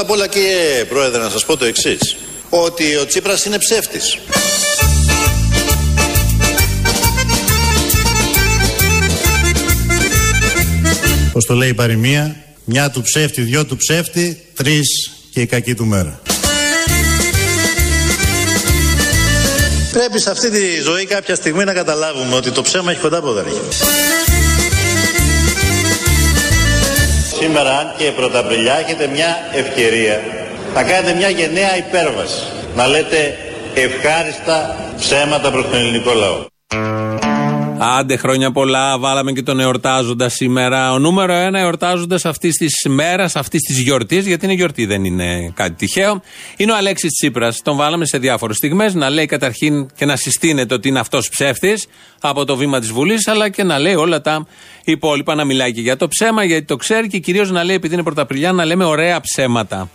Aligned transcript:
Πρώτα 0.00 0.12
απ' 0.14 0.20
όλα 0.20 0.28
κύριε 0.28 0.84
Πρόεδρε 0.84 1.22
να 1.22 1.28
σας 1.28 1.44
πω 1.44 1.56
το 1.56 1.64
εξής. 1.64 2.16
Ότι 2.50 2.96
ο 2.96 3.06
Τσίπρας 3.06 3.44
είναι 3.44 3.58
ψεύτης. 3.58 4.18
Πώς 11.32 11.46
το 11.46 11.54
λέει 11.54 11.68
η 11.68 11.74
παροιμία, 11.74 12.36
μια 12.64 12.90
του 12.90 13.02
ψεύτη, 13.02 13.40
δυο 13.40 13.64
του 13.64 13.76
ψεύτη, 13.76 14.44
τρεις 14.56 15.10
και 15.32 15.40
η 15.40 15.46
κακή 15.46 15.74
του 15.74 15.86
μέρα. 15.86 16.20
Πρέπει 19.92 20.20
σε 20.20 20.30
αυτή 20.30 20.50
τη 20.50 20.80
ζωή 20.82 21.04
κάποια 21.04 21.34
στιγμή 21.34 21.64
να 21.64 21.72
καταλάβουμε 21.72 22.34
ότι 22.34 22.50
το 22.50 22.62
ψέμα 22.62 22.90
έχει 22.90 23.00
κοντά 23.00 23.18
από 23.18 23.32
Σήμερα, 27.40 27.78
αν 27.78 27.92
και 27.96 28.10
πρωταπριλιά, 28.10 28.74
έχετε 28.78 29.06
μια 29.06 29.36
ευκαιρία 29.52 30.20
να 30.74 30.82
κάνετε 30.82 31.14
μια 31.14 31.28
γενναία 31.28 31.76
υπέρβαση. 31.76 32.42
Να 32.74 32.86
λέτε 32.86 33.36
ευχάριστα 33.74 34.76
ψέματα 34.96 35.50
προς 35.50 35.64
τον 35.64 35.78
ελληνικό 35.78 36.12
λαό. 36.12 36.38
Άντε 37.82 38.16
χρόνια 38.16 38.50
πολλά, 38.50 38.98
βάλαμε 38.98 39.32
και 39.32 39.42
τον 39.42 39.60
εορτάζοντα 39.60 40.28
σήμερα. 40.28 40.92
Ο 40.92 40.98
νούμερο 40.98 41.32
ένα 41.32 41.58
εορτάζοντας 41.58 42.24
αυτής 42.24 42.56
της 42.56 42.72
μέρας, 42.88 43.36
αυτής 43.36 43.60
της 43.60 43.78
γιορτής, 43.78 44.26
γιατί 44.26 44.44
είναι 44.44 44.54
γιορτή, 44.54 44.86
δεν 44.86 45.04
είναι 45.04 45.52
κάτι 45.54 45.74
τυχαίο. 45.74 46.22
Είναι 46.56 46.72
ο 46.72 46.76
Αλέξης 46.76 47.10
Τσίπρας. 47.12 47.60
Τον 47.62 47.76
βάλαμε 47.76 48.06
σε 48.06 48.18
διάφορες 48.18 48.56
στιγμές 48.56 48.94
να 48.94 49.10
λέει 49.10 49.26
καταρχήν 49.26 49.88
και 49.96 50.04
να 50.04 50.16
συστήνεται 50.16 50.74
ότι 50.74 50.88
είναι 50.88 50.98
αυτός 50.98 51.28
ψεύτης 51.28 51.86
από 52.20 52.44
το 52.44 52.56
βήμα 52.56 52.80
της 52.80 52.92
Βουλής, 52.92 53.28
αλλά 53.28 53.48
και 53.48 53.62
να 53.62 53.78
λέει 53.78 53.94
όλα 53.94 54.20
τα 54.20 54.46
υπόλοιπα. 54.84 55.34
Να 55.34 55.44
μιλάει 55.44 55.72
και 55.72 55.80
για 55.80 55.96
το 55.96 56.08
ψέμα, 56.08 56.44
γιατί 56.44 56.64
το 56.64 56.76
ξέρει 56.76 57.08
και 57.08 57.18
κυρίως 57.18 57.50
να 57.50 57.64
λέει, 57.64 57.76
επειδή 57.76 57.94
είναι 57.94 58.02
Πρωταπριλιά, 58.02 58.52
να 58.52 58.64
λέμε 58.64 58.84
ωραία 58.84 59.20
ψέματα. 59.20 59.90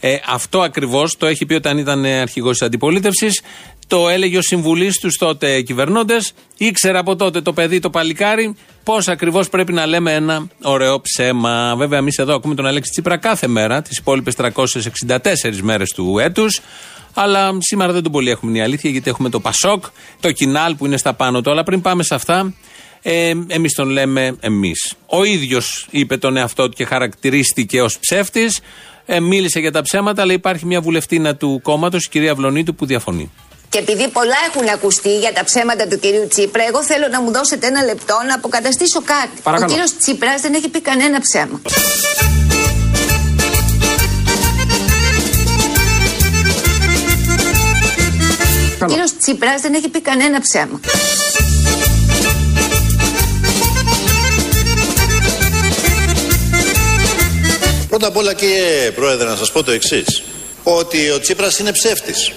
Ε, 0.00 0.16
αυτό 0.28 0.60
ακριβώς 0.60 1.16
το 1.16 1.26
έχει 1.26 1.46
πει 1.46 1.54
όταν 1.54 1.78
ήταν 1.78 2.04
αρχηγός 2.04 2.58
της 2.58 2.66
αντιπολίτευσης. 2.66 3.42
Το 3.88 4.08
έλεγε 4.08 4.38
ο 4.38 4.42
συμβουλής 4.42 4.98
τους 4.98 5.16
τότε 5.16 5.62
κυβερνώντε. 5.62 6.16
Ήξερε 6.56 6.98
από 6.98 7.16
τότε 7.16 7.40
το 7.40 7.52
παιδί, 7.52 7.78
το 7.78 7.90
παλικάρι, 7.90 8.56
πώς 8.84 9.08
ακριβώς 9.08 9.48
πρέπει 9.48 9.72
να 9.72 9.86
λέμε 9.86 10.14
ένα 10.14 10.46
ωραίο 10.62 11.00
ψέμα. 11.00 11.74
Βέβαια, 11.76 11.98
εμείς 11.98 12.18
εδώ 12.18 12.34
ακούμε 12.34 12.54
τον 12.54 12.66
Αλέξη 12.66 12.90
Τσίπρα 12.90 13.16
κάθε 13.16 13.46
μέρα, 13.46 13.82
τις 13.82 13.98
υπόλοιπες 13.98 14.34
364 14.34 15.60
μέρες 15.62 15.90
του 15.90 16.18
έτους. 16.18 16.60
Αλλά 17.14 17.50
σήμερα 17.60 17.92
δεν 17.92 18.02
τον 18.02 18.12
πολύ 18.12 18.30
έχουμε 18.30 18.58
η 18.58 18.60
αλήθεια, 18.60 18.90
γιατί 18.90 19.10
έχουμε 19.10 19.28
το 19.28 19.40
Πασόκ, 19.40 19.84
το 20.20 20.32
Κινάλ 20.32 20.74
που 20.74 20.86
είναι 20.86 20.96
στα 20.96 21.14
πάνω 21.14 21.40
του. 21.40 21.50
Αλλά 21.50 21.62
πριν 21.62 21.80
πάμε 21.80 22.02
σε 22.02 22.14
αυτά, 22.14 22.54
ε, 23.02 23.32
εμείς 23.46 23.72
τον 23.74 23.88
λέμε 23.88 24.36
εμείς. 24.40 24.94
Ο 25.06 25.24
ίδιος 25.24 25.86
είπε 25.90 26.16
τον 26.16 26.36
εαυτό 26.36 26.68
του 26.68 26.74
και 26.76 26.84
χαρακτηρίστηκε 26.84 27.82
ως 27.82 27.98
ψεύτης. 27.98 28.60
Ε, 29.06 29.20
μίλησε 29.20 29.60
για 29.60 29.72
τα 29.72 29.82
ψέματα, 29.82 30.22
αλλά 30.22 30.32
υπάρχει 30.32 30.66
μια 30.66 30.80
βουλευτήνα 30.80 31.36
του 31.36 31.60
κόμματος, 31.62 32.04
η 32.04 32.08
κυρία 32.08 32.34
Βλονίτου, 32.34 32.74
που 32.74 32.86
διαφωνεί. 32.86 33.30
Και 33.76 33.82
επειδή 33.82 34.08
πολλά 34.08 34.36
έχουν 34.48 34.68
ακουστεί 34.68 35.18
για 35.18 35.32
τα 35.32 35.44
ψέματα 35.44 35.86
του 35.86 35.98
κυρίου 35.98 36.26
Τσίπρα, 36.28 36.64
εγώ 36.66 36.84
θέλω 36.84 37.08
να 37.08 37.20
μου 37.20 37.32
δώσετε 37.32 37.66
ένα 37.66 37.82
λεπτό 37.82 38.14
να 38.28 38.34
αποκαταστήσω 38.34 39.02
κάτι. 39.04 39.40
Παρακαλώ. 39.42 39.70
Ο 39.70 39.74
κύριος 39.74 39.96
Τσίπρας 39.96 40.40
δεν 40.40 40.54
έχει 40.54 40.68
πει 40.68 40.80
κανένα 40.80 41.20
ψέμα. 41.20 41.60
Ο 48.82 48.86
κύριος 48.86 49.16
Τσίπρας 49.16 49.60
δεν 49.60 49.74
έχει 49.74 49.88
πει 49.88 50.00
κανένα 50.00 50.40
ψέμα. 50.40 50.80
Πρώτα 57.88 58.06
απ' 58.06 58.16
όλα 58.16 58.34
κύριε 58.34 58.90
Πρόεδρε 58.90 59.28
να 59.28 59.36
σας 59.36 59.52
πω 59.52 59.62
το 59.62 59.70
εξής. 59.70 60.22
Ότι 60.62 61.10
ο 61.10 61.20
Τσίπρας 61.20 61.58
είναι 61.58 61.72
ψεύτης. 61.72 62.32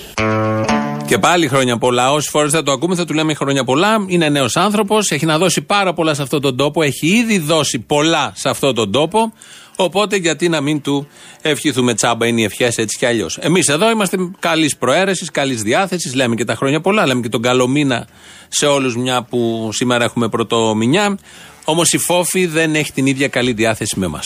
Και 1.10 1.18
πάλι 1.18 1.48
χρόνια 1.48 1.78
πολλά. 1.78 2.12
Όσες 2.12 2.30
φορές 2.30 2.52
θα 2.52 2.64
το 2.64 2.72
ακούμε, 2.72 2.96
θα 2.96 3.06
του 3.06 3.14
λέμε 3.14 3.34
χρόνια 3.34 3.64
πολλά. 3.64 4.06
Είναι 4.08 4.30
νέος 4.30 4.56
άνθρωπος, 4.56 5.12
έχει 5.12 5.26
να 5.26 5.38
δώσει 5.38 5.62
πάρα 5.62 5.94
πολλά 5.94 6.14
σε 6.14 6.22
αυτόν 6.22 6.42
τον 6.42 6.58
τόπο, 6.58 6.82
έχει 6.82 7.08
ήδη 7.08 7.40
δώσει 7.40 7.80
πολλά 7.80 8.32
σε 8.36 8.50
αυτόν 8.50 8.76
τον 8.76 8.92
τόπο. 8.92 9.34
Οπότε 9.76 10.16
γιατί 10.16 10.50
να 10.50 10.62
μην 10.62 10.82
του 10.82 11.08
ευχηθούμε 11.42 11.94
τσάμπα, 11.94 12.28
είναι 12.28 12.42
οι 12.42 12.44
ευχές 12.44 12.78
έτσι 12.78 12.98
κι 12.98 13.06
αλλιώς. 13.06 13.38
Εμείς 13.38 13.68
εδώ 13.68 13.90
είμαστε 13.90 14.18
καλής 14.40 14.78
προαίρεσης, 14.78 15.32
καλής 15.32 15.62
διάθεσης, 15.62 16.14
λέμε 16.14 16.36
και 16.36 16.46
τα 16.46 16.56
χρόνια 16.56 16.82
πολλά, 16.82 17.06
λέμε 17.06 17.22
και 17.22 17.30
τον 17.30 17.42
καλό 17.42 17.68
μήνα 17.68 18.08
σε 18.48 18.66
όλους, 18.66 18.96
μια 18.96 19.24
που 19.24 19.70
σήμερα 19.74 20.04
έχουμε 20.04 20.30
πρωτομηνιά. 20.30 21.18
Όμως 21.66 21.92
η 21.92 21.98
Φόφη 21.98 22.46
δεν 22.46 22.76
έχει 22.76 22.92
την 22.92 23.06
ίδια 23.06 23.28
καλή 23.28 23.54
διάθεση 23.54 24.00
με 24.00 24.06
εμά. 24.06 24.22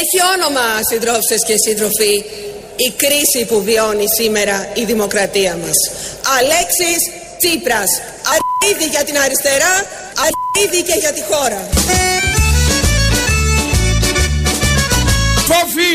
Έχει 0.00 0.18
όνομα, 0.34 0.66
συντρόφισσες 0.90 1.42
και 1.48 1.56
σύντροφοι, 1.64 2.14
η 2.86 2.88
κρίση 3.02 3.40
που 3.48 3.62
βιώνει 3.62 4.06
σήμερα 4.18 4.56
η 4.74 4.84
δημοκρατία 4.84 5.56
μας. 5.62 5.78
Αλέξης 6.38 7.00
Τσίπρας. 7.40 7.90
Αρχίδι 8.34 8.86
για 8.94 9.04
την 9.04 9.16
αριστερά, 9.24 9.72
αρχίδι 10.26 10.80
και 10.88 10.96
για 11.02 11.12
τη 11.12 11.22
χώρα. 11.30 11.60
Φόφι! 15.48 15.92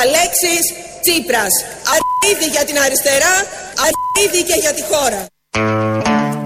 Αλέξης 0.00 0.64
Τσίπρας. 1.02 1.54
Αρχίδι 1.96 2.50
για 2.50 2.64
την 2.64 2.78
αριστερά, 2.84 3.34
αρχίδι 3.88 4.42
και 4.48 4.58
για 4.60 4.72
τη 4.72 4.82
χώρα. 4.90 5.26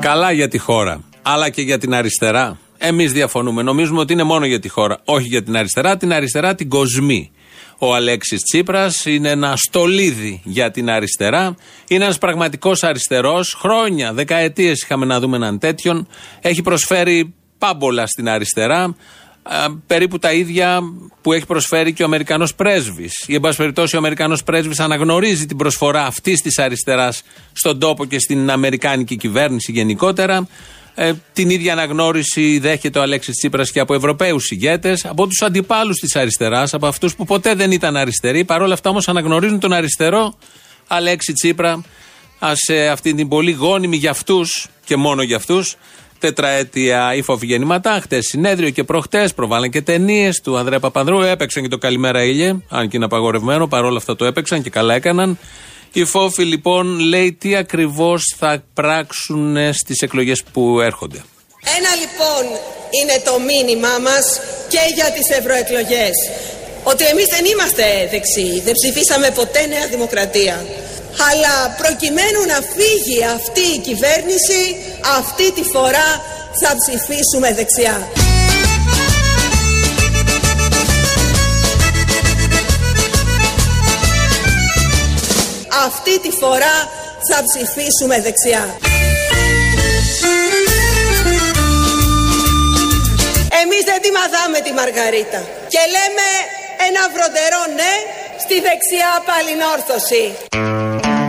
Καλά 0.01 0.33
για 0.33 0.49
τη 0.49 0.59
χώρα, 0.59 1.01
αλλά 1.23 1.51
και 1.51 1.63
για 1.63 1.79
την 1.79 1.95
αριστερά. 1.95 2.59
Εμείς 2.87 3.13
διαφωνούμε. 3.13 3.63
Νομίζουμε 3.63 4.01
ότι 4.01 4.13
είναι 4.13 4.23
μόνο 4.23 4.47
για 4.47 4.59
τη 4.59 4.69
χώρα, 4.69 5.01
όχι 5.05 5.27
για 5.27 5.43
την 5.43 5.57
αριστερά. 5.57 5.97
Την 5.97 6.13
αριστερά 6.13 6.55
την 6.55 6.69
κοσμή. 6.69 7.31
Ο 7.79 7.95
Αλέξης 7.95 8.43
Τσίπρας 8.43 9.05
είναι 9.05 9.31
ένα 9.31 9.57
στολίδι 9.57 10.41
για 10.45 10.71
την 10.71 10.91
αριστερά. 10.91 11.57
Είναι 11.89 12.05
ένας 12.05 12.19
πραγματικός 12.19 12.83
αριστερός. 12.83 13.57
Χρόνια, 13.59 14.13
δεκαετίες 14.13 14.83
είχαμε 14.83 15.07
να 15.07 15.21
δούμε 15.21 15.37
έναν 15.37 15.59
τέτοιον. 15.59 16.09
Έχει 16.41 16.63
προσφέρει 16.63 17.35
πάμπολα 17.59 18.07
στην 18.07 18.29
αριστερά. 18.29 18.97
Α, 19.43 19.77
περίπου 19.87 20.19
τα 20.19 20.33
ίδια 20.33 20.81
που 21.23 21.33
έχει 21.33 21.47
προσφέρει 21.47 21.93
και 21.93 22.03
ο 22.03 22.07
Αμερικανός 22.07 22.55
πρέσβης. 22.55 23.25
Ή, 23.27 23.35
εν 23.35 23.41
πάση 23.41 23.57
περιπτώσει, 23.57 23.95
ο 23.95 23.99
Αμερικανός 23.99 24.43
πρέσβης 24.43 24.81
αναγνωρίζει 24.81 25.47
την 25.47 25.57
προσφορά 25.57 26.07
αυτής 26.07 26.41
της 26.41 26.59
αριστεράς 26.59 27.23
στον 27.53 27.79
τόπο 27.79 28.05
και 28.05 28.19
στην 28.19 28.51
Αμερικάνικη 28.51 29.17
κυβέρνηση 29.17 29.73
γενικότερα. 29.73 30.49
Ε, 30.95 31.13
την 31.33 31.51
ίδια 31.51 31.73
αναγνώριση 31.73 32.59
δέχεται 32.59 32.99
ο 32.99 33.03
Αλέξης 33.03 33.37
Τσίπρας 33.37 33.71
και 33.71 33.81
από 33.81 33.95
Ευρωπαίους 33.95 34.51
ηγέτες, 34.51 35.05
από 35.05 35.27
τους 35.27 35.43
αντιπάλους 35.43 35.97
της 35.97 36.17
αριστεράς, 36.17 36.75
από 36.75 36.87
αυτούς 36.87 37.15
που 37.15 37.25
ποτέ 37.25 37.55
δεν 37.55 37.71
ήταν 37.71 37.97
αριστεροί. 37.97 38.45
Παρ' 38.45 38.63
όλα 38.63 38.75
αυτά 38.75 38.91
όμως 38.91 39.09
αναγνωρίζουν 39.09 39.61
τον 39.61 39.73
αριστερό 39.73 40.35
Αλέξη 40.87 41.33
Τσίπρα 41.33 41.85
σε 42.53 42.89
αυτή 42.89 43.15
την 43.15 43.29
πολύ 43.29 43.51
γόνιμη 43.51 43.97
για 43.97 44.11
αυτούς 44.11 44.67
και 44.85 44.97
μόνο 44.97 45.23
για 45.23 45.37
αυτούς 45.37 45.77
τετραέτια 46.19 47.15
υφοφυγεννηματά. 47.15 48.01
Χτες 48.03 48.25
συνέδριο 48.27 48.71
και 48.71 48.85
προχτές 48.85 49.35
προβάλλαν 49.35 49.71
και 49.71 49.83
ταινίες 49.83 50.41
του 50.41 50.57
Ανδρέα 50.57 50.81
Παπανδρού. 50.81 51.21
Έπαιξαν 51.21 51.63
και 51.63 51.69
το 51.69 51.79
Καλημέρα 51.79 52.25
Ήλιε, 52.25 52.57
αν 52.69 52.89
και 52.89 52.97
είναι 52.97 53.05
απαγορευμένο. 53.05 53.67
Παρ' 53.67 53.85
όλα 53.85 53.97
αυτά 53.97 54.17
το 54.17 54.25
έπαιξαν 54.25 54.63
και 54.63 54.71
καλά 54.71 54.95
έκαναν. 54.95 55.39
Η 55.97 56.05
Φόφη 56.05 56.45
λοιπόν 56.45 56.99
λέει 56.99 57.33
τι 57.33 57.57
ακριβώς 57.57 58.35
θα 58.39 58.65
πράξουν 58.75 59.57
στις 59.73 60.01
εκλογές 60.01 60.43
που 60.53 60.81
έρχονται. 60.81 61.25
Ένα 61.79 61.93
λοιπόν 62.03 62.45
είναι 62.99 63.17
το 63.25 63.35
μήνυμά 63.49 63.99
μας 64.07 64.25
και 64.69 64.83
για 64.95 65.09
τις 65.17 65.37
ευρωεκλογές. 65.39 66.17
Ότι 66.83 67.05
εμείς 67.05 67.27
δεν 67.35 67.45
είμαστε 67.53 67.85
δεξιοί, 68.11 68.61
δεν 68.67 68.75
ψηφίσαμε 68.81 69.31
ποτέ 69.31 69.67
Νέα 69.67 69.87
Δημοκρατία. 69.95 70.57
Αλλά 71.31 71.55
προκειμένου 71.83 72.41
να 72.53 72.59
φύγει 72.75 73.25
αυτή 73.37 73.65
η 73.77 73.79
κυβέρνηση, 73.89 74.61
αυτή 75.19 75.53
τη 75.53 75.63
φορά 75.75 76.09
θα 76.61 76.71
ψηφίσουμε 76.81 77.49
δεξιά. 77.59 77.97
Αυτή 85.83 86.21
τη 86.21 86.31
φορά 86.31 86.75
θα 87.29 87.39
ψηφίσουμε 87.49 88.21
δεξιά. 88.27 88.65
Εμείς 93.63 93.83
δεν 93.91 93.99
τη 94.03 94.11
μαθάμε 94.19 94.59
τη 94.67 94.73
Μαργαρίτα 94.73 95.41
και 95.73 95.83
λέμε 95.95 96.27
ένα 96.89 97.03
βροντερό 97.15 97.63
ναι 97.79 97.93
στη 98.45 98.55
δεξιά 98.67 99.13
παλινόρθωση. 99.29 100.25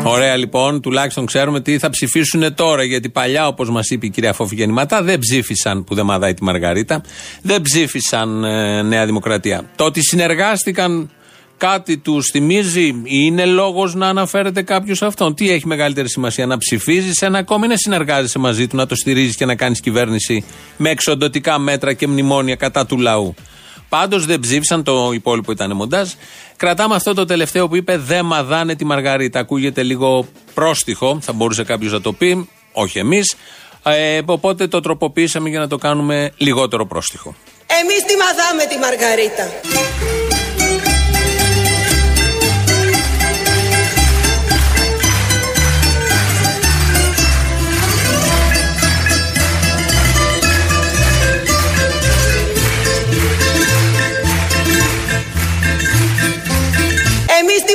Ωραία 0.08 0.36
λοιπόν, 0.36 0.82
τουλάχιστον 0.82 1.26
ξέρουμε 1.26 1.62
τι 1.62 1.78
θα 1.80 1.90
ψηφίσουν 1.90 2.56
τώρα. 2.56 2.84
Γιατί 2.84 3.10
παλιά, 3.10 3.48
όπως 3.48 3.70
μας 3.70 3.90
είπε 3.90 4.06
η 4.06 4.10
κυρία 4.10 4.34
Φόφη 4.34 4.56
Γεννηματά, 4.56 5.02
δεν 5.02 5.20
ψήφισαν, 5.20 5.84
που 5.84 5.96
δεν 5.96 6.06
μαδάει 6.06 6.34
τη 6.34 6.44
Μαργαρίτα, 6.44 7.02
δεν 7.42 7.62
ψήφισαν 7.62 8.44
ε, 8.44 8.82
Νέα 8.82 9.06
Δημοκρατία. 9.06 9.64
Το 9.76 9.84
ότι 9.84 10.02
συνεργάστηκαν 10.02 11.10
κάτι 11.58 11.98
τους 11.98 12.30
θυμίζει, 12.32 13.02
είναι 13.04 13.46
λόγος 13.46 13.96
να 13.96 14.08
αναφέρεται 14.08 14.62
κάποιος 14.62 15.02
αυτόν; 15.02 15.36
Τι 15.36 15.52
έχει 15.52 15.68
μεγαλύτερη 15.68 16.10
σημασία, 16.10 16.46
να 16.46 16.58
ψηφίζεις 16.58 17.22
ένα 17.22 17.44
κόμμα 17.44 17.66
ή 17.66 17.70
να 17.70 17.78
συνεργάζεσαι 17.78 18.40
μαζί 18.40 18.68
του, 18.68 18.76
να 18.76 18.86
το 18.86 18.96
στηρίζεις 18.96 19.36
και 19.36 19.46
να 19.46 19.56
κάνεις 19.56 19.80
κυβέρνηση 19.80 20.46
με 20.78 20.90
εξοντοτικά 20.90 21.60
μέτρα 21.60 21.94
και 21.94 22.08
μνημόνια 22.08 22.56
κατά 22.56 22.86
του 22.86 22.98
λαού; 22.98 23.36
Πάντως 23.90 24.26
δεν 24.26 24.40
ψήφισαν, 24.40 24.84
το 24.84 25.12
υπόλοιπο 25.14 25.52
ήταν 25.52 25.76
μοντάζ. 25.76 26.10
Κρατάμε 26.58 26.96
αυτό 26.96 27.14
το 27.14 27.26
τελευταίο 27.26 27.68
που 27.68 27.76
είπε 27.76 27.98
Δεν 27.98 28.26
μαδάνε 28.26 28.76
τη 28.76 28.86
Μαργαρίτα. 28.86 29.40
Ακούγεται 29.40 29.84
λίγο 29.84 30.28
πρόστιχο, 30.54 31.20
θα 31.22 31.34
μπορούσε 31.34 31.64
κάποιος 31.64 31.92
να 31.92 32.02
το 32.02 32.14
πει, 32.14 32.50
όχι 32.72 33.00
εμείς. 33.00 33.36
Ε, 33.84 34.22
οπότε 34.26 34.68
το 34.68 34.80
τροποποίησαμε 34.80 35.50
για 35.50 35.60
να 35.60 35.68
το 35.68 35.78
κάνουμε 35.78 36.32
λιγότερο 36.38 36.86
πρόστιχο. 36.86 37.36
Εμείς 37.82 38.04
τη 38.04 38.14
μαδάμε 38.18 38.66
τη 38.66 38.78
Μαργαρίτα. 38.78 40.05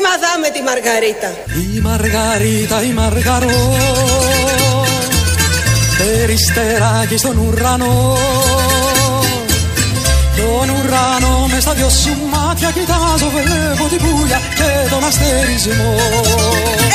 Τη 0.00 0.06
μαδάμε 0.08 0.48
τη 0.56 0.60
Μαργαρίτα. 0.68 1.30
Η 1.76 1.80
Μαργαρίτα, 1.86 2.82
η 2.90 2.92
Μαργαρό 3.00 3.60
Περιστεράκι 5.98 7.16
στον 7.16 7.36
ουρανό 7.38 8.16
Τον 10.36 10.68
ουρανό 10.76 11.46
μες 11.50 11.62
στα 11.62 11.72
δυο 11.72 11.88
σου 11.88 12.14
μάτια 12.32 12.70
κοιτάζω 12.76 13.28
Βλέπω 13.36 13.84
την 13.92 14.00
πουλια 14.04 14.40
και 14.58 14.70
τον 14.90 15.04
αστερισμό 15.04 15.94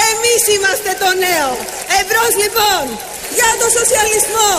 Εμείς 0.10 0.42
είμαστε 0.56 0.92
το 1.02 1.10
νέο. 1.26 1.50
Ευρώς 2.02 2.32
λοιπόν. 2.42 2.84
Για 3.38 3.52
το 3.62 3.68
σοσιαλισμό. 3.78 4.52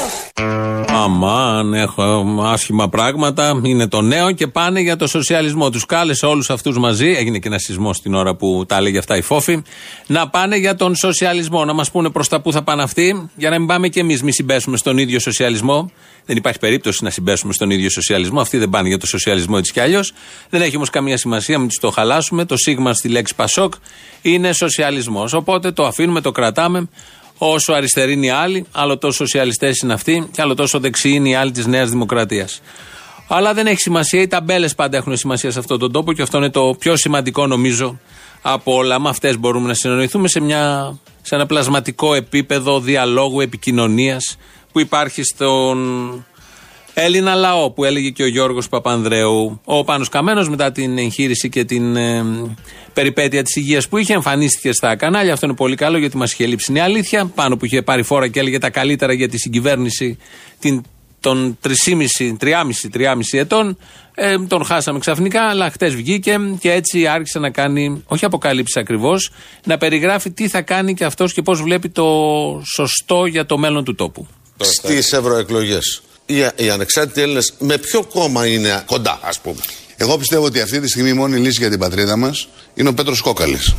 Αμάν, 1.03 1.75
έχω 1.75 2.03
άσχημα 2.45 2.89
πράγματα. 2.89 3.61
Είναι 3.63 3.89
το 3.89 4.01
νέο 4.01 4.33
και 4.33 4.47
πάνε 4.47 4.81
για 4.81 4.97
το 4.97 5.07
σοσιαλισμό. 5.07 5.71
Τους 5.71 5.87
κάλεσε 5.87 6.27
όλους 6.27 6.51
αυτούς 6.51 6.79
μαζί. 6.79 7.09
Έγινε 7.09 7.39
και 7.39 7.49
ένα 7.49 7.59
σεισμό 7.59 7.91
την 8.03 8.15
ώρα 8.15 8.35
που 8.35 8.65
τα 8.69 8.77
έλεγε 8.77 8.99
αυτά 8.99 9.17
η 9.17 9.23
Φόφη. 9.23 9.63
Να 10.07 10.29
πάνε 10.29 10.57
για 10.57 10.75
τον 10.77 10.95
σοσιαλισμό. 10.95 11.65
Να 11.65 11.73
μας 11.73 11.91
πούνε 11.91 12.11
προς 12.11 12.29
τα 12.29 12.41
πού 12.41 12.53
θα 12.53 12.63
πάνε 12.63 12.83
αυτοί. 12.83 13.31
Για 13.37 13.51
να 13.51 13.59
μην 13.59 13.67
πάμε 13.67 13.89
κι 13.89 13.99
εμείς, 13.99 14.23
μη 14.23 14.33
συμπέσουμε 14.33 14.77
στον 14.77 14.99
ίδιο 14.99 15.21
σοσιαλισμό. 15.21 15.91
Δεν 16.27 16.37
υπάρχει 16.37 16.59
περίπτωση 16.59 17.05
να 17.05 17.11
συμπέσουμε 17.11 17.53
στον 17.53 17.71
ίδιο 17.71 17.91
σοσιαλισμό. 17.91 18.41
Αυτοί 18.41 18.59
δεν 18.59 18.71
πάνε 18.71 18.89
για 18.89 18.99
το 18.99 19.07
σοσιαλισμό 19.07 19.55
έτσι 19.59 19.73
κι 19.73 19.81
αλλιώς. 19.81 20.13
Δεν 20.51 20.63
έχει 20.63 20.77
όμως 20.77 20.91
καμία 20.91 21.17
σημασία, 21.17 21.59
μην 21.59 21.69
τους 21.69 21.79
το 21.79 21.91
χαλάσουμε. 21.91 22.45
Το 22.45 22.57
σίγμα 22.57 22.95
στη 22.95 23.09
λέξη 23.09 23.35
Πασόκ 23.35 23.75
είναι 24.23 24.53
σοσιαλισμός. 24.53 25.33
Οπότε 25.33 25.71
το 25.73 25.87
αφήνουμε, 25.87 26.21
το 26.21 26.33
κρατάμε. 26.33 26.89
Όσο 27.39 27.73
αριστεροί 27.73 28.13
είναι 28.13 28.27
οι 28.27 28.31
άλλοι, 28.31 28.67
άλλο 28.73 28.99
τόσο 28.99 29.17
σοσιαλιστές 29.17 29.79
είναι 29.79 29.93
αυτοί, 29.93 30.29
και 30.33 30.43
άλλο 30.43 30.55
τόσο 30.55 30.81
δεξιοί 30.81 31.13
είναι 31.15 31.29
οι 31.29 31.35
άλλοι 31.35 31.51
της 31.51 31.67
Νέας 31.67 31.91
Δημοκρατίας. 31.91 32.61
Αλλά 33.29 33.55
δεν 33.55 33.67
έχει 33.67 33.81
σημασία, 33.81 34.21
οι 34.21 34.27
ταμπέλες 34.27 34.75
πάντα 34.75 34.97
έχουν 34.97 35.17
σημασία 35.17 35.51
σε 35.51 35.59
αυτόν 35.59 35.79
τον 35.79 35.93
τόπο 35.93 36.13
και 36.13 36.23
αυτό 36.23 36.39
είναι 36.39 36.51
το 36.51 36.77
πιο 36.79 36.97
σημαντικό 36.97 37.47
νομίζω 37.47 37.99
από 38.43 38.75
όλα. 38.75 39.01
Με 39.01 39.09
αυτές 39.09 39.39
μπορούμε 39.39 39.69
να 39.69 39.75
συνεννοηθούμε 39.75 40.29
σε, 40.29 40.41
μια, 40.41 40.95
σε 41.23 41.35
ένα 41.35 41.47
πλασματικό 41.47 42.15
επίπεδο 42.15 42.81
διαλόγου, 42.81 43.41
επικοινωνίας 43.41 44.37
που 44.73 44.81
υπάρχει 44.81 45.23
στον 45.23 46.27
Έλληνα 46.99 47.35
λαό 47.35 47.71
που 47.71 47.85
έλεγε 47.85 48.11
και 48.11 48.23
ο 48.23 48.27
Γιώργος 48.27 48.69
Παπανδρέου. 48.69 49.61
Ο 49.65 49.85
Πάνος 49.85 50.09
Καμένος 50.09 50.49
μετά 50.49 50.73
την 50.73 50.99
εγχείρηση 50.99 51.49
και 51.49 51.65
την 51.65 51.97
ε, 51.97 52.25
περιπέτεια 52.93 53.43
της 53.43 53.57
υγείας 53.57 53.89
που 53.89 53.97
είχε 53.97 54.13
εμφανίστηκε 54.13 54.73
στα 54.73 54.97
κανάλια. 54.97 55.33
Αυτό 55.33 55.47
είναι 55.47 55.55
πολύ 55.55 55.77
καλό 55.77 55.99
γιατί 55.99 56.17
μας 56.17 56.33
είχε 56.33 56.47
λείψει. 56.47 56.71
Είναι 56.71 56.83
αλήθεια. 56.83 57.27
Πάνω 57.35 57.57
που 57.57 57.65
είχε 57.65 57.83
πάρει 57.83 58.03
φόρα 58.03 58.29
και 58.29 58.41
έλεγε 58.41 58.59
τα 58.59 58.71
καλύτερα 58.71 59.13
για 59.13 59.29
τη 59.29 59.39
συγκυβέρνηση 59.39 60.19
την, 60.59 60.83
των 61.21 61.59
3,5, 61.65 61.73
3,5, 62.41 62.55
3,5 62.93 63.21
ετών. 63.33 63.79
Ε, 64.15 64.39
τον 64.39 64.65
χάσαμε 64.65 64.99
ξαφνικά, 64.99 65.43
αλλά 65.43 65.71
χτες 65.71 65.95
βγήκε 65.95 66.39
και 66.61 66.73
έτσι 66.73 67.07
άρχισε 67.07 67.39
να 67.39 67.51
κάνει, 67.51 68.03
όχι 68.07 68.25
αποκάλυψη 68.25 68.79
ακριβώς, 68.79 69.31
να 69.65 69.79
περιγράφει 69.79 70.31
τι 70.31 70.49
θα 70.49 70.63
κάνει 70.63 70.95
και 70.95 71.05
αυτός 71.05 71.33
και 71.33 71.43
πώς 71.43 71.63
βλέπει 71.63 71.89
το 71.89 72.05
σωστό 72.75 73.27
για 73.27 73.47
το 73.47 73.59
μέλλον 73.59 73.85
του 73.85 73.95
τόπου. 73.95 74.27
Στις 74.59 75.13
ευρωεκλογές, 75.13 76.03
οι, 76.27 76.37
οι 76.57 76.71
ανεξάρτητοι 76.71 77.21
Έλληνες 77.21 77.53
με 77.59 77.79
ποιο 77.79 78.05
κόμμα 78.05 78.47
είναι 78.47 78.83
κοντά, 78.87 79.19
ας 79.23 79.39
πούμε; 79.41 79.61
Εγώ 79.97 80.19
πιστεύω 80.19 80.45
ότι 80.45 80.61
αυτή 80.61 80.81
τη 80.81 80.89
στιγμή 80.89 81.09
η 81.09 81.13
μόνη 81.13 81.39
λύση 81.39 81.61
για 81.61 81.71
την 81.71 81.79
πατρίδα 81.79 82.17
μας 82.17 82.49
είναι 82.75 82.89
ο 82.89 82.95
Πέτρος 82.95 83.21
Κόκαλης. 83.21 83.75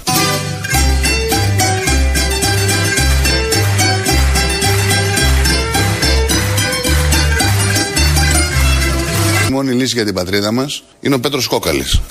Η 9.48 9.52
μόνη 9.52 9.74
λύση 9.74 9.94
για 9.94 10.06
την 10.06 10.14
πατρίδα 10.14 10.52
μας 10.52 10.84
είναι 11.00 11.16
ο 11.16 11.20
Πέτρος 11.20 11.48
Κόκαλης. 11.48 12.02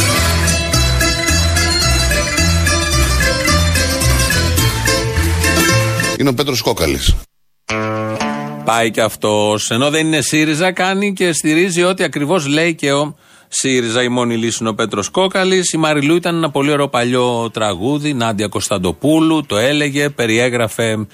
Είναι 6.18 6.28
ο 6.28 6.34
Πέτρος 6.34 6.60
Κόκαλης. 6.60 7.14
Πάει 8.66 8.90
και 8.90 9.00
αυτός. 9.00 9.70
Ενώ 9.70 9.90
δεν 9.90 10.06
είναι 10.06 10.20
ΣΥΡΙΖΑ, 10.20 10.72
κάνει 10.72 11.12
και 11.12 11.32
στηρίζει 11.32 11.82
ό,τι 11.82 12.04
ακριβώς 12.04 12.46
λέει 12.46 12.74
και 12.74 12.92
ο 12.92 13.16
ΣΥΡΙΖΑ. 13.48 14.02
Η 14.02 14.08
μόνη 14.08 14.36
λύση 14.36 14.58
είναι 14.60 14.68
ο 14.68 14.74
Πέτρος 14.74 15.08
Κόκαλης. 15.08 15.72
Η 15.72 15.76
Μαριλού 15.76 16.14
ήταν 16.14 16.36
ένα 16.36 16.50
πολύ 16.50 16.70
ωραίο 16.70 16.88
παλιό 16.88 17.50
τραγούδι. 17.52 18.12
Νάντια 18.12 18.48
Κωνσταντοπούλου 18.48 19.46
το 19.46 19.56
έλεγε, 19.56 20.08
περιέγραφε 20.08 21.06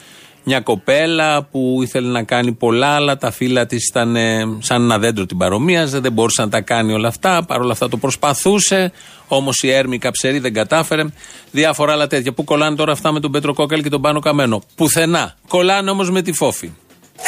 μια 0.44 0.60
κοπέλα 0.60 1.42
που 1.42 1.78
ήθελε 1.82 2.08
να 2.08 2.22
κάνει 2.22 2.52
πολλά, 2.52 2.88
αλλά 2.88 3.16
τα 3.16 3.30
φύλλα 3.30 3.66
της 3.66 3.88
ήταν 3.88 4.16
ε, 4.16 4.56
σαν 4.58 4.82
ένα 4.82 4.98
δέντρο 4.98 5.26
την 5.26 5.36
παρομοίαζε. 5.36 5.98
Δεν 5.98 6.12
μπορούσε 6.12 6.42
να 6.42 6.48
τα 6.48 6.60
κάνει 6.60 6.92
όλα 6.92 7.08
αυτά. 7.08 7.44
Παρ' 7.44 7.60
όλα 7.60 7.72
αυτά 7.72 7.88
το 7.88 7.96
προσπαθούσε. 7.96 8.92
Όμως 9.28 9.62
η 9.62 9.70
Έρμη 9.70 9.98
Καψερή 9.98 10.38
δεν 10.38 10.52
κατάφερε. 10.52 11.04
Διάφορα 11.50 11.92
άλλα 11.92 12.06
τέτοια. 12.06 12.32
Πού 12.32 12.44
κολλάνε 12.44 12.76
τώρα 12.76 12.92
αυτά 12.92 13.12
με 13.12 13.20
τον 13.20 13.30
Πέτρο 13.30 13.54
Κόκαλη 13.54 13.82
και 13.82 13.88
τον 13.88 14.00
Πάνο 14.00 14.20
Καμένο; 14.20 14.62
Πουθενά. 14.74 15.34
Κολλάνε 15.48 15.90
όμως 15.90 16.10
με 16.10 16.22
τη 16.22 16.32
φόφη. 16.32 16.70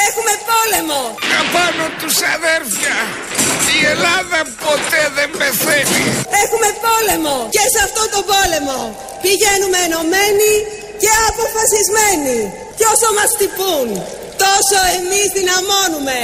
Έχουμε 0.07 0.33
πόλεμο. 0.51 1.01
Απάνω 1.43 1.85
τους 2.01 2.17
αδέρφια. 2.37 2.97
Η 3.77 3.79
Ελλάδα 3.95 4.41
ποτέ 4.67 5.03
δεν 5.19 5.29
πεθαίνει. 5.41 6.05
Έχουμε 6.43 6.69
πόλεμο. 6.87 7.37
Και 7.57 7.65
σε 7.75 7.81
αυτό 7.87 8.03
το 8.15 8.21
πόλεμο 8.33 8.79
πηγαίνουμε 9.25 9.79
ενωμένοι 9.89 10.53
και 11.03 11.11
αποφασισμένοι. 11.31 12.39
Και 12.79 12.87
όσο 12.95 13.09
μας 13.19 13.31
τυπούν, 13.41 13.89
τόσο 14.45 14.79
εμείς 14.97 15.29
δυναμώνουμε. 15.39 16.19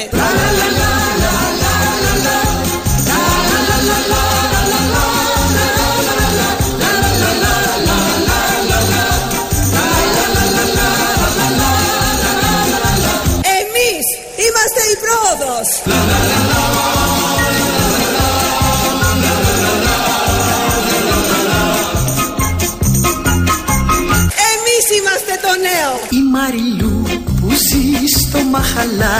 Εμείς 0.48 0.89
Μαχαλά 28.52 29.16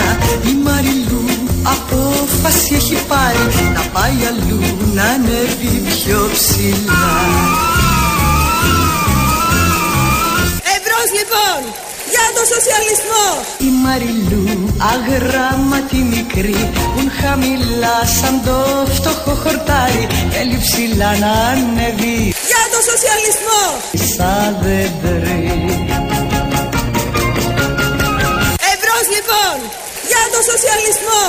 Η 0.51 0.53
Μαριλού 0.63 1.25
απόφαση 1.63 2.75
έχει 2.75 2.97
πάρει 3.07 3.47
Να 3.73 3.81
πάει 3.93 4.17
αλλού 4.29 4.61
να 4.93 5.03
ανέβει 5.03 5.73
πιο 5.89 6.29
ψηλά 6.33 7.05
Ευρώς 10.75 11.07
λοιπόν, 11.17 11.59
για 12.13 12.25
το 12.35 12.41
σοσιαλισμό. 12.53 13.27
Η 13.67 13.69
Μαριλού 13.83 14.45
αγράμματη 14.93 15.97
μικρή 15.97 16.71
Πουν 16.93 17.07
χαμηλά 17.19 17.97
σαν 18.19 18.35
το 18.45 18.57
φτωχό 18.95 19.33
χορτάρι 19.43 20.07
Θέλει 20.31 20.57
ψηλά 20.65 21.11
να 21.23 21.31
ανέβει 21.51 22.17
Για 22.51 22.63
το 22.73 22.79
σοσιαλισμό. 22.89 23.63
σαν 24.15 24.57
δέντρι 24.61 26.00
λοιπόν, 29.31 29.69
για 30.07 30.23
το 30.33 30.39
σοσιαλισμό. 30.51 31.25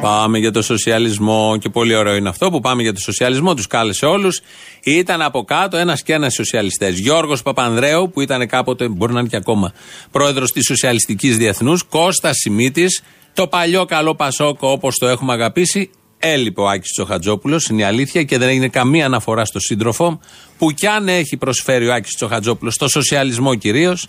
Πάμε 0.00 0.38
για 0.38 0.50
το 0.50 0.62
σοσιαλισμό 0.62 1.56
και 1.60 1.68
πολύ 1.68 1.94
ωραίο 1.94 2.14
είναι 2.14 2.28
αυτό 2.28 2.50
που 2.50 2.60
πάμε 2.60 2.82
για 2.82 2.92
το 2.92 3.00
σοσιαλισμό. 3.00 3.54
Τους 3.54 3.66
κάλεσε 3.66 4.06
όλους. 4.06 4.40
Ήταν 4.82 5.22
από 5.22 5.44
κάτω 5.44 5.76
ένας 5.76 6.02
και 6.02 6.12
ένας 6.12 6.34
σοσιαλιστές. 6.34 6.98
Γιώργος 6.98 7.42
Παπανδρέου, 7.42 8.10
που 8.10 8.20
ήταν 8.20 8.48
κάποτε, 8.48 8.88
μπορεί 8.88 9.12
να 9.12 9.20
είναι 9.20 9.28
και 9.28 9.36
ακόμα, 9.36 9.72
πρόεδρος 10.10 10.52
της 10.52 10.64
Σοσιαλιστικής 10.66 11.36
Διεθνούς. 11.36 11.82
Κώστας 11.82 12.36
Σιμίτης, 12.36 13.02
το 13.32 13.46
παλιό 13.46 13.84
καλό 13.84 14.14
Πασόκο 14.14 14.70
όπως 14.70 14.96
το 14.98 15.06
έχουμε 15.06 15.32
αγαπήσει. 15.32 15.90
Έλειπε 16.18 16.60
ο 16.60 16.68
Άκης 16.68 16.90
Τσοχατζόπουλος, 16.90 17.66
είναι 17.66 17.80
η 17.80 17.84
αλήθεια 17.84 18.22
και 18.22 18.38
δεν 18.38 18.48
έγινε 18.48 18.68
καμία 18.68 19.06
αναφορά 19.06 19.44
στο 19.44 19.60
σύντροφο 19.60 20.20
που 20.58 20.70
κι 20.70 20.86
αν 20.86 21.08
έχει 21.08 21.36
προσφέρει 21.36 21.88
ο 21.88 21.94
Άκης 21.94 22.14
Τσοχατζόπουλος, 22.14 22.74
στο 22.74 22.88
σοσιαλισμό 22.88 23.54
κυρίως, 23.54 24.04
Ε, 24.04 24.08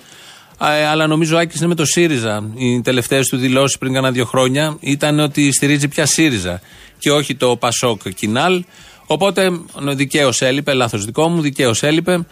αλλά 0.58 1.08
νομίζω 1.08 1.36
ο 1.36 1.40
Άκης 1.40 1.60
είναι 1.60 1.68
με 1.68 1.76
το 1.76 1.86
ΣΥΡΙΖΑ. 1.86 2.50
Οι 2.56 2.82
τελευταίες 2.82 3.28
του 3.28 3.38
δηλώσει 3.38 3.78
πριν 3.78 3.94
κάνα 3.94 4.12
δύο 4.12 4.26
χρόνια 4.26 4.78
ήταν 4.80 5.20
ότι 5.20 5.52
στηρίζει 5.52 5.88
πια 5.88 6.06
ΣΥΡΙΖΑ 6.06 6.62
και 7.00 7.12
όχι 7.12 7.36
το 7.36 7.56
Πασόκ 7.56 8.10
Κινάλ. 8.10 8.64
Οπότε 9.06 9.52
δικαίως 9.96 10.42
έλειπε, 10.42 10.74
λάθος 10.74 11.06
δικό 11.06 11.28
μου, 11.28 11.42
δικαίως 11.42 11.84
έλειπε. 11.84 12.26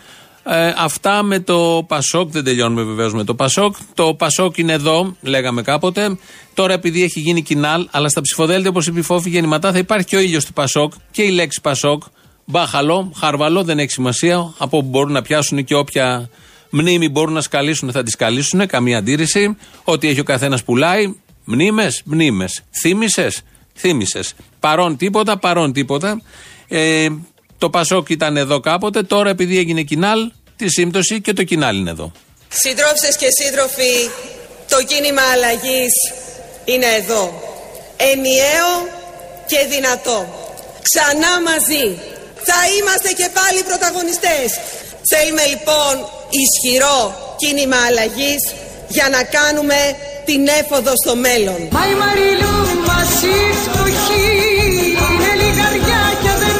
Ε, 0.43 0.73
αυτά 0.77 1.23
με 1.23 1.39
το 1.39 1.85
Πασόκ, 1.87 2.31
δεν 2.31 2.43
τελειώνουμε 2.43 2.83
βεβαίως 2.83 3.13
με 3.13 3.23
το 3.23 3.35
Πασόκ. 3.35 3.75
Το 3.93 4.13
Πασόκ 4.13 4.57
είναι 4.57 4.73
εδώ, 4.73 5.15
λέγαμε 5.21 5.61
κάποτε. 5.61 6.17
Τώρα 6.53 6.73
επειδή 6.73 7.03
έχει 7.03 7.19
γίνει 7.19 7.41
κοινάλ, 7.41 7.87
αλλά 7.91 8.09
στα 8.09 8.21
ψηφοδέλτια, 8.21 8.69
όπως 8.69 8.87
είπε 8.87 8.99
η 8.99 9.01
Φόφη 9.01 9.29
γεννηματά, 9.29 9.71
θα 9.71 9.77
υπάρχει 9.77 10.05
και 10.05 10.15
ο 10.15 10.19
ήλιος 10.19 10.45
του 10.45 10.53
Πασόκ 10.53 10.93
και 11.11 11.21
η 11.21 11.29
λέξη 11.29 11.61
Πασόκ. 11.61 12.03
Μπάχαλο, 12.45 13.11
χαρβαλό, 13.17 13.63
δεν 13.63 13.79
έχει 13.79 13.91
σημασία. 13.91 14.53
Από 14.57 14.77
όπου 14.77 14.87
μπορούν 14.87 15.11
να 15.11 15.21
πιάσουν 15.21 15.63
και 15.63 15.75
όποια 15.75 16.29
μνήμη 16.71 17.09
μπορούν 17.09 17.33
να 17.33 17.41
σκαλίσουν, 17.41 17.91
θα 17.91 18.03
τη 18.03 18.11
σκαλίσουν. 18.11 18.67
Καμία 18.67 18.97
αντίρρηση. 18.97 19.57
Ό,τι 19.83 20.07
έχει 20.07 20.19
ο 20.19 20.23
καθένας 20.23 20.63
πουλάει. 20.63 21.15
Μνήμες, 21.43 22.01
μνήμες. 22.05 22.63
Θύμησες, 22.81 23.41
θύμησες. 23.75 24.33
Παρόν 24.59 24.97
τίποτα, 24.97 25.37
παρόν 25.37 25.73
τίποτα. 25.73 26.21
Ε, 26.67 27.07
το 27.57 27.69
Πασόκ 27.69 28.09
ήταν 28.09 28.37
εδώ 28.37 28.59
κάποτε, 28.59 29.03
τώρα 29.03 29.29
επειδή 29.29 29.57
έγινε 29.57 29.81
κοινάλ, 29.81 30.31
τη 30.55 30.69
σύμπτωση 30.69 31.21
και 31.21 31.33
το 31.33 31.43
κοινάλ 31.43 31.77
είναι 31.77 31.89
εδώ. 31.89 32.11
Συντρόφισσες 32.47 33.15
και 33.17 33.27
σύντροφοι, 33.39 33.93
το 34.69 34.77
κίνημα 34.89 35.21
αλλαγής 35.33 35.93
είναι 36.65 36.89
εδώ. 36.99 37.23
Ενιαίο 38.11 38.73
και 39.51 39.59
δυνατό. 39.73 40.19
Ξανά 40.87 41.33
μαζί. 41.49 41.85
Θα 42.47 42.59
είμαστε 42.75 43.09
και 43.19 43.27
πάλι 43.37 43.59
πρωταγωνιστές. 43.69 44.47
Θέλουμε 45.11 45.43
λοιπόν 45.53 45.93
ισχυρό 46.43 46.99
κίνημα 47.41 47.79
αλλαγής 47.87 48.41
για 48.95 49.07
να 49.15 49.21
κάνουμε 49.37 49.79
την 50.29 50.41
έφοδο 50.59 50.93
στο 51.03 51.13
μέλλον. 51.25 51.59
Μα 51.75 51.83
η 51.93 51.95
Μαριλού 52.01 52.57
μας 52.87 53.13
η 53.35 53.39
φτωχή 53.63 54.29
είναι 55.13 55.31
λιγαριά 55.41 56.03
και 56.23 56.31
δεν 56.41 56.57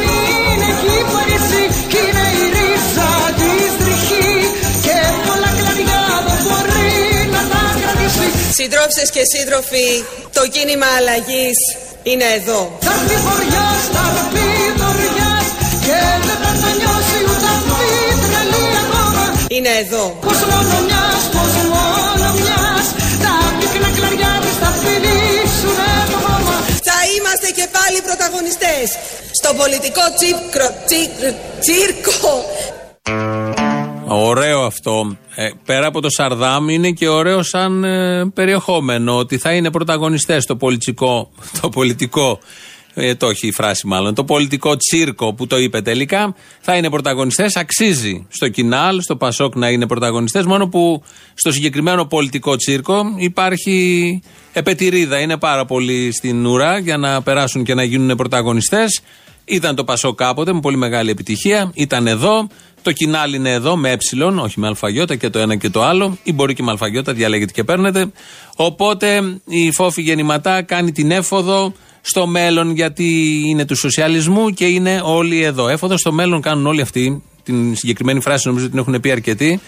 είναι 0.51 0.69
κύπαριση 0.81 1.63
κι 1.91 1.99
είναι 2.05 2.25
η 2.41 2.43
ρίζα 2.55 3.11
της 3.39 3.71
τριχή 3.79 4.31
και 4.85 4.97
πολλά 5.27 5.51
κλαδιά 5.59 6.03
δεν 6.27 6.39
μπορεί 6.47 6.93
να 7.35 7.41
τα 7.51 7.63
κρατήσει 7.81 8.27
Συντρόφισσες 8.57 9.09
και 9.15 9.23
σύντροφοι, 9.33 9.89
το 10.37 10.43
κίνημα 10.53 10.89
αλλαγής 10.97 11.59
είναι 12.03 12.27
εδώ. 12.39 12.61
Θα 12.87 12.93
έρθει 12.99 13.17
βοριάς, 13.25 13.83
θα 13.93 14.03
έρθει 14.21 14.50
Είναι 19.61 19.77
εδώ. 19.85 20.05
Πως 20.25 20.39
μόνο 20.51 20.75
μιας, 20.87 21.21
πως 21.35 21.53
μόνο 21.73 22.27
μιας 22.41 22.85
τα 23.23 23.33
πίκνα 23.59 23.89
κλαριά 23.97 24.33
της 24.43 24.55
θα 24.61 24.69
φιλήσουνε 24.81 25.91
το 26.11 26.17
χώμα 26.25 26.55
Θα 26.89 26.97
είμαστε 27.15 27.47
και 27.57 27.65
πάλι 27.77 27.97
πρωταγωνιστές 28.07 28.87
στο 29.39 29.49
πολιτικό 29.61 30.03
τσίπκρο, 30.17 30.67
τσί- 30.87 31.35
τσίρκο 31.63 32.33
Ωραίο 34.07 34.61
αυτό. 34.61 35.17
Ε, 35.35 35.49
πέρα 35.65 35.87
από 35.87 36.01
το 36.01 36.09
Σαρδάμ 36.09 36.69
είναι 36.69 36.91
και 36.91 37.07
ωραίο 37.07 37.43
σαν 37.43 37.83
ε, 37.83 38.25
περιεχόμενο 38.33 39.17
ότι 39.17 39.37
θα 39.37 39.51
είναι 39.51 39.71
πρωταγωνιστές 39.71 40.45
το 40.45 40.55
πολιτικό, 40.55 41.31
το 41.61 41.69
πολιτικό 41.69 42.39
ε, 42.93 43.15
το 43.15 43.27
έχει 43.27 43.47
η 43.47 43.51
φράση 43.51 43.87
μάλλον, 43.87 44.13
το 44.13 44.23
πολιτικό 44.23 44.77
τσίρκο 44.77 45.33
που 45.33 45.47
το 45.47 45.57
είπε 45.57 45.81
τελικά 45.81 46.35
θα 46.61 46.75
είναι 46.75 46.89
πρωταγωνιστές, 46.89 47.55
αξίζει 47.55 48.27
στο 48.29 48.49
Κινάλ, 48.49 49.01
στο 49.01 49.15
Πασόκ 49.15 49.55
να 49.55 49.69
είναι 49.69 49.87
πρωταγωνιστές 49.87 50.45
μόνο 50.45 50.67
που 50.67 51.03
στο 51.33 51.51
συγκεκριμένο 51.51 52.05
πολιτικό 52.05 52.55
τσίρκο 52.55 53.03
υπάρχει 53.17 54.21
επετηρίδα, 54.53 55.19
είναι 55.19 55.37
πάρα 55.37 55.65
πολύ 55.65 56.11
στην 56.11 56.45
ουρά 56.45 56.77
για 56.77 56.97
να 56.97 57.21
περάσουν 57.21 57.63
και 57.63 57.73
να 57.73 57.83
γίνουν 57.83 58.15
πρωταγωνιστές 58.17 59.01
ήταν 59.45 59.75
το 59.75 59.83
Πασόκ 59.83 60.15
κάποτε 60.15 60.53
με 60.53 60.59
πολύ 60.59 60.77
μεγάλη 60.77 61.09
επιτυχία. 61.09 61.71
Ήταν 61.73 62.07
εδώ. 62.07 62.47
Το 62.81 62.91
κοινάλ 62.91 63.33
είναι 63.33 63.51
εδώ 63.51 63.75
με 63.75 63.91
ε, 63.91 63.97
όχι 64.23 64.59
με 64.59 64.67
αλφαγιώτα 64.67 65.15
και 65.15 65.29
το 65.29 65.39
ένα 65.39 65.55
και 65.55 65.69
το 65.69 65.83
άλλο. 65.83 66.17
Ή 66.23 66.33
μπορεί 66.33 66.53
και 66.53 66.63
με 66.63 66.71
αλφαγιώτα, 66.71 67.13
διαλέγετε 67.13 67.51
και 67.51 67.63
παίρνετε. 67.63 68.11
Οπότε 68.55 69.39
η 69.45 69.71
φόφη 69.71 70.01
γεννηματά 70.01 70.61
κάνει 70.61 70.91
την 70.91 71.11
έφοδο 71.11 71.73
στο 72.01 72.27
μέλλον 72.27 72.71
γιατί 72.71 73.41
είναι 73.45 73.65
του 73.65 73.75
σοσιαλισμού 73.75 74.49
και 74.49 74.65
είναι 74.65 75.01
όλοι 75.03 75.43
εδώ. 75.43 75.67
Έφοδο 75.67 75.97
στο 75.97 76.11
μέλλον 76.11 76.41
κάνουν 76.41 76.65
όλοι 76.65 76.81
αυτοί. 76.81 77.23
Την 77.43 77.75
συγκεκριμένη 77.75 78.21
φράση 78.21 78.47
νομίζω 78.47 78.65
ότι 78.65 78.73
την 78.73 78.83
έχουν 78.83 78.99
πει 79.01 79.11
αρκετοί. 79.11 79.59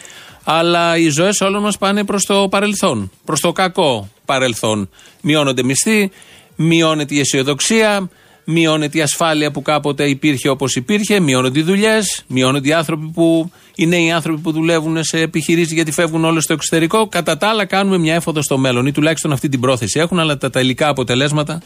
Αλλά 0.44 0.98
οι 0.98 1.10
ζωές 1.10 1.42
όλων 1.42 1.62
μας 1.62 1.78
πάνε 1.78 2.04
προς 2.04 2.24
το 2.24 2.48
παρελθόν. 2.50 3.12
Προς 3.26 3.40
το 3.40 3.52
κακό 3.52 4.10
παρελθόν. 4.26 4.90
Μειώνονται 5.22 5.64
μισθοί, 5.64 6.12
μειώνεται 6.56 7.16
η 7.16 7.20
αισιοδοξία, 7.20 8.10
μειώνεται 8.44 8.98
η 8.98 9.02
ασφάλεια 9.02 9.52
που 9.52 9.62
κάποτε 9.62 10.10
υπήρχε 10.10 10.50
όπως 10.50 10.76
υπήρχε, 10.76 11.20
μειώνονται 11.20 11.60
οι 11.60 11.64
δουλειές, 11.64 12.24
μειώνονται 12.28 12.68
οι 12.68 12.74
άνθρωποι 12.74 13.12
που. 13.14 13.52
Οι 13.76 13.86
νέοι 13.86 14.12
άνθρωποι 14.12 14.42
που 14.42 14.52
δουλεύουν 14.52 15.04
σε 15.04 15.20
επιχειρήσεις 15.20 15.74
γιατί 15.74 15.92
φεύγουν 15.92 16.26
όλο 16.26 16.42
στο 16.42 16.54
εξωτερικό. 16.54 17.08
Κατά 17.08 17.38
τα 17.38 17.48
άλλα, 17.48 17.66
κάνουμε 17.66 17.98
μια 17.98 18.16
έφοδο 18.16 18.42
στο 18.42 18.58
μέλλον 18.58 18.86
ή 18.86 18.92
τουλάχιστον 18.92 19.32
αυτή 19.32 19.50
την 19.50 19.60
πρόθεση 19.60 20.00
έχουν, 20.00 20.20
αλλά 20.20 20.38
τα 20.38 20.50
τελικά 20.50 20.88
αποτελέσματα 20.88 21.62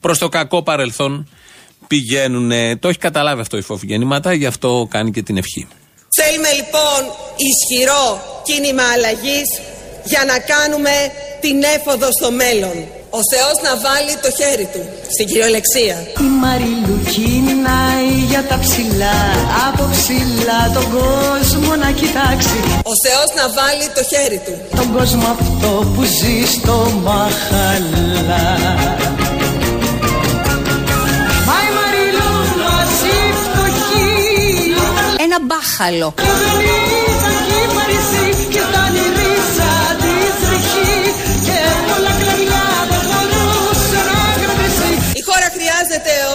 προς 0.00 0.18
το 0.18 0.28
κακό 0.28 0.62
παρελθόν 0.62 1.28
πηγαίνουν. 1.86 2.50
Το 2.78 2.88
έχει 2.88 2.98
καταλάβει 2.98 3.40
αυτό 3.40 3.56
η 3.56 3.60
φόφη 3.62 3.86
γεννήματα, 3.86 4.32
γι' 4.32 4.46
αυτό 4.46 4.86
κάνει 4.90 5.10
και 5.10 5.22
την 5.22 5.36
ευχή. 5.36 5.68
Θέλουμε 6.20 6.48
λοιπόν 6.52 7.00
ισχυρό 7.36 8.20
κίνημα 8.42 8.82
αλλαγής 8.94 9.48
για 10.04 10.22
να 10.30 10.36
κάνουμε 10.52 10.94
την 11.40 11.56
έφοδο 11.76 12.08
στο 12.18 12.30
μέλλον. 12.30 12.76
Ο 13.18 13.20
Θεός 13.32 13.56
να 13.66 13.72
βάλει 13.86 14.14
το 14.24 14.30
χέρι 14.38 14.68
του 14.72 14.82
στην 15.14 15.26
κυριολεξία. 15.30 15.96
Η 16.26 16.28
Μαριλού 16.42 16.96
κινάει 17.12 18.10
για 18.30 18.42
τα 18.50 18.56
ψηλά 18.64 19.18
Από 19.68 19.84
ψηλά 19.94 20.60
τον 20.76 20.86
κόσμο 20.94 21.72
να 21.82 21.90
κοιτάξει 22.00 22.58
Ο 22.92 22.94
Θεός 23.04 23.28
να 23.38 23.44
βάλει 23.58 23.86
το 23.96 24.02
χέρι 24.10 24.40
του. 24.46 24.54
Τον 24.78 24.88
κόσμο 24.96 25.26
αυτό 25.36 25.70
που 25.94 26.02
ζει 26.18 26.36
στο 26.54 26.76
μαχαλά 27.04 28.46
Μα 31.48 31.56
η 31.68 31.70
Μαριλού 31.78 32.32
μας 32.62 32.94
η 33.14 33.18
φτωχή 33.42 34.10
Ένα 35.24 35.38
μπάχαλο. 35.46 36.14
Δεν 36.16 36.58
ήταν 37.14 37.34
κύπαριση 37.48 38.26
και 38.32 38.41
ήταν 38.41 38.41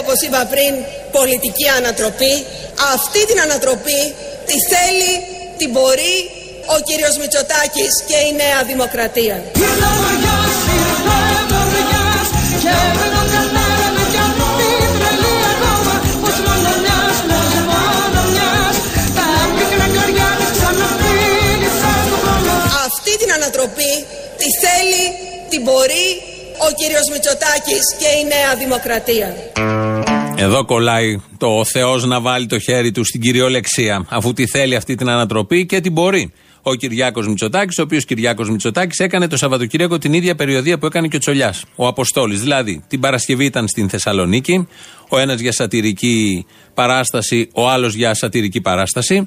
όπως 0.08 0.22
είπα 0.26 0.42
πριν, 0.52 0.72
πολιτική 1.18 1.66
ανατροπή. 1.78 2.34
Αυτή 2.94 3.20
την 3.28 3.38
ανατροπή 3.46 4.02
τη 4.48 4.56
θέλει, 4.72 5.12
την 5.58 5.70
μπορεί 5.74 6.14
ο 6.74 6.76
κύριος 6.88 7.14
Μητσοτάκης 7.20 7.92
και 8.08 8.18
η 8.28 8.30
Νέα 8.42 8.60
Δημοκρατία. 8.70 9.36
Ήρθε 9.64 9.90
βοριάς, 10.00 10.56
ήρθε 10.78 11.18
βοριάς 11.50 12.28
Και 12.64 12.74
δεν 12.98 13.10
τον 13.14 13.26
κατάλαβε 13.36 14.04
κι 14.12 14.20
αυτή 14.28 14.70
τρελή 14.96 15.36
ακόμα 15.52 15.94
Πως 16.22 16.36
μόνο 16.46 16.70
μιας, 16.84 17.16
πως 17.30 17.50
μόνο 17.70 18.20
μιας 18.34 18.74
Τα 19.16 19.26
πίκρα 19.54 19.86
κλαριά 19.94 20.28
της 20.38 20.50
ξαναφίλησαν 20.56 22.00
το 22.10 22.16
χώμα 22.24 22.56
Αυτή 22.86 23.12
την 23.20 23.30
ανατροπή 23.38 23.92
τη 24.40 24.48
θέλει, 24.62 25.04
την 25.50 25.60
μπορεί 25.66 26.06
ο 26.66 26.68
κύριος 26.78 27.06
Μητσοτάκης 27.12 27.84
και 27.98 28.10
η 28.20 28.24
Νέα 28.34 28.54
Δημοκρατία. 28.62 29.28
Εδώ 30.40 30.64
κολλάει 30.64 31.20
το 31.38 31.46
ο 31.46 31.64
Θεός 31.64 32.04
να 32.04 32.20
βάλει 32.20 32.46
το 32.46 32.58
χέρι 32.58 32.90
του 32.90 33.04
στην 33.04 33.20
κυριολεξία, 33.20 34.06
αφού 34.08 34.32
τη 34.32 34.46
θέλει 34.46 34.76
αυτή 34.76 34.94
την 34.94 35.08
ανατροπή 35.08 35.66
και 35.66 35.80
την 35.80 35.92
μπορεί. 35.92 36.32
Ο 36.62 36.74
Κυριάκος 36.74 37.28
Μητσοτάκης, 37.28 37.78
ο 37.78 37.82
οποίος 37.82 38.04
Κυριάκος 38.04 38.50
Μητσοτάκης 38.50 38.98
έκανε 38.98 39.28
το 39.28 39.36
Σαββατοκύριακο 39.36 39.98
την 39.98 40.12
ίδια 40.12 40.34
περιοδία 40.34 40.78
που 40.78 40.86
έκανε 40.86 41.08
και 41.08 41.16
ο 41.16 41.18
Τσολιάς, 41.18 41.64
ο 41.76 41.86
Αποστόλης. 41.86 42.40
Δηλαδή, 42.40 42.84
την 42.88 43.00
Παρασκευή 43.00 43.44
ήταν 43.44 43.68
στην 43.68 43.88
Θεσσαλονίκη, 43.88 44.68
ο 45.08 45.18
ένας 45.18 45.40
για 45.40 45.52
σατυρική 45.52 46.46
παράσταση, 46.74 47.48
ο 47.54 47.68
άλλος 47.68 47.94
για 47.94 48.14
σατυρική 48.14 48.60
παράσταση. 48.60 49.26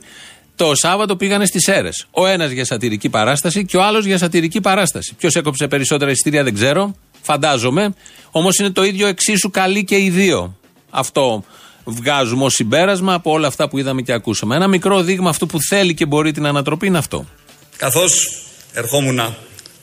Το 0.56 0.75
Σάββατο 0.75 1.15
πήγανε 1.15 1.46
στις 1.46 1.68
Έρες. 1.68 2.08
Ο 2.12 2.25
ένας 2.25 2.51
για 2.51 2.65
σατυρική 2.65 3.10
παράσταση 3.10 3.65
και 3.65 3.77
ο 3.77 3.84
άλλος 3.84 4.06
για 4.06 4.18
σατυρική 4.18 4.62
παράσταση. 4.62 5.13
Ποιος 5.18 5.36
έκοψε 5.36 5.68
περισσότερα 5.68 6.12
εισιτήρια 6.12 6.44
δεν 6.44 6.53
ξέρω, 6.53 6.96
φαντάζομαι. 7.22 7.94
Όμως 8.32 8.58
είναι 8.58 8.70
το 8.70 8.84
ίδιο 8.84 9.08
εξίσου 9.08 9.50
καλή 9.50 9.84
και 9.84 9.98
οι 9.98 10.10
δύο. 10.10 10.56
Αυτό 10.92 11.44
βγάζουμε 11.84 12.44
ως 12.44 12.54
συμπέρασμα 12.54 13.14
από 13.14 13.32
όλα 13.32 13.48
αυτά 13.48 13.70
που 13.70 13.78
είδαμε 13.78 14.02
και 14.02 14.14
ακούσαμε. 14.14 14.56
Ένα 14.56 14.68
μικρό 14.68 15.02
δείγμα 15.02 15.30
αυτού 15.30 15.46
που 15.46 15.62
θέλει 15.62 15.94
και 15.94 16.06
μπορεί 16.06 16.32
την 16.32 16.46
ανατροπή 16.46 16.88
είναι 16.88 16.98
αυτό. 16.98 17.26
Καθώς 17.78 18.42
ερχόμουν, 18.74 19.36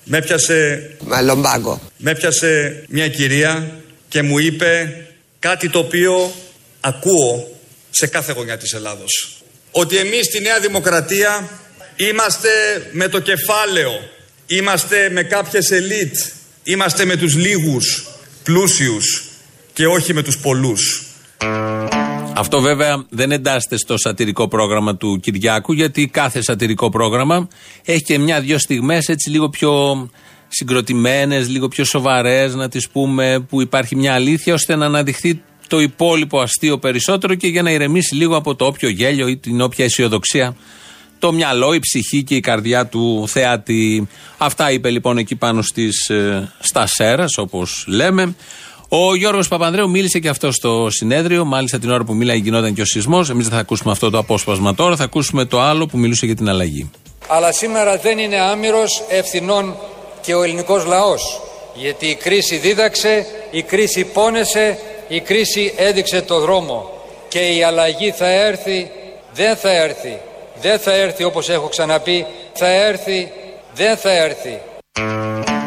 με 0.05 0.17
έπιασε, 0.19 0.91
Μαλομπάγκο. 1.07 1.81
με 1.97 2.11
έπιασε 2.11 2.85
μια 2.89 3.09
κυρία 3.09 3.71
και 4.09 4.23
μου 4.23 4.39
είπε 4.39 4.97
κάτι 5.39 5.69
το 5.69 5.79
οποίο 5.79 6.33
ακούω 6.81 7.59
σε 7.91 8.07
κάθε 8.07 8.33
γωνιά 8.33 8.59
της 8.59 8.73
Ελλάδος. 8.73 9.37
Ότι 9.71 9.97
εμείς 9.97 10.27
στη 10.27 10.41
Νέα 10.41 10.61
Δημοκρατία 10.61 11.49
είμαστε 11.97 12.49
με 12.93 13.09
το 13.09 13.21
κεφάλαιο 13.21 13.93
Είμαστε 14.51 15.11
με 15.11 15.23
κάποιες 15.23 15.71
ελίτ. 15.71 16.17
Είμαστε 16.63 17.05
με 17.05 17.17
τους 17.17 17.35
λίγους, 17.35 18.07
πλούσιους 18.43 19.28
και 19.79 19.87
όχι 19.87 20.15
με 20.15 20.23
τους 20.23 20.39
πολλούς. 20.39 21.03
Αυτό 22.35 22.61
βέβαια 22.61 23.05
δεν 23.09 23.31
εντάσσεται 23.33 23.77
στο 23.77 23.99
σατυρικό 23.99 24.49
πρόγραμμα 24.49 24.97
του 24.97 25.21
Κυριάκου, 25.21 25.73
γιατί 25.73 26.07
κάθε 26.07 26.43
σατυρικό 26.43 26.89
πρόγραμμα 26.89 27.49
έχει 27.85 28.03
και 28.03 28.19
μια-δυο 28.19 28.59
στιγμές 28.59 29.09
έτσι 29.09 29.31
λίγο 29.31 29.49
πιο 29.49 29.71
συγκροτημένες, 30.49 31.49
λίγο 31.49 31.69
πιο 31.69 31.85
σοβαρές, 31.85 32.55
να 32.55 32.69
τις 32.69 32.89
πούμε, 32.89 33.47
που 33.49 33.61
υπάρχει 33.61 33.97
μια 33.97 34.15
αλήθεια, 34.15 34.55
ώστε 34.55 34.77
να 34.77 34.87
αναδειχθεί 34.87 35.43
το 35.67 35.81
υπόλοιπο 35.81 36.41
αστείο 36.41 36.79
περισσότερο 36.79 37.35
και 37.35 37.47
για 37.47 37.63
να 37.63 37.71
ηρεμήσει 37.71 38.15
λίγο 38.15 38.37
από 38.37 38.55
το 38.55 38.67
όποιο 38.67 38.89
γέλιο 38.89 39.29
ή 39.29 39.37
την 39.37 39.61
όποια 39.61 39.85
αισιοδοξία 39.85 40.57
το 41.19 41.33
μυαλό, 41.33 41.73
η 41.73 41.79
ψυχή 41.79 42.25
και 42.25 42.35
η 42.35 42.41
καρδιά 42.41 42.87
του 42.87 43.25
θεάτη. 43.29 44.09
Αυτά 44.39 44.71
είπε 44.71 44.91
λοιπόν 44.91 45.19
εκεί 45.19 45.37
πάνω 45.37 45.63
στις, 45.63 46.09
ε, 46.09 46.53
στα 46.59 46.87
Σέρας 46.87 47.37
όπως 47.37 47.85
λέμε. 47.89 48.35
Ο 48.91 49.15
Γιώργος 49.15 49.49
Παπανδρέου 49.49 49.91
μίλησε 49.91 50.19
και 50.19 50.29
αυτό 50.29 50.53
στο 50.53 50.87
συνέδριο. 50.91 51.45
Μάλιστα 51.45 51.79
την 51.79 51.91
ώρα 51.91 52.05
που 52.05 52.15
μίλαγε 52.15 52.43
γινόταν 52.43 52.75
και 52.75 52.81
ο 52.81 52.85
σεισμός. 52.85 53.31
Εμείς 53.31 53.45
δεν 53.45 53.55
θα 53.55 53.61
ακούσουμε 53.61 53.93
αυτό 53.93 54.11
το 54.11 54.19
απόσπασμα 54.19 54.75
τώρα, 54.75 54.97
θα 54.97 55.05
ακούσουμε 55.05 55.45
το 55.45 55.61
άλλο 55.61 55.87
που 55.87 55.99
μιλούσε 55.99 56.27
για 56.27 56.37
την 56.37 56.49
αλλαγή. 56.49 56.91
Αλλά 57.29 57.53
σήμερα 57.53 57.97
δεν 57.97 58.19
είναι 58.19 58.41
άμυρος 58.41 59.03
ευθυνών 59.09 59.77
και 60.21 60.35
ο 60.35 60.43
ελληνικός 60.43 60.85
λαός. 60.85 61.41
Γιατί 61.75 62.07
η 62.07 62.15
κρίση 62.15 62.57
δίδαξε, 62.57 63.27
η 63.51 63.63
κρίση 63.63 64.05
πόνεσε, 64.05 64.79
η 65.09 65.21
κρίση 65.21 65.73
έδειξε 65.77 66.23
το 66.23 66.41
δρόμο. 66.41 66.91
Και 67.29 67.39
η 67.39 67.63
αλλαγή 67.63 68.11
θα 68.11 68.29
έρθει, 68.29 68.91
δεν 69.35 69.57
θα 69.57 69.71
έρθει. 69.71 70.19
Δεν 70.61 70.79
θα 70.79 70.93
έρθει 70.93 71.25
όπως 71.25 71.49
έχω 71.49 71.69
ξαναπεί, 71.69 72.27
θα 72.53 72.67
έρθει, 72.67 73.31
δεν 73.75 73.97
θα 73.97 74.11
έρθει. 74.11 74.59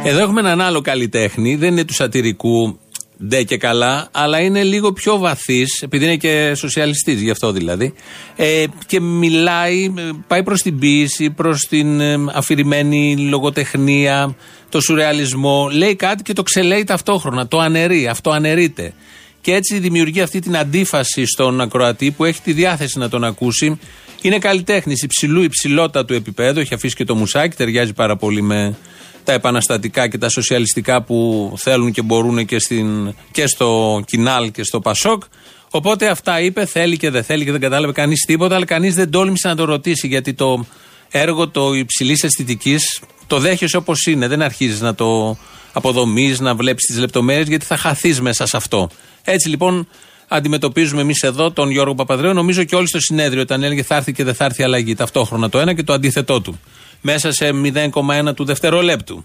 Εδώ 0.03 0.21
έχουμε 0.21 0.39
έναν 0.39 0.61
άλλο 0.61 0.81
καλλιτέχνη, 0.81 1.55
δεν 1.55 1.71
είναι 1.71 1.83
του 1.83 1.93
σατυρικού, 1.93 2.79
ντε 3.27 3.43
και 3.43 3.57
καλά, 3.57 4.07
αλλά 4.11 4.39
είναι 4.39 4.63
λίγο 4.63 4.93
πιο 4.93 5.17
βαθύς, 5.17 5.81
επειδή 5.81 6.05
είναι 6.05 6.15
και 6.15 6.53
σοσιαλιστής, 6.55 7.21
γι' 7.21 7.29
αυτό 7.29 7.51
δηλαδή. 7.51 7.93
Ε, 8.35 8.65
και 8.85 8.99
μιλάει, 8.99 9.93
ε, 9.97 10.09
πάει 10.27 10.43
προς 10.43 10.61
την 10.61 10.79
ποιήση, 10.79 11.29
προς 11.29 11.59
την 11.59 11.99
ε, 11.99 12.17
αφηρημένη 12.33 13.17
λογοτεχνία, 13.17 14.35
το 14.69 14.81
σουρεαλισμό. 14.81 15.69
Λέει 15.71 15.95
κάτι 15.95 16.23
και 16.23 16.33
το 16.33 16.43
ξελέει 16.43 16.83
ταυτόχρονα. 16.83 17.47
Το 17.47 17.59
αναιρεί, 17.59 18.07
αυτό 18.07 18.29
αναιρείται. 18.29 18.93
Και 19.41 19.53
έτσι 19.53 19.79
δημιουργεί 19.79 20.21
αυτή 20.21 20.39
την 20.39 20.57
αντίφαση 20.57 21.25
στον 21.25 21.61
ακροατή 21.61 22.11
που 22.11 22.25
έχει 22.25 22.41
τη 22.41 22.53
διάθεση 22.53 22.99
να 22.99 23.09
τον 23.09 23.23
ακούσει. 23.23 23.79
Είναι 24.21 24.37
καλλιτέχνης 24.37 25.03
υψηλού 25.03 25.41
υψηλότατου 25.41 26.13
επίπεδου, 26.13 26.59
έχει 26.59 26.73
αφήσει 26.73 26.95
και 26.95 27.05
το 27.05 27.15
μουσάκι, 27.15 27.55
ταιριάζει 27.55 27.93
πάρα 27.93 28.15
πολύ 28.15 28.41
με 28.41 28.75
τα 29.23 29.33
επαναστατικά 29.33 30.07
και 30.07 30.17
τα 30.17 30.29
σοσιαλιστικά 30.29 31.01
που 31.01 31.53
θέλουν 31.57 31.91
και 31.91 32.01
μπορούν 32.01 32.45
και, 32.45 32.59
στην, 32.59 33.15
και 33.31 33.47
στο 33.47 34.01
Κινάλ 34.05 34.51
και 34.51 34.63
στο 34.63 34.79
Πασόκ. 34.79 35.23
Οπότε 35.69 36.07
αυτά 36.07 36.41
είπε, 36.41 36.65
θέλει 36.65 36.97
και 36.97 37.09
δεν 37.09 37.23
θέλει 37.23 37.43
και 37.43 37.51
δεν 37.51 37.59
κατάλαβε 37.59 37.93
κανείς 37.93 38.25
τίποτα, 38.25 38.55
αλλά 38.55 38.65
κανείς 38.65 38.95
δεν 38.95 39.11
τόλμησε 39.11 39.47
να 39.47 39.55
το 39.55 39.65
ρωτήσει 39.65 40.07
γιατί 40.07 40.33
το 40.33 40.65
έργο 41.09 41.47
το 41.47 41.73
υψηλής 41.73 42.23
αισθητικής 42.23 43.01
το 43.27 43.39
δέχεσαι 43.39 43.77
όπως 43.77 44.05
είναι. 44.05 44.27
Δεν 44.27 44.41
αρχίζεις 44.41 44.81
να 44.81 44.95
το 44.95 45.37
αποδομείς, 45.73 46.39
να 46.39 46.55
βλέπεις 46.55 46.85
τις 46.85 46.97
λεπτομέρειες, 46.97 47.47
γιατί 47.47 47.65
θα 47.65 47.77
χαθείς 47.77 48.21
μέσα 48.21 48.45
σε 48.45 48.57
αυτό. 48.57 48.89
Έτσι 49.23 49.49
λοιπόν 49.49 49.87
αντιμετωπίζουμε 50.27 51.01
εμείς 51.01 51.21
εδώ 51.21 51.51
τον 51.51 51.69
Γιώργο 51.69 51.95
Παπαδρέου, 51.95 52.33
νομίζω 52.33 52.63
και 52.63 52.75
όλοι 52.75 52.87
στο 52.87 52.99
συνέδριο, 52.99 53.41
όταν 53.41 53.63
έλεγε 53.63 53.83
θα 53.83 53.95
έρθει 53.95 54.13
και 54.13 54.23
δεν 54.23 54.33
θα 54.33 54.45
έρθει 54.45 54.63
αλλαγή. 54.63 54.95
Ταυτόχρονα 54.95 55.49
το 55.49 55.59
ένα 55.59 55.73
και 55.73 55.83
το 55.83 55.93
αντίθετό 55.93 56.41
του. 56.41 56.59
Μέσα 57.01 57.31
σε 57.31 57.49
0,1 57.63 58.35
του 58.35 58.45
δευτερολέπτου. 58.45 59.23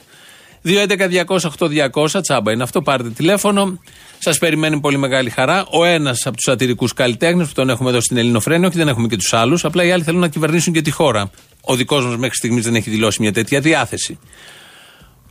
2.11.208.200 0.64 2.20
τσάμπα 2.22 2.52
είναι 2.52 2.62
αυτό. 2.62 2.82
Πάρτε 2.82 3.10
τηλέφωνο. 3.10 3.80
Σας 4.18 4.38
περιμένει 4.38 4.80
πολύ 4.80 4.96
μεγάλη 4.96 5.30
χαρά. 5.30 5.66
Ο 5.70 5.84
ένας 5.84 6.26
από 6.26 6.36
τους 6.36 6.44
σατυρικούς 6.44 6.92
καλλιτέχνες 6.92 7.46
που 7.46 7.52
τον 7.54 7.68
έχουμε 7.68 7.90
εδώ 7.90 8.00
στην 8.00 8.16
Ελληνοφρένεια, 8.16 8.68
όχι 8.68 8.76
δεν 8.76 8.88
έχουμε 8.88 9.08
και 9.08 9.16
τους 9.16 9.32
άλλους. 9.32 9.64
Απλά 9.64 9.84
οι 9.84 9.90
άλλοι 9.90 10.02
θέλουν 10.02 10.20
να 10.20 10.28
κυβερνήσουν 10.28 10.72
και 10.72 10.82
τη 10.82 10.90
χώρα. 10.90 11.30
Ο 11.60 11.74
δικός 11.74 12.04
μας 12.04 12.16
μέχρι 12.16 12.36
στιγμής 12.36 12.64
δεν 12.64 12.74
έχει 12.74 12.90
δηλώσει 12.90 13.22
μια 13.22 13.32
τέτοια 13.32 13.60
διάθεση. 13.60 14.18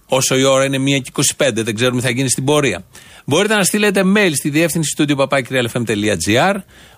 Όσο 0.08 0.38
η 0.38 0.44
ώρα 0.44 0.66
είναι 0.66 0.78
1 0.78 1.02
και 1.02 1.12
25, 1.38 1.64
δεν 1.64 1.76
ξέρουμε 1.76 2.02
τι 2.02 2.06
θα 2.06 2.12
γίνει 2.12 2.30
στην 2.30 2.46
πορεία. 2.46 2.86
Μπορείτε 3.26 3.56
να 3.56 3.64
στείλετε 3.64 4.04
mail 4.16 4.32
στη 4.36 4.50
διεύθυνση 4.50 4.96
του 4.96 5.16
papakirialfm.gr. 5.18 6.56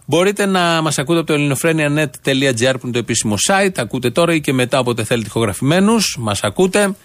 Μπορείτε 0.10 0.46
να 0.46 0.82
μας 0.82 0.98
ακούτε 0.98 1.20
από 1.20 1.28
το 1.28 1.34
ελληνοφρένια.net.gr 1.34 2.74
που 2.80 2.80
είναι 2.84 2.91
το 2.91 2.98
επίσημο 2.98 3.36
site. 3.48 3.72
Ακούτε 3.76 4.10
τώρα 4.10 4.34
ή 4.34 4.41
και 4.41 4.54
μετά 4.54 4.80
όποτε 4.80 5.04
θέλετε 5.04 5.28
ηχογραφημένους. 5.28 6.15
Μας 6.20 6.43
ακούτε. 6.43 6.96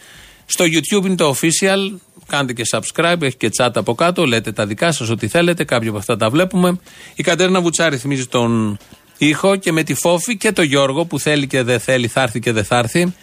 Στο 0.46 0.64
YouTube 0.64 1.04
είναι 1.04 1.14
το 1.14 1.36
official. 1.36 1.98
Κάντε 2.26 2.52
και 2.52 2.62
subscribe, 2.72 3.22
έχει 3.22 3.36
και 3.36 3.50
chat 3.58 3.70
από 3.74 3.94
κάτω. 3.94 4.26
Λέτε 4.26 4.52
τα 4.52 4.66
δικά 4.66 4.92
σας, 4.92 5.08
ό,τι 5.08 5.28
θέλετε. 5.28 5.64
Κάποια 5.64 5.88
από 5.88 5.98
αυτά 5.98 6.16
τα 6.16 6.30
βλέπουμε. 6.30 6.80
Η 7.14 7.22
Κατέρινα 7.22 7.60
Βουτσάρη 7.60 7.96
θυμίζει 7.96 8.26
τον 8.26 8.78
ήχο 9.18 9.56
και 9.56 9.72
με 9.72 9.82
τη 9.82 9.94
Φόφη 9.94 10.36
και 10.36 10.52
το 10.52 10.62
Γιώργο 10.62 11.04
που 11.04 11.18
θέλει 11.18 11.46
και 11.46 11.62
δεν 11.62 11.80
θέλει, 11.80 12.08
θα 12.08 12.22
έρθει 12.22 12.40
και 12.40 12.52
δεν 12.52 12.64
θα 12.64 12.78
έρθει. 12.78 13.14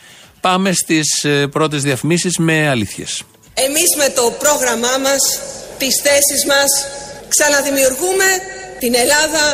Πάμε 0.42 0.72
στις 0.72 1.26
πρώτες 1.52 1.82
διαφημίσεις 1.84 2.38
με 2.38 2.70
αλήθειες. 2.70 3.24
Εμείς 3.54 3.96
με 3.98 4.14
το 4.16 4.36
πρόγραμμά 4.40 4.98
μας, 5.04 5.22
τις 5.78 6.02
θέσεις 6.04 6.46
μας, 6.48 6.70
ξαναδημιουργούμε 7.28 8.26
την 8.84 8.94
Ελλάδα 9.04 9.46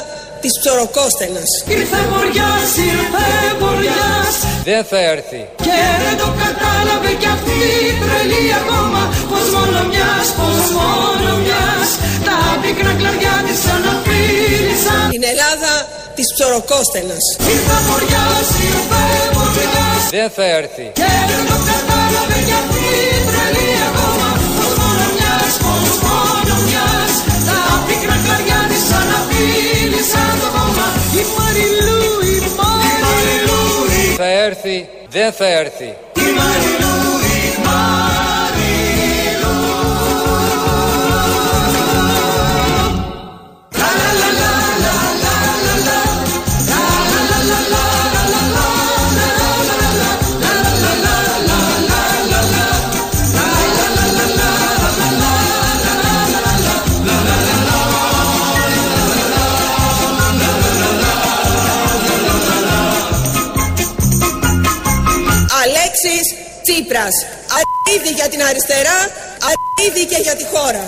της 0.44 0.54
ψωροκόστενας. 0.60 1.50
Ήρθε 1.78 2.00
βοριάς, 2.14 2.70
ήρθε 2.92 3.28
βοριάς 3.62 4.36
Δεν 4.70 4.82
θα 4.90 5.00
έρθει. 5.14 5.42
Και 5.68 5.80
δεν 6.04 6.16
το 6.22 6.30
κατάλαβε 6.44 7.12
κι 7.22 7.30
αυτή 7.36 7.58
η 7.90 7.92
τρελή 8.02 8.46
ακόμα 8.62 9.02
Πως 9.32 9.46
μόνο 9.56 9.80
μιας, 9.92 10.28
πως 10.38 10.64
μόνο 10.78 11.30
μιας 11.44 11.88
Τα 12.28 12.38
πίκρα 12.62 12.94
κλαριά 13.00 13.36
της 13.48 13.62
αναφίλησαν 13.76 15.06
Την 15.16 15.24
Ελλάδα 15.32 15.74
της 16.18 16.28
ψωροκόστενας. 16.34 17.26
Ήρθε 17.54 17.78
βοριάς, 17.88 18.48
ήρθε 18.70 19.04
βοριάς 19.36 20.02
Δεν 20.18 20.30
θα 20.36 20.46
έρθει. 20.60 20.86
Και 21.00 21.12
δεν 21.30 21.44
το 21.50 21.58
κατάλαβε 21.70 22.38
κι 22.48 22.56
αυτή 22.62 22.84
η 23.10 23.18
τρελή 23.28 23.35
έρθει. 34.45 34.89
Δεν 35.10 35.31
θα 35.31 35.45
έρθει. 35.45 35.95
Η 36.15 36.31
Μαριλού, 36.38 36.95
Τσίπρας. 66.95 67.15
Αρίδι 67.58 68.13
για 68.13 68.29
την 68.29 68.41
αριστερά, 68.41 68.97
αρίδι 69.49 70.05
και 70.05 70.21
για 70.21 70.36
τη 70.36 70.45
χώρα. 70.53 70.84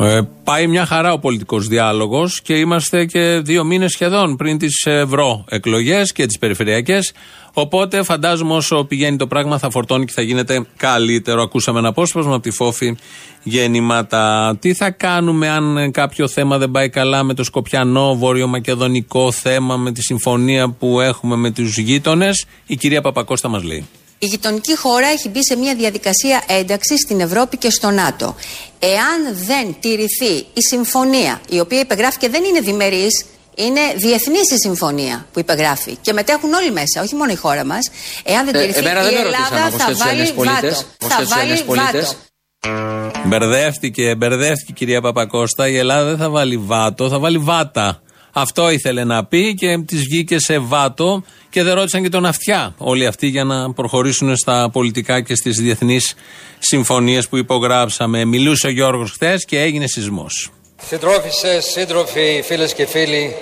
Ε, 0.00 0.20
πάει 0.44 0.66
μια 0.66 0.86
χαρά 0.86 1.12
ο 1.12 1.18
πολιτικός 1.18 1.66
διάλογος 1.66 2.40
και 2.42 2.54
είμαστε 2.54 3.04
και 3.04 3.40
δύο 3.44 3.64
μήνες 3.64 3.92
σχεδόν 3.92 4.36
πριν 4.36 4.58
τις 4.58 4.82
ευρωεκλογές 4.84 6.12
και 6.12 6.26
τις 6.26 6.38
περιφερειακές. 6.38 7.12
Οπότε 7.52 8.02
φαντάζομαι 8.02 8.54
όσο 8.54 8.84
πηγαίνει 8.84 9.16
το 9.16 9.26
πράγμα 9.26 9.58
θα 9.58 9.70
φορτώνει 9.70 10.04
και 10.04 10.12
θα 10.12 10.22
γίνεται 10.22 10.66
καλύτερο. 10.76 11.42
Ακούσαμε 11.42 11.78
ένα 11.78 11.88
απόσπασμα 11.88 12.34
από 12.34 12.42
τη 12.42 12.50
Φόφη 12.50 12.96
γεννήματα. 13.42 14.56
Τι 14.60 14.74
θα 14.74 14.90
κάνουμε 14.90 15.48
αν 15.48 15.90
κάποιο 15.90 16.28
θέμα 16.28 16.58
δεν 16.58 16.70
πάει 16.70 16.88
καλά 16.88 17.22
με 17.22 17.34
το 17.34 17.44
Σκοπιανό, 17.44 18.14
Βόρειο-Μακεδονικό 18.14 19.32
θέμα, 19.32 19.76
με 19.76 19.92
τη 19.92 20.02
συμφωνία 20.02 20.70
που 20.70 21.00
έχουμε 21.00 21.36
με 21.36 21.50
τους 21.50 21.78
γείτονες; 21.78 22.46
Η 22.66 22.76
κυρία 22.76 23.00
Παπακώστα 23.00 23.48
μας 23.48 23.62
λέει. 23.62 23.86
Η 24.24 24.26
γειτονική 24.26 24.76
χώρα 24.76 25.06
έχει 25.06 25.28
μπει 25.28 25.44
σε 25.44 25.56
μια 25.56 25.74
διαδικασία 25.74 26.42
ένταξης 26.46 27.00
στην 27.00 27.20
Ευρώπη 27.20 27.56
και 27.56 27.70
στο 27.70 27.90
ΝΑΤΟ. 27.90 28.34
Εάν 28.78 29.36
δεν 29.46 29.76
τηρηθεί 29.80 30.32
η 30.52 30.60
συμφωνία, 30.70 31.40
η 31.48 31.60
οποία 31.60 31.80
υπεγράφηκε 31.80 32.28
δεν 32.28 32.44
είναι 32.44 32.60
διμερής, 32.60 33.24
είναι 33.54 33.80
διεθνής 33.96 34.50
η 34.50 34.56
συμφωνία 34.58 35.26
που 35.32 35.38
υπεγράφει 35.38 35.96
και 36.00 36.12
μετέχουν 36.12 36.52
όλοι 36.52 36.70
μέσα, 36.72 37.02
όχι 37.02 37.14
μόνο 37.14 37.32
η 37.32 37.34
χώρα 37.36 37.64
μας. 37.64 37.90
Εάν 38.24 38.44
δεν 38.44 38.54
Ε, 38.54 38.58
τηρηθεί, 38.60 38.78
εμένα 38.78 39.02
δεν 39.02 39.10
η 39.12 39.14
με 39.14 39.20
Ελλάδα 39.20 39.38
ρωτήσαν 39.38 39.66
όμως 39.66 39.80
θα 39.80 39.84
και 39.86 39.90
τους 39.92 39.98
βάλει 40.00 40.10
Έλληνες 40.10 40.32
πολίτες. 40.32 40.60
βάτο. 40.60 40.86
Όμως 41.02 41.12
Θα 41.14 41.16
και 41.16 41.22
τους 41.22 41.28
βάλει 41.34 41.42
Έλληνες 41.42 41.62
πολίτες. 41.62 42.16
βάτο. 42.62 43.28
Μπερδεύτηκε, 43.28 44.14
μπερδεύτηκε 44.14 44.70
η 44.72 44.74
κυρία 44.74 45.00
Παπακώστα. 45.00 45.68
Η 45.68 45.76
Ελλάδα 45.76 46.04
δεν 46.08 46.16
θα 46.16 46.28
βάλει 46.30 46.56
βάτο, 46.56 47.08
θα 47.08 47.18
βάλει 47.18 47.38
βάτα. 47.38 48.02
Αυτό 48.32 48.70
ήθελε 48.70 49.04
να 49.04 49.24
πει 49.24 49.54
και 49.54 49.78
της 49.86 50.00
βγήκε 50.00 50.38
σε 50.38 50.58
βάτο 50.58 51.22
και 51.50 51.62
δεν 51.62 51.74
ρώτησαν 51.74 52.02
και 52.02 52.08
τον 52.08 52.26
αυτιά 52.26 52.74
όλοι 52.78 53.06
αυτοί 53.06 53.26
για 53.26 53.44
να 53.44 53.72
προχωρήσουν 53.72 54.36
στα 54.36 54.70
πολιτικά 54.72 55.20
και 55.20 55.34
στις 55.34 55.56
διεθνείς 55.56 56.14
συμφωνίες 56.58 57.28
που 57.28 57.36
υπογράψαμε. 57.36 58.24
Μιλούσε 58.24 58.66
ο 58.66 58.70
Γιώργος 58.70 59.10
χθες 59.10 59.44
και 59.44 59.60
έγινε 59.60 59.86
σεισμός. 59.86 60.50
Συντρόφισσες, 60.86 61.64
σύντροφοι, 61.64 62.42
φίλες 62.44 62.74
και 62.74 62.86
φίλοι, 62.86 63.34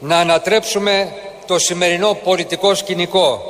να 0.00 0.16
ανατρέψουμε 0.18 1.12
το 1.46 1.58
σημερινό 1.58 2.18
πολιτικό 2.24 2.74
σκηνικό. 2.74 3.40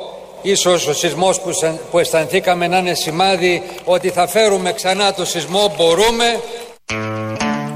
Ίσως 0.41 0.87
ο 0.87 0.93
σεισμός 0.93 1.39
που, 1.41 1.49
αισθαν- 1.49 1.79
που 1.91 1.99
αισθανθήκαμε 1.99 2.67
να 2.67 2.77
είναι 2.77 2.93
σημάδι 2.93 3.61
ότι 3.83 4.09
θα 4.09 4.27
φέρουμε 4.27 4.73
ξανά 4.73 5.13
το 5.13 5.25
σεισμό, 5.25 5.73
μπορούμε. 5.77 6.39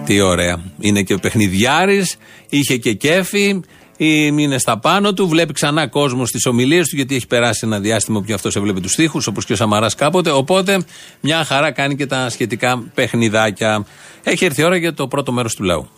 Τι 0.06 0.22
ωραία. 0.22 0.62
Είναι 0.80 1.02
και 1.02 1.14
ο 1.14 1.20
παιχνιδιάρης, 1.20 2.16
είχε 2.50 2.78
και 2.78 2.94
κέφι, 2.94 3.62
ή 3.98 4.30
είναι 4.38 4.58
στα 4.58 4.80
πάνω 4.80 5.14
του, 5.14 5.28
βλέπει 5.28 5.54
ξανά 5.54 5.88
κόσμο 5.88 6.26
στις 6.26 6.46
ομιλίες 6.46 6.88
του, 6.88 6.96
γιατί 6.96 7.16
έχει 7.16 7.28
περάσει 7.28 7.60
ένα 7.64 7.80
διάστημα 7.80 8.22
που 8.22 8.34
αυτό 8.34 8.50
έβλεπε 8.56 8.80
τους 8.80 8.96
τοίχου, 8.96 9.22
όπως 9.28 9.46
και 9.46 9.54
ο 9.54 9.56
Σαμαράς 9.56 9.96
κάποτε. 9.96 10.32
Οπότε 10.32 10.86
μια 11.22 11.44
χαρά 11.44 11.72
κάνει 11.72 11.96
και 11.96 12.06
τα 12.06 12.30
σχετικά 12.30 12.92
παιχνιδάκια. 12.94 13.86
Έχει 14.24 14.46
έρθει 14.46 14.62
η 14.62 14.64
ώρα 14.64 14.76
για 14.76 14.94
το 14.94 15.08
πρώτο 15.08 15.32
μέρος 15.32 15.56
του 15.56 15.64
λαού. 15.64 15.90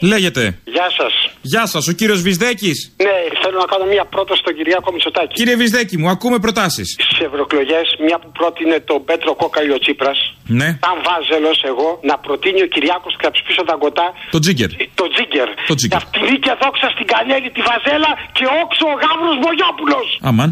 Λέγεται. 0.00 0.58
Γεια 0.64 0.90
σας. 0.96 1.12
Γεια 1.40 1.66
σας, 1.66 1.88
ο 1.88 1.92
κύριος 1.92 2.22
Βυσδέκης. 2.22 2.92
Ναι, 2.96 3.15
θέλω 3.56 3.68
να 3.68 3.74
κάνω 3.76 3.86
μια 3.94 4.04
πρόταση 4.14 4.40
στον 4.44 4.52
Κυριάκο 4.58 4.88
Μητσοτάκη. 4.94 5.32
Κύριε 5.40 5.56
Βυσδέκη 5.60 5.96
μου, 6.00 6.08
ακούμε 6.14 6.36
προτάσεις. 6.46 6.88
Στι 7.06 7.14
ευρωεκλογές, 7.28 7.86
μια 8.06 8.16
που 8.22 8.30
πρότεινε 8.38 8.76
τον 8.90 9.00
Πέτρο 9.08 9.30
Κόκαλη 9.42 9.72
ο 9.76 9.78
Τσίπρας, 9.84 10.18
Ναι. 10.60 10.68
σαν 10.86 10.96
βάζελος 11.06 11.58
εγώ, 11.70 11.88
να 12.10 12.14
προτείνει 12.24 12.60
ο 12.66 12.68
Κυριάκος 12.74 13.12
και 13.18 13.24
να 13.28 13.32
ψηφίσω 13.36 13.62
τα 13.70 13.74
κοτά 13.84 14.06
Το 14.34 14.38
τζίγκερ. 14.44 14.70
το 15.00 15.06
Τζίγκερ. 15.12 15.48
Το 15.70 15.74
Τζίγκερ. 15.78 15.98
Ταυτηρή 16.00 16.36
και 16.44 16.52
δόξα 16.62 16.86
στην 16.94 17.06
Κανέλη 17.12 17.48
τη 17.56 17.60
Βαζέλα 17.68 18.10
και 18.36 18.44
όξο 18.62 18.84
ο 18.92 18.96
Γάβρο 19.02 19.32
Βογιόπουλος. 19.44 20.06
Αμάν. 20.30 20.50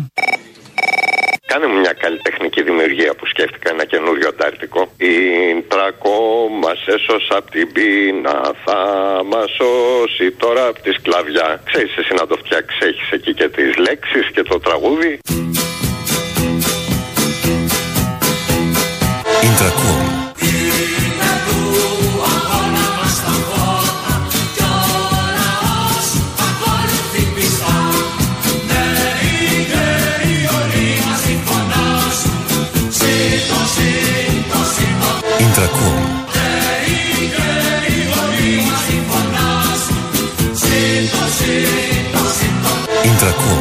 Κάνε 1.55 1.67
μου 1.67 1.79
μια 1.79 1.93
καλλιτεχνική 1.93 2.63
δημιουργία 2.63 3.15
που 3.15 3.27
σκέφτηκα 3.27 3.71
ένα 3.71 3.85
καινούριο 3.85 4.29
αντάρτικο. 4.29 4.93
Η 4.97 5.17
τρακό 5.69 6.49
μας 6.63 6.87
έσωσε 6.87 7.35
απ' 7.37 7.51
την 7.51 7.73
πείνα, 7.73 8.55
θα 8.65 8.79
μας 9.25 9.51
σώσει 9.59 10.31
τώρα 10.33 10.67
απ' 10.67 10.81
τη 10.81 10.93
σκλαβιά. 10.93 11.63
Ξέρεις 11.65 11.97
εσύ 11.97 12.15
να 12.15 12.27
το 12.27 12.37
φτιάξεις, 12.37 12.81
έχεις 12.81 13.11
εκεί 13.11 13.35
και 13.35 13.49
τις 13.49 13.77
λέξεις 13.77 14.31
και 14.35 14.43
το 14.43 14.61
τραγούδι. 14.61 15.19
Intracom. 19.47 20.04
Intracom. 43.25 43.61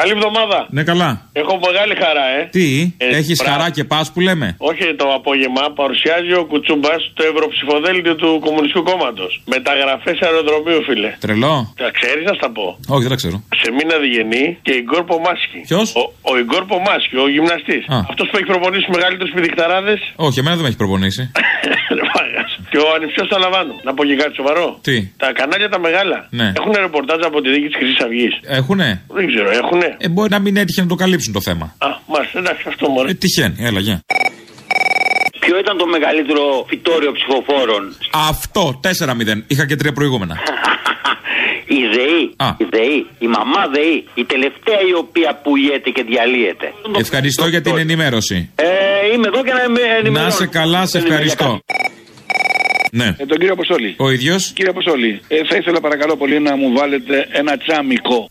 Καλή 0.00 0.12
εβδομάδα. 0.18 0.58
Ναι, 0.76 0.82
καλά. 0.90 1.10
Έχω 1.32 1.54
μεγάλη 1.66 1.94
χαρά, 2.02 2.26
ε. 2.38 2.40
Τι, 2.56 2.66
Ε, 2.96 3.16
έχεις 3.20 3.38
μπράβο. 3.42 3.50
χαρά 3.58 3.66
και 3.70 3.84
πας 3.92 4.06
που 4.12 4.20
λέμε; 4.28 4.46
Όχι 4.70 4.84
το 5.00 5.06
απόγευμα, 5.18 5.62
παρουσιάζει 5.80 6.32
ο 6.40 6.44
Κουτσούμπα 6.50 6.92
το 7.18 7.22
ευρωψηφοδέλτιο 7.32 8.14
του 8.20 8.30
Κομμουνιστικού 8.44 8.82
Κόμματος. 8.90 9.32
Μεταγραφές 9.54 10.16
αεροδρομίου, 10.26 10.82
φίλε. 10.88 11.10
Τρελό. 11.24 11.54
Τα 11.82 11.90
ξέρεις 11.98 12.24
να 12.28 12.34
στα 12.40 12.48
πω. 12.56 12.66
Όχι, 12.94 13.00
δεν 13.06 13.12
τα 13.14 13.18
ξέρω. 13.22 13.36
Σε 13.62 13.68
μήνα 13.76 13.96
διγενή 14.02 14.44
και 14.66 14.72
η 14.80 14.82
Γκόρ 14.86 15.04
Πομάσχη. 15.10 15.60
Ποιος; 15.70 15.86
Ο, 16.00 16.02
ο 16.30 16.32
Ιγκόρ 16.42 16.64
Πομάσχη, 16.72 17.16
ο 17.24 17.26
γυμναστής. 17.34 17.82
Α. 17.94 17.96
Αυτός 18.10 18.26
που 18.28 18.34
έχει 18.38 18.48
προπονήσει 18.52 18.86
μεγαλύτερους 18.96 19.32
πηδικταράδε. 19.36 19.94
Όχι, 20.26 20.36
εμένα 20.40 20.54
δεν 20.56 20.64
με 20.66 20.68
έχει 20.70 20.80
προπονήσει. 20.82 21.22
και 22.74 22.80
ο 22.86 22.88
ανιψιός 22.96 23.26
του 23.28 23.36
Αλαβάνου. 23.38 23.74
Να 23.86 23.94
πω 23.94 24.02
και 24.04 24.16
κάτι 24.22 24.34
σοβαρό. 24.34 24.66
Τι, 24.86 24.96
Τα 25.22 25.32
κανάλια 25.38 25.68
τα 25.68 25.78
μεγάλα 25.86 26.18
Ναι. 26.30 26.52
έχουν 26.58 26.72
ρεπορτάζ 26.86 27.20
από 27.30 27.40
τη 27.42 27.48
δίκη 27.54 27.68
τη 27.68 27.76
Χρυσής 27.80 28.00
Αυγής; 28.04 28.34
έχουνε; 28.58 29.02
Δεν 29.08 29.26
ξέρω, 29.26 29.50
έχουνε. 29.60 29.88
Ε, 29.98 30.08
μπορεί 30.08 30.30
να 30.30 30.38
μην 30.38 30.56
έτυχε 30.56 30.80
να 30.80 30.86
το 30.86 30.94
καλύψουν 30.94 31.32
το 31.32 31.40
θέμα. 31.40 31.66
Α, 31.78 31.88
μάλιστα, 32.12 32.38
εντάξει, 32.38 32.64
αυτό 32.68 32.88
μόνο. 32.88 33.08
Ε, 33.08 33.14
τυχαίνει, 33.14 33.56
έλα, 33.68 33.80
γεια. 33.80 34.00
Ποιο 35.40 35.58
ήταν 35.58 35.76
το 35.78 35.86
μεγαλύτερο 35.86 36.42
φυτόριο 36.68 37.12
ψηφοφόρων; 37.12 37.82
Αυτό, 38.30 38.80
4-0. 38.82 39.44
Είχα 39.46 39.66
και 39.66 39.76
τρία 39.76 39.92
προηγούμενα. 39.92 40.36
Η 41.78 41.80
ΔΕΗ. 41.94 42.22
Η 42.56 42.66
ΔΕΗ. 42.70 43.06
Η 43.18 43.26
μαμά 43.26 43.62
ΔΕΗ. 43.74 44.04
Η 44.14 44.24
τελευταία 44.24 44.80
η 44.90 44.94
οποία 44.94 45.40
πουλιέται 45.42 45.90
και 45.90 46.02
διαλύεται. 46.02 46.72
Ευχαριστώ 46.98 47.46
για 47.46 47.60
την 47.60 47.78
ενημέρωση. 47.78 48.50
Ε, 48.54 48.64
είμαι 49.14 49.26
εδώ 49.26 49.42
και 49.44 49.52
να 49.52 49.68
με 49.68 49.80
ενημερώνω. 49.98 50.24
Να 50.24 50.30
σε 50.30 50.46
καλά, 50.46 50.86
σε 50.86 50.98
ευχαριστώ. 50.98 51.60
Ναι. 53.00 53.06
Ε, 53.06 53.26
τον 53.26 53.38
κύριο 53.38 53.52
Αποστόλη. 53.52 53.94
Ο 53.98 54.10
ίδιος. 54.10 54.52
Κύριε 54.54 54.70
Αποστόλη, 54.70 55.20
ε, 55.28 55.36
θα 55.48 55.56
ήθελα 55.56 55.80
παρακαλώ 55.80 56.16
πολύ 56.16 56.40
να 56.40 56.56
μου 56.56 56.72
βάλετε 56.72 57.28
ένα 57.30 57.56
τσάμικο. 57.56 58.28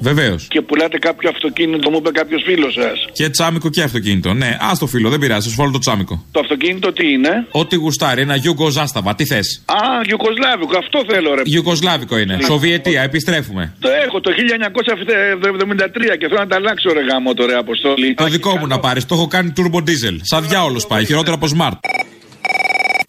Βεβαίως. 0.00 0.46
Και 0.50 0.60
πουλάτε 0.60 0.98
κάποιο 0.98 1.28
αυτοκίνητο, 1.34 1.90
μου 1.90 1.96
είπε 1.96 2.10
κάποιος 2.10 2.42
φίλος 2.46 2.72
σας. 2.72 3.04
Και 3.12 3.28
τσάμικο 3.28 3.68
και 3.70 3.82
αυτοκίνητο. 3.82 4.34
Ναι, 4.34 4.56
ας 4.60 4.78
το 4.78 4.86
φίλο, 4.86 5.08
δεν 5.10 5.18
πειράζει, 5.18 5.48
σου 5.48 5.54
βάλω 5.56 5.70
το 5.70 5.78
τσάμικο. 5.78 6.24
Το 6.32 6.40
αυτοκίνητο 6.40 6.92
τι 6.92 7.12
είναι; 7.12 7.46
Ό,τι 7.50 7.76
γουστάρει, 7.76 8.20
ένα 8.20 8.36
Γιούγκο 8.36 8.68
Ζάσταβα, 8.68 9.14
τι 9.14 9.26
θες; 9.26 9.62
Α, 9.66 9.74
Ιουκοσλάβικο, 10.10 10.78
αυτό 10.78 11.04
θέλω 11.08 11.34
ρε. 11.34 11.42
Ιουγκοσλάβικο 11.44 12.18
είναι. 12.18 12.36
Ναι. 12.36 12.42
Σοβιετία, 12.42 13.02
επιστρέφουμε. 13.02 13.74
Το 13.78 13.88
έχω 14.06 14.20
το 14.20 14.30
1973 14.30 16.16
και 16.18 16.26
θέλω 16.28 16.40
να 16.40 16.46
τα 16.46 16.56
αλλάξω 16.56 16.92
ρε 16.92 17.00
γάμο 17.00 17.34
το 17.34 17.46
ρε 17.46 17.54
Αποστόλη. 17.54 18.14
Το 18.14 18.24
δικό 18.24 18.56
μου 18.56 18.66
να 18.66 18.78
πάρεις, 18.78 19.06
το 19.06 19.14
έχω 19.14 19.26
κάνει 19.26 19.52
turbo 19.56 19.78
diesel. 19.78 20.16
Σαν 20.22 20.48
διάολος 20.48 20.86
πάει, 20.86 21.04
χειρότερο 21.04 21.34
από 21.34 21.46
smart. 21.56 21.78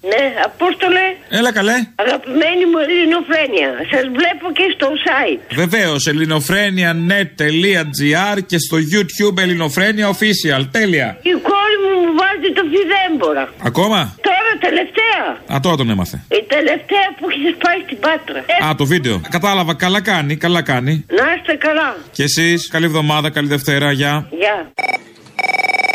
Ναι, 0.10 0.24
Απόστολε, 0.46 1.06
Έλα 1.30 1.52
καλέ. 1.60 1.78
αγαπημένη 1.96 2.64
μου 2.72 2.78
ελληνοφρένεια. 2.86 3.70
Σας 3.92 4.04
βλέπω 4.18 4.46
και 4.58 4.66
στο 4.76 4.88
site. 5.06 5.42
Βεβαίως, 5.62 6.08
ελληνοφρένια.net.gr 6.08 8.38
και 8.46 8.58
στο 8.66 8.78
YouTube 8.92 9.38
Ελληνοφρένια 9.38 10.06
Official. 10.14 10.62
Τέλεια. 10.72 11.18
Η 11.22 11.32
κόρη 11.50 11.78
μου 11.84 11.92
μου 12.06 12.12
βάζει 12.22 12.50
το 12.58 12.64
φιδέμπορα. 12.74 13.44
Ακόμα; 13.70 14.00
Τώρα 14.30 14.52
τελευταία. 14.68 15.24
Α, 15.56 15.60
τώρα 15.62 15.76
τον 15.76 15.90
έμαθε. 15.90 16.18
Η 16.40 16.44
τελευταία 16.48 17.08
που 17.20 17.30
έχεις 17.30 17.56
πάει 17.64 17.80
στην 17.86 18.00
Πάτρα. 18.00 18.40
Ε, 18.40 18.66
Α, 18.68 18.76
το 18.76 18.86
βίντεο. 18.86 19.22
Κατάλαβα, 19.30 19.74
καλά 19.74 20.02
κάνει, 20.02 20.36
καλά 20.38 20.62
κάνει. 20.62 21.06
να 21.10 21.34
είστε 21.36 21.56
καλά. 21.56 21.96
Και 22.12 22.24
εσείς, 22.24 22.68
καλή 22.68 22.86
εβδομάδα, 22.86 23.30
καλή 23.30 23.48
Δευτέρα, 23.48 23.92
γεια. 23.92 24.28
Γεια. 24.40 24.72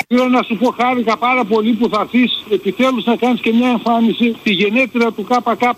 Θέλω 0.09 0.29
να 0.29 0.43
σου 0.43 0.57
πω 0.57 0.71
χάρηκα 0.71 1.17
πάρα 1.17 1.45
πολύ 1.45 1.73
που 1.73 1.89
θα 1.89 2.01
έρθει 2.01 2.29
επιτέλους 2.51 3.05
να 3.05 3.17
κάνεις 3.17 3.41
και 3.41 3.53
μια 3.53 3.69
εμφάνιση 3.69 4.37
στη 4.41 4.51
γενέτειρα 4.51 5.13
του 5.13 5.25
ΚΚΕ. 5.25 5.71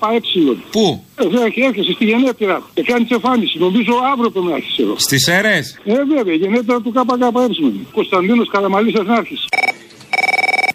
Πού; 0.70 1.04
Ε, 1.16 1.44
έχει, 1.46 1.60
έρχεσαι 1.60 1.92
στη 1.92 2.04
γενέτειρα 2.04 2.62
και 2.74 2.82
κάνεις 2.82 3.10
εμφάνιση. 3.10 3.58
Νομίζω 3.58 3.92
αύριο 4.12 4.30
πρέπει 4.30 4.46
να 4.46 4.54
έρθεις 4.54 4.78
εδώ. 4.78 4.94
Στις 4.98 5.26
αίρε. 5.28 5.56
Ε, 5.84 6.04
βέβαια, 6.14 6.34
η 6.34 6.36
γενέτειρα 6.36 6.80
του 6.80 6.92
ΚΚΕ. 6.92 7.84
Κωνσταντίνος 7.92 8.48
Καραμαλής 8.48 8.94
Εθνάρχη. 8.94 9.36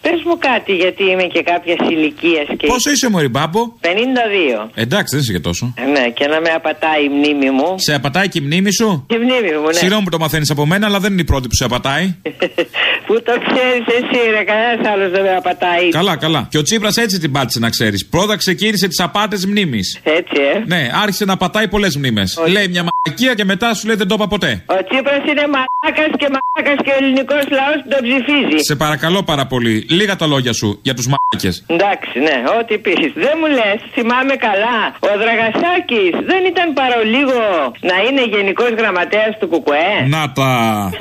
Πες 0.04 0.18
μου 0.26 0.36
κάτι 0.38 0.72
γιατί 0.82 1.02
είμαι 1.10 1.22
και 1.22 1.42
κάποιας 1.42 1.76
ηλικίας 1.90 2.46
και. 2.58 2.66
Πόσο 2.66 2.90
είσαι, 2.90 3.08
Μωρή 3.10 3.28
Μπάμπο; 3.28 3.60
52. 3.80 4.70
Εντάξει, 4.74 5.10
δεν 5.14 5.20
είσαι 5.20 5.32
και 5.32 5.40
τόσο. 5.40 5.74
Ε, 5.76 5.84
Ναι, 5.96 6.04
και 6.18 6.26
να 6.26 6.40
με 6.40 6.50
απατάει 6.58 7.04
η 7.04 7.08
μνήμη 7.08 7.50
μου. 7.50 7.74
Σε 7.76 7.94
απατάει 7.94 8.28
και 8.28 8.38
η 8.42 8.44
μνήμη 8.44 8.72
σου; 8.72 9.06
Η 9.10 9.16
μνήμη 9.16 9.50
μου, 9.60 9.66
ναι. 9.66 9.72
Συγγνώμη 9.72 10.04
που 10.04 10.10
το 10.10 10.18
μαθαίνεις 10.18 10.50
από 10.50 10.66
μένα, 10.66 10.86
αλλά 10.86 10.98
δεν 11.00 11.12
είναι 11.12 11.20
η 11.20 11.24
πρώτη 11.24 11.48
που 11.48 11.54
σε 11.54 11.64
απατάει. 11.64 12.04
Που 13.06 13.22
το 13.22 13.32
ξέρεις 13.46 13.84
εσύ, 13.98 14.30
ρε, 14.30 14.44
κανένας 14.44 14.92
άλλος 14.92 15.10
δεν 15.10 15.22
με 15.22 15.34
απατάει. 15.36 15.88
καλά, 15.88 16.16
καλά. 16.16 16.46
Και 16.50 16.58
ο 16.58 16.62
Τσίπρας 16.62 16.96
έτσι 16.96 17.18
την 17.18 17.32
πάτησε 17.32 17.58
να 17.58 17.70
ξέρεις. 17.70 18.06
Πρώτα 18.06 18.36
ξεκίνησε 18.36 18.88
τις 18.88 19.00
απάτες 19.00 19.46
μνήμης. 19.46 19.98
Έτσι, 20.02 20.40
ε. 20.54 20.62
Ναι, 20.66 20.90
άρχισε 21.02 21.24
να 21.24 21.36
πατάει 21.36 21.68
πολλές 21.68 21.96
μνήμες. 21.96 22.38
Λέει 22.48 22.68
μια 22.68 22.84
μαλακία 22.88 23.34
και 23.34 23.44
μετά 23.44 23.74
σου 23.74 23.86
λέει 23.86 23.96
δεν 23.96 24.08
το 24.08 24.14
είπα 24.14 24.26
ποτέ. 24.28 24.62
Ο 24.66 24.74
Τσίπρας 24.88 25.22
είναι 25.30 25.44
μαλάκας 25.54 26.10
και 26.18 26.28
μαλάκας 26.34 26.84
και 26.84 26.90
ο 26.90 27.04
ελληνικός 27.04 27.44
λαός 27.50 27.78
τον 27.88 28.00
ψηφίζει. 28.02 28.58
Σε 28.64 28.74
παρακαλώ 28.76 29.22
πάρα 29.22 29.46
πολύ, 29.46 29.86
λίγα 29.94 30.16
τα 30.16 30.26
λόγια 30.26 30.52
σου 30.52 30.78
για 30.82 30.94
τους 30.94 31.04
μαλάκε. 31.04 31.23
Εντάξει, 31.66 32.14
ναι, 32.26 32.36
ό,τι 32.58 32.74
πεις. 32.84 33.08
Δεν 33.24 33.34
μου 33.40 33.46
λες, 33.58 33.78
θυμάμαι 33.94 34.34
καλά. 34.46 34.78
Ο 35.10 35.12
Δραγασάκης 35.22 36.12
δεν 36.30 36.42
ήταν 36.52 36.66
παρολίγο 36.80 37.42
να 37.90 37.96
είναι 38.06 38.22
γενικός 38.36 38.70
γραμματέας 38.80 39.32
του 39.38 39.46
Κουκουέ; 39.52 39.90
Να 40.16 40.22
τα. 40.32 40.50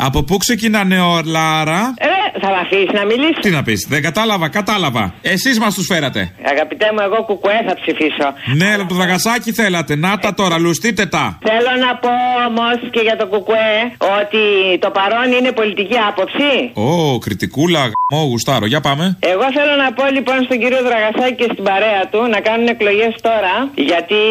Από 0.08 0.20
πού 0.24 0.38
ξεκινάνε 0.38 1.00
ο 1.02 1.14
Λάρα; 1.36 1.82
Ε, 1.98 2.40
θα 2.42 2.50
με 2.54 2.60
αφήσεις 2.64 2.92
να 3.00 3.04
μιλήσεις; 3.06 3.42
Τι 3.42 3.50
να 3.50 3.64
πεις, 3.64 3.86
δεν 3.90 4.02
κατάλαβα, 4.02 4.48
κατάλαβα. 4.50 5.14
Εσείς 5.22 5.60
μας 5.60 5.74
τους 5.76 5.86
φέρατε. 5.92 6.22
Αγαπητέ 6.54 6.88
μου, 6.94 7.02
εγώ 7.08 7.24
Κουκουέ 7.30 7.60
θα 7.68 7.74
ψηφίσω. 7.82 8.28
Ναι, 8.60 8.68
αλλά 8.74 8.86
το 8.86 8.96
δραγασάκι 8.96 9.52
θέλατε. 9.52 9.96
Να 9.96 10.18
τα 10.18 10.34
τώρα, 10.34 10.60
λουστείτε 10.60 11.06
τα. 11.06 11.26
Θέλω 11.50 11.74
να 11.86 11.92
πω 12.04 12.14
όμως 12.48 12.78
και 12.92 13.00
για 13.08 13.16
το 13.16 13.26
Κουκουέ 13.28 13.76
ότι 14.20 14.44
το 14.80 14.90
παρόν 14.98 15.28
είναι 15.38 15.52
πολιτική 15.52 15.98
άποψη. 16.10 16.52
Ω, 16.74 17.18
κριτικούλα, 17.20 17.92
Μου 18.12 18.22
γουστάρω, 18.32 18.66
για 18.66 18.82
πάμε. 18.88 19.06
Εγώ 19.20 19.46
θέλω 19.58 19.74
να 19.84 19.88
πω 19.98 20.04
λοιπόν 20.16 20.23
στον 20.44 20.60
κύριο 20.60 20.82
Δραγασάκη 20.88 21.36
και 21.36 21.50
στην 21.52 21.64
παρέα 21.64 22.08
του 22.12 22.20
να 22.34 22.40
κάνουν 22.40 22.68
εκλογές 22.68 23.14
τώρα. 23.22 23.54
Γιατί 23.76 24.22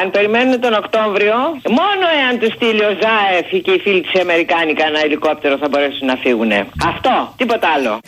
αν 0.00 0.10
περιμένουν 0.10 0.60
τον 0.60 0.72
Οκτώβριο, 0.74 1.36
μόνο 1.80 2.04
εάν 2.20 2.38
τους 2.38 2.52
στείλει 2.52 2.84
ο 2.90 2.94
Ζάεφ 3.02 3.48
και 3.64 3.70
οι 3.70 3.80
φίλοι 3.84 4.00
της 4.00 4.20
Αμερικάνικα 4.20 4.86
ένα 4.86 5.00
ελικόπτερο 5.00 5.56
θα 5.56 5.68
μπορέσουν 5.68 6.06
να 6.06 6.16
φύγουν. 6.16 6.52
Αυτό, 6.90 7.34
τίποτα 7.36 7.68
άλλο. 7.76 8.00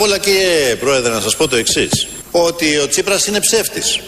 Απ' 0.00 0.08
όλα 0.08 0.18
κύριε 0.18 0.76
Πρόεδρε 0.76 1.12
να 1.12 1.20
σας 1.20 1.36
πω 1.36 1.48
το 1.48 1.56
εξής. 1.56 2.06
Ότι 2.30 2.76
ο 2.76 2.88
Τσίπρας 2.88 3.26
είναι 3.26 3.40
ψεύτης. 3.40 4.00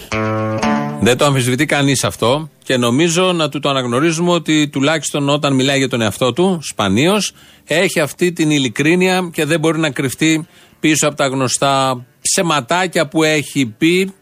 Δεν 1.01 1.17
το 1.17 1.25
αμφισβητεί 1.25 1.65
κανείς 1.65 2.03
αυτό 2.03 2.49
και 2.63 2.77
νομίζω 2.77 3.31
να 3.31 3.49
του 3.49 3.59
το 3.59 3.69
αναγνωρίζουμε 3.69 4.31
ότι 4.31 4.69
τουλάχιστον 4.69 5.29
όταν 5.29 5.53
μιλάει 5.53 5.77
για 5.77 5.89
τον 5.89 6.01
εαυτό 6.01 6.33
του, 6.33 6.59
σπανίως, 6.61 7.31
έχει 7.65 7.99
αυτή 7.99 8.31
την 8.31 8.51
ειλικρίνεια 8.51 9.29
και 9.33 9.45
δεν 9.45 9.59
μπορεί 9.59 9.79
να 9.79 9.89
κρυφτεί 9.89 10.47
πίσω 10.79 11.07
από 11.07 11.15
τα 11.15 11.27
γνωστά 11.27 12.05
ψεματάκια 12.21 13.07
που 13.07 13.23
έχει 13.23 13.65
πει 13.65 14.13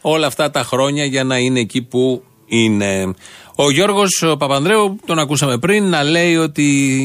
όλα 0.00 0.26
αυτά 0.26 0.50
τα 0.50 0.62
χρόνια 0.62 1.04
για 1.04 1.24
να 1.24 1.38
είναι 1.38 1.60
εκεί 1.60 1.82
που 1.82 2.22
είναι. 2.50 3.14
Ο 3.54 3.70
Γιώργος 3.70 4.24
Παπανδρέου, 4.38 4.98
τον 5.06 5.18
ακούσαμε 5.18 5.58
πριν, 5.58 5.84
να 5.88 6.02
λέει 6.02 6.36
ότι 6.36 6.62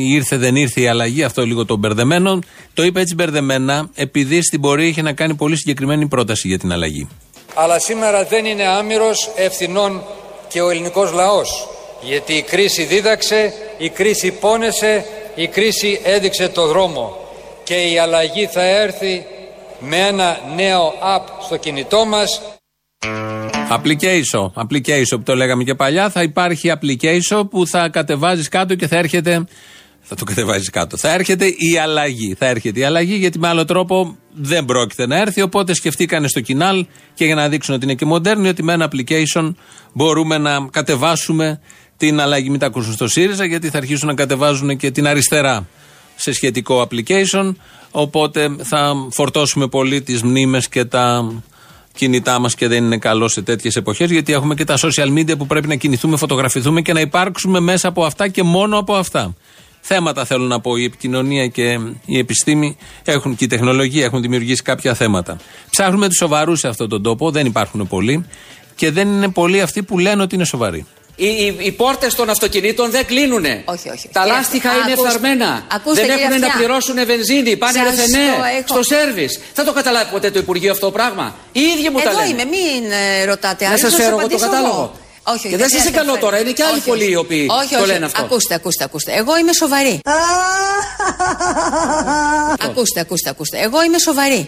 ήρθε 0.07 0.37
δεν 0.37 0.55
ήρθε 0.55 0.81
η 0.81 0.87
αλλαγή, 0.87 1.23
αυτό 1.23 1.45
λίγο 1.45 1.65
το 1.65 1.75
μπερδεμένο. 1.75 2.39
Το 2.73 2.83
είπε 2.83 2.99
έτσι 2.99 3.15
μπερδεμένα, 3.15 3.89
επειδή 3.95 4.41
στην 4.41 4.61
πορεία 4.61 4.87
είχε 4.87 5.01
να 5.01 5.13
κάνει 5.13 5.35
πολύ 5.35 5.57
συγκεκριμένη 5.57 6.07
πρόταση 6.07 6.47
για 6.47 6.59
την 6.59 6.71
αλλαγή. 6.71 7.07
Αλλά 7.55 7.79
σήμερα 7.79 8.23
δεν 8.23 8.45
είναι 8.45 8.67
άμυρος 8.67 9.31
ευθυνών 9.35 10.03
και 10.47 10.61
ο 10.61 10.69
ελληνικός 10.69 11.11
λαός. 11.11 11.67
Γιατί 12.01 12.33
η 12.33 12.41
κρίση 12.41 12.83
δίδαξε, 12.83 13.53
η 13.77 13.89
κρίση 13.89 14.31
πόνεσε, 14.31 15.05
η 15.35 15.47
κρίση 15.47 15.99
έδειξε 16.03 16.49
το 16.49 16.67
δρόμο. 16.67 17.17
Και 17.63 17.75
η 17.75 17.99
αλλαγή 17.99 18.45
θα 18.47 18.63
έρθει 18.63 19.25
με 19.79 19.97
ένα 19.97 20.39
νέο 20.55 20.93
app 21.15 21.23
στο 21.45 21.57
κινητό 21.57 22.05
μας 22.05 22.41
Application, 23.69 24.51
application 24.53 25.09
που 25.09 25.23
το 25.23 25.35
λέγαμε 25.35 25.63
και 25.63 25.75
παλιά, 25.75 26.09
θα 26.09 26.21
υπάρχει 26.21 26.71
application 26.79 27.49
που 27.49 27.67
θα 27.67 27.89
κατεβάζεις 27.89 28.49
κάτω 28.49 28.75
και 28.75 28.87
θα 28.87 28.97
έρχεται. 28.97 29.45
Θα 30.01 30.15
το 30.15 30.23
κατεβάζεις 30.23 30.69
κάτω. 30.69 30.97
Θα 30.97 31.13
έρχεται 31.13 31.45
η 31.45 31.77
αλλαγή. 31.83 32.35
Θα 32.37 32.45
έρχεται 32.45 32.79
η 32.79 32.83
αλλαγή 32.83 33.15
γιατί 33.15 33.39
με 33.39 33.47
άλλο 33.47 33.65
τρόπο 33.65 34.17
δεν 34.33 34.65
πρόκειται 34.65 35.07
να 35.07 35.17
έρθει. 35.17 35.41
Οπότε 35.41 35.73
σκεφτήκανε 35.73 36.27
στο 36.27 36.41
κοινάλ 36.41 36.85
και 37.13 37.25
για 37.25 37.35
να 37.35 37.49
δείξουν 37.49 37.75
ότι 37.75 37.83
είναι 37.83 37.93
και 37.93 38.05
μοντέρνοι, 38.05 38.47
ότι 38.47 38.63
με 38.63 38.73
ένα 38.73 38.89
application 38.91 39.53
μπορούμε 39.93 40.37
να 40.37 40.67
κατεβάσουμε 40.71 41.59
την 41.97 42.19
αλλαγή. 42.19 42.49
Μην 42.49 42.59
τα 42.59 42.65
ακούσουν 42.65 42.93
στο 42.93 43.07
ΣΥΡΙΖΑ 43.07 43.45
γιατί 43.45 43.69
θα 43.69 43.77
αρχίσουν 43.77 44.07
να 44.07 44.13
κατεβάζουν 44.13 44.77
και 44.77 44.91
την 44.91 45.07
αριστερά 45.07 45.67
σε 46.15 46.33
σχετικό 46.33 46.87
application. 46.89 47.55
Οπότε 47.91 48.55
θα 48.63 48.93
φορτώσουμε 49.11 49.67
πολύ 49.67 50.01
τις 50.01 50.23
μνήμες 50.23 50.69
και 50.69 50.85
τα 50.85 51.33
κινητά 51.95 52.39
μας 52.39 52.55
και 52.55 52.67
δεν 52.67 52.83
είναι 52.83 52.97
καλό 52.97 53.27
σε 53.27 53.41
τέτοιες 53.41 53.75
εποχές, 53.75 54.11
γιατί 54.11 54.33
έχουμε 54.33 54.55
και 54.55 54.63
τα 54.63 54.77
social 54.77 55.17
media 55.17 55.37
που 55.37 55.47
πρέπει 55.47 55.67
να 55.67 55.75
κινηθούμε, 55.75 56.17
φωτογραφηθούμε 56.17 56.81
και 56.81 56.93
να 56.93 56.99
υπάρξουμε 56.99 57.59
μέσα 57.59 57.87
από 57.87 58.05
αυτά 58.05 58.27
και 58.27 58.43
μόνο 58.43 58.77
από 58.77 58.95
αυτά. 58.95 59.33
Θέματα 59.87 60.25
θέλω 60.25 60.45
να 60.45 60.59
πω. 60.59 60.77
Η 60.77 60.83
επικοινωνία 60.83 61.47
και 61.47 61.79
η 62.05 62.17
επιστήμη 62.17 62.77
έχουν 63.03 63.35
και 63.35 63.43
η 63.43 63.47
τεχνολογία 63.47 64.05
έχουν 64.05 64.21
δημιουργήσει 64.21 64.61
κάποια 64.61 64.93
θέματα. 64.93 65.37
Ψάχνουμε 65.69 66.07
τους 66.07 66.17
σοβαρούς 66.17 66.59
σε 66.59 66.67
αυτόν 66.67 66.89
τον 66.89 67.03
τόπο, 67.03 67.31
δεν 67.31 67.45
υπάρχουν 67.45 67.87
πολλοί 67.87 68.25
και 68.75 68.91
δεν 68.91 69.07
είναι 69.07 69.29
πολλοί 69.29 69.61
αυτοί 69.61 69.83
που 69.83 69.99
λένε 69.99 70.21
ότι 70.21 70.35
είναι 70.35 70.45
σοβαροί. 70.45 70.85
Οι, 71.15 71.25
οι, 71.27 71.55
οι 71.59 71.71
πόρτες 71.71 72.15
των 72.15 72.29
αυτοκινήτων 72.29 72.91
δεν 72.91 73.05
κλείνουν. 73.05 73.45
Όχι, 73.65 73.89
όχι. 73.89 74.09
Τα 74.11 74.21
Κύριε, 74.21 74.35
λάστιχα 74.37 74.69
α, 74.69 74.73
είναι 74.73 74.91
ακούστε, 74.91 75.09
φθαρμένα. 75.09 75.63
ακούστε, 75.71 76.01
δεν 76.01 76.09
κύριε 76.09 76.25
έχουν 76.25 76.39
να 76.39 76.45
Αυτιά. 76.47 76.59
πληρώσουν 76.61 76.95
βενζίνη. 77.05 77.57
Πάνε 77.57 77.77
Σας 77.77 77.83
ρεφενέ 77.83 78.25
το 78.37 78.43
έχω. 78.57 78.67
στο 78.67 78.83
σερβι. 78.95 79.29
Θα 79.53 79.63
το 79.63 79.73
καταλάβει 79.73 80.11
ποτέ 80.11 80.31
το 80.31 80.39
Υπουργείο 80.39 80.71
αυτό 80.71 80.85
το 80.85 80.91
πράγμα. 80.91 81.35
Οι 81.51 81.59
ίδιοι 81.59 81.89
μου 81.89 81.99
τα 81.99 82.09
Εδώ 82.09 82.19
λένε. 82.19 82.29
είμαι, 82.29 82.43
μην 82.45 82.91
ε, 82.91 83.25
ρωτάτε. 83.25 83.63
Να 83.63 83.69
άλλους, 83.69 83.81
σας 83.81 83.91
σας 83.91 83.99
φέρω 83.99 84.09
εγώ 84.09 84.17
το 84.19 84.25
απαντήσω 84.25 84.49
κατάλογο. 84.49 84.73
εγώ. 84.75 84.91
Όχι, 85.27 85.37
όχι, 85.37 85.49
Και 85.49 85.57
δεν 85.57 85.69
σας 85.69 85.79
χρειάζεται 85.81 85.97
καλό 85.97 86.11
να 86.13 86.19
τώρα. 86.19 86.35
φέρω. 86.35 86.45
Είναι 86.47 86.55
και 86.57 86.63
άλλοι 86.63 86.77
Όχι, 86.77 86.87
πολλοί 86.89 87.03
όχι. 87.03 87.11
οι 87.11 87.15
οποίοι 87.15 87.47
όχι, 87.61 87.73
το 87.75 87.79
όχι. 87.81 87.87
λένε 87.91 88.05
αυτό. 88.05 88.21
Ακούστε, 88.23 88.53
ακούστε, 88.53 88.83
ακούστε. 88.83 89.11
Εγώ 89.21 89.37
είμαι 89.37 89.53
σοβαρή. 89.53 89.99
ακούστε, 92.67 92.99
ακούστε, 92.99 93.29
ακούστε. 93.29 93.57
Εγώ 93.59 93.83
είμαι 93.83 93.99
σοβαρή. 93.99 94.45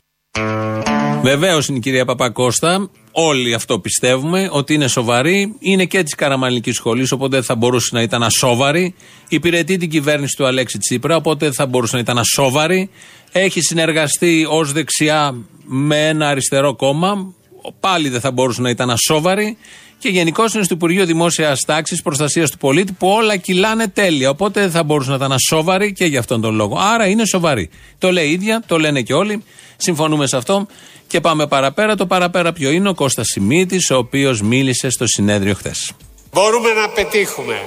Βεβαίως 1.21 1.67
είναι 1.67 1.77
η 1.77 1.82
κυρία 1.82 2.06
Παπακώστα. 2.06 2.89
Όλοι 3.19 3.53
αυτό 3.53 3.80
πιστεύουμε 3.80 4.49
ότι 4.51 4.73
είναι 4.73 4.88
σοβαρή. 4.88 5.56
Είναι 5.60 5.86
και 5.86 6.03
της 6.03 6.15
Καραμαλικής 6.15 6.75
Σχολής, 6.75 7.12
οπότε 7.12 7.36
δεν 7.36 7.45
θα 7.45 7.56
μπορούσε 7.56 7.89
να 7.93 8.01
ήταν 8.01 8.23
ασόβαρη. 8.23 8.95
Υπηρετεί 9.30 9.77
την 9.77 9.89
κυβέρνηση 9.89 10.36
του 10.36 10.45
Αλέξη 10.45 10.77
Τσίπρα, 10.77 11.15
οπότε 11.15 11.45
δεν 11.45 11.53
θα 11.53 11.65
μπορούσε 11.65 11.95
να 11.95 12.01
ήταν 12.01 12.17
ασόβαρη. 12.17 12.89
Έχει 13.32 13.62
συνεργαστεί 13.62 14.45
ως 14.49 14.71
δεξιά 14.71 15.36
με 15.63 16.08
ένα 16.08 16.27
αριστερό 16.27 16.75
κόμμα. 16.75 17.34
Πάλι 17.80 18.10
δεν 18.10 18.19
θα 18.19 18.32
μπορούσε 18.32 18.62
να 18.62 18.69
ήταν 18.69 18.89
ασόβαρη. 18.89 19.58
Και 20.00 20.10
γενικώς 20.10 20.54
είναι 20.54 20.64
στο 20.64 20.74
Υπουργείο 20.74 21.06
Δημόσιας 21.06 21.62
Τάξης, 21.66 22.02
Προστασίας 22.02 22.52
του 22.52 22.58
Πολίτη, 22.58 22.92
που 22.92 23.08
όλα 23.08 23.38
κυλάνε 23.38 23.88
τέλεια. 23.88 24.30
Οπότε 24.30 24.62
δεν 24.62 24.72
θα 24.72 24.84
μπορούσε 24.84 25.10
να 25.10 25.16
ήταν 25.16 25.32
ασόβαρη 25.32 25.94
και 25.94 26.06
για 26.06 26.20
αυτόν 26.20 26.42
τον 26.42 26.56
λόγο. 26.56 26.78
Άρα 26.80 27.08
είναι 27.08 27.26
σοβαρή. 27.26 27.70
Το 27.98 28.12
λέει 28.12 28.28
η 28.28 28.32
ίδια, 28.32 28.64
το 28.66 28.80
λένε 28.80 29.02
και 29.02 29.14
όλοι. 29.14 29.44
Συμφωνούμε 29.78 30.28
σε 30.28 30.38
αυτό. 30.38 30.68
Και 31.08 31.22
πάμε 31.22 31.48
παραπέρα. 31.48 31.96
Το 31.96 32.06
παραπέρα 32.06 32.54
ποιο 32.54 32.70
είναι 32.70 32.90
ο 32.90 32.94
Κώστας 32.94 33.28
Σιμίτης, 33.28 33.90
ο 33.90 33.98
οποίος 33.98 34.42
μίλησε 34.42 34.90
στο 34.90 35.08
συνέδριο 35.08 35.54
χθες. 35.54 35.92
Μπορούμε 36.34 36.70
να 36.74 36.90
πετύχουμε 36.90 37.62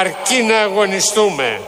αρκεί 0.00 0.42
να 0.42 0.58
αγωνιστούμε 0.58 1.60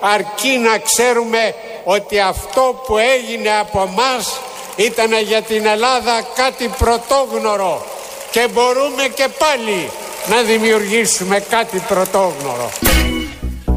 αρκεί 0.00 0.58
να 0.58 0.78
ξέρουμε 0.78 1.54
ότι 1.84 2.20
αυτό 2.20 2.82
που 2.86 2.98
έγινε 2.98 3.50
από 3.60 3.86
μας 3.86 4.40
ήταν 4.76 5.10
για 5.28 5.42
την 5.42 5.66
Ελλάδα 5.66 6.22
κάτι 6.34 6.70
πρωτόγνωρο 6.78 7.84
και 8.30 8.48
μπορούμε 8.52 9.04
και 9.14 9.28
πάλι 9.38 9.90
να 10.30 10.42
δημιουργήσουμε 10.42 11.38
κάτι 11.50 11.78
πρωτόγνωρο. 11.88 12.70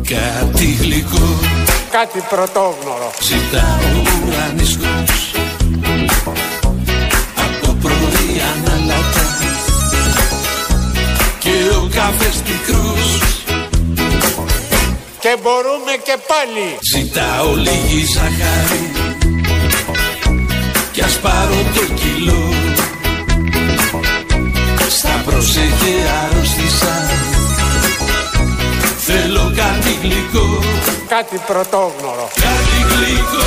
Κάτι 0.07 0.65
γλυκό 0.81 1.39
Κάτι 1.91 2.23
πρωτόγνωρο. 2.29 3.11
ζητάω 3.21 4.01
ουρανισκούς 4.27 5.31
Από 7.37 7.77
πρωί 7.81 8.41
αναλατά 8.53 9.37
Και 11.39 11.49
ο 11.75 11.89
καφές 11.95 12.35
πικρούς 12.45 13.19
Και 15.19 15.35
μπορούμε 15.41 15.93
και 16.03 16.17
πάλι. 16.27 16.77
Ζητάω 16.95 17.55
λίγη 17.55 18.05
ζάχαρη 18.13 18.91
Κι 20.91 21.01
ας 21.01 21.19
πάρω 21.19 21.55
το 21.75 21.93
κιλό 21.93 22.53
Στα 25.13 25.21
πρόσεχε 25.31 25.93
αρρώστησα. 26.23 26.93
Θέλω 28.97 29.53
κάτι 29.55 29.97
γλυκό. 30.01 30.59
Κάτι 31.07 31.41
πρωτόγνωρο. 31.47 32.29
Κάτι 32.33 32.95
γλυκό 32.95 33.43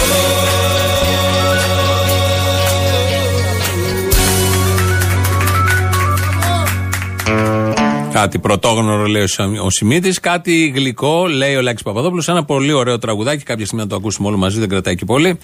Κάτι 8.16 8.38
πρωτόγνωρο 8.38 9.06
λέει 9.06 9.22
ο 9.22 9.26
Σα- 9.26 9.44
ο 9.62 9.70
Σιμίτης, 9.70 10.20
κάτι 10.20 10.72
γλυκό 10.74 11.26
λέει 11.26 11.56
ο 11.56 11.60
Λάκης 11.62 11.82
Παπαδόπουλος. 11.82 12.28
Ένα 12.28 12.44
πολύ 12.44 12.72
ωραίο 12.72 12.98
τραγουδάκι. 12.98 13.42
Κάποια 13.42 13.64
στιγμή 13.64 13.82
να 13.82 13.88
το 13.88 13.96
ακούσουμε 13.96 14.28
όλοι 14.28 14.36
μαζί, 14.36 14.58
δεν 14.58 14.68
κρατάει 14.68 14.94
και 14.94 15.04
πολύ. 15.04 15.38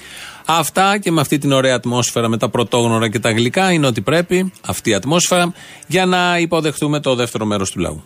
Αυτά 0.47 0.99
και 0.99 1.11
με 1.11 1.21
αυτή 1.21 1.39
την 1.39 1.53
ωραία 1.53 1.75
ατμόσφαιρα 1.75 2.29
με 2.29 2.37
τα 2.37 2.49
πρωτόγνωρα 2.49 3.09
και 3.09 3.19
τα 3.19 3.31
γλυκά 3.31 3.73
είναι 3.73 3.87
ότι 3.87 4.01
πρέπει 4.01 4.53
αυτή 4.67 4.91
η 4.91 4.95
ατμόσφαιρα 4.95 5.53
για 5.87 6.07
να 6.07 6.39
υποδεχτούμε 6.39 7.01
το 7.01 7.15
δεύτερο 7.15 7.45
μέρος 7.45 7.71
του 7.71 7.79
λαού. 7.79 8.03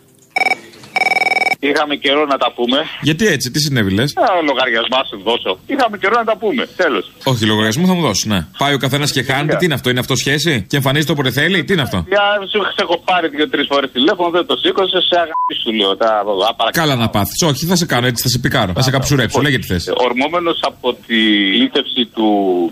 Είχαμε 1.60 1.94
καιρό 1.96 2.24
να 2.26 2.36
τα 2.36 2.52
πούμε. 2.56 2.78
Γιατί 3.00 3.26
έτσι, 3.26 3.50
τι 3.50 3.58
συνέβη 3.60 3.90
λες; 3.90 4.14
Ο 4.40 4.42
λογαριασμό 4.50 4.98
σου 5.10 5.18
δώσω. 5.28 5.58
Είχαμε 5.66 5.98
καιρό 5.98 6.14
να 6.18 6.24
τα 6.24 6.36
πούμε. 6.36 6.68
Τέλος. 6.76 7.04
Όχι, 7.24 7.44
λογαριασμό 7.44 7.86
θα 7.86 7.94
μου 7.94 8.00
δώσεις, 8.00 8.24
ναι. 8.24 8.46
Πάει 8.58 8.74
ο 8.74 8.78
καθένας 8.78 9.12
και 9.12 9.22
χάνεται. 9.22 9.56
Τι 9.56 9.64
είναι 9.64 9.74
αυτό, 9.74 9.90
είναι 9.90 10.00
αυτό 10.00 10.16
σχέση; 10.16 10.66
Και 10.68 10.76
εμφανίζεται 10.76 11.12
όποτε 11.12 11.30
θέλει, 11.30 11.64
τι 11.64 11.72
είναι 11.72 11.82
αυτό; 11.82 12.04
Για 12.08 12.22
σου 12.50 12.60
σε 12.76 12.80
έχω 12.86 12.96
πάρει 13.04 13.28
δύο-τρεις 13.28 13.66
φορές 13.70 13.90
τηλέφωνο, 13.92 14.30
δεν 14.30 14.46
το 14.46 14.56
σήκωσε, 14.56 15.00
σε 15.08 15.16
αγάπη 15.24 15.54
σου 15.62 15.72
λέω. 15.72 15.96
Τα, 15.96 16.10
α, 16.18 16.54
παρακαλώ. 16.54 16.70
Καλά 16.72 16.94
να 16.94 17.08
πάθεις. 17.08 17.42
Όχι, 17.42 17.66
θα 17.66 17.76
σε 17.76 17.86
κάνω 17.86 18.06
έτσι, 18.06 18.22
θα 18.22 18.28
σε 18.28 18.38
πικάρω. 18.38 18.72
Θα 18.72 18.82
σε 18.82 18.90
καψουρέψω, 18.90 19.40
λέγε 19.40 19.58
τι 19.58 19.66
θες. 19.66 19.92
Ορμόμενος 20.08 20.58
από 20.62 20.96
τη 21.06 21.18
λύθευση 21.60 22.02
του. 22.14 22.26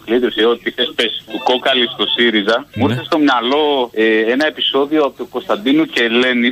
Λύθευση, 0.04 0.44
ό,τι 0.44 0.70
θες 0.70 0.92
πέσει, 0.94 1.18
του 1.32 1.38
κόκαλη 1.44 1.86
στο 1.94 2.04
ΣΥΡΙΖΑ, 2.14 2.66
μου 2.76 2.88
ήρθε 2.88 3.04
στο 3.04 3.18
μυαλό 3.18 3.90
ε, 3.92 4.32
ένα 4.34 4.46
επεισόδιο 4.46 5.00
από 5.06 5.16
τον 5.16 5.28
Κωνσταντίνο 5.28 5.82
και 5.86 6.02
Ελένη. 6.02 6.50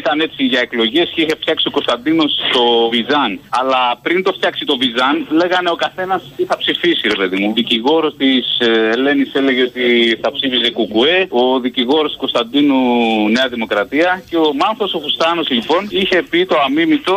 Ήταν 0.00 0.20
έτσι 0.20 0.42
για 0.44 0.60
εκλογές 0.60 1.06
και 1.14 1.20
είχε 1.22 1.36
φτιάξει 1.40 1.69
ο 1.70 1.72
Κωνσταντίνο 1.78 2.24
το 2.56 2.64
Βιζάν. 2.92 3.30
Αλλά 3.60 3.80
πριν 4.04 4.18
το 4.26 4.32
φτιάξει 4.38 4.62
το 4.70 4.76
Βιζάν, 4.82 5.14
λέγανε 5.40 5.70
ο 5.76 5.78
καθένας 5.84 6.20
τι 6.36 6.44
θα 6.50 6.56
ψηφίσει, 6.62 7.04
ρε 7.12 7.18
παιδί 7.20 7.36
μου. 7.40 7.48
Ο 7.50 7.56
δικηγόρος 7.60 8.12
της 8.22 8.44
Ελένης 8.94 9.30
έλεγε 9.40 9.62
ότι 9.70 9.86
θα 10.22 10.28
ψήφιζε 10.36 10.70
Κουκουέ, 10.70 11.18
ο 11.40 11.60
δικηγόρος 11.66 12.10
του 12.12 12.18
Κωνσταντίνου 12.24 12.80
Νέα 13.36 13.48
Δημοκρατία 13.54 14.10
και 14.30 14.36
ο 14.36 14.48
Μάνθος 14.60 14.90
ο 14.94 15.00
Φουστάνος 15.04 15.46
λοιπόν 15.56 15.82
είχε 15.90 16.18
πει 16.30 16.46
το 16.46 16.56
αμίμητο. 16.66 17.16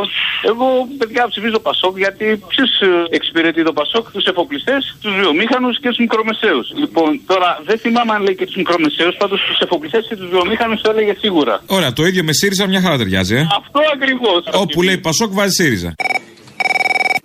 Εγώ 0.50 0.68
παιδιά 0.98 1.24
ψηφίζω 1.32 1.60
Πασόκ 1.60 1.98
γιατί 1.98 2.26
ποιος 2.52 2.72
εξυπηρετεί 3.10 3.64
το 3.64 3.74
Πασόκ, 3.74 4.12
τους 4.12 4.26
εφοπλιστές, 4.26 4.98
τους 5.02 5.14
βιομήχανους 5.22 5.80
και 5.80 5.88
τους 5.88 5.98
μικρομεσαίους. 5.98 6.68
Λοιπόν, 6.76 7.22
τώρα 7.26 7.50
δεν 7.66 7.78
θυμάμαι 7.78 8.14
αν 8.14 8.22
λέει 8.24 8.36
και 8.36 8.46
τους 8.46 8.56
μικρομεσαίους, 8.56 9.16
πάντως 9.22 9.40
τους 9.48 9.60
εφοπλιστές 9.60 10.06
και 10.10 10.16
τους 10.16 10.30
βιομήχανους 10.30 10.82
το 10.82 10.92
έλεγε 10.92 11.14
σίγουρα. 11.20 11.64
Ωραία, 11.68 11.94
το 11.94 12.04
ίδιο 12.06 12.24
με 12.24 12.34
ΣΥΡΙΖΑ 12.34 12.68
μια 12.68 12.82
χαρά 12.82 12.98
ταιριάζει, 12.98 13.36
ε. 13.36 13.48
Αυτό 13.58 13.80
ακριβώς. 13.94 14.43
Όπου 14.52 14.82
λέει 14.82 14.98
Πασόκ 14.98 15.34
βάζει 15.34 15.64
ΣΥΡΙΖΑ. 15.64 15.94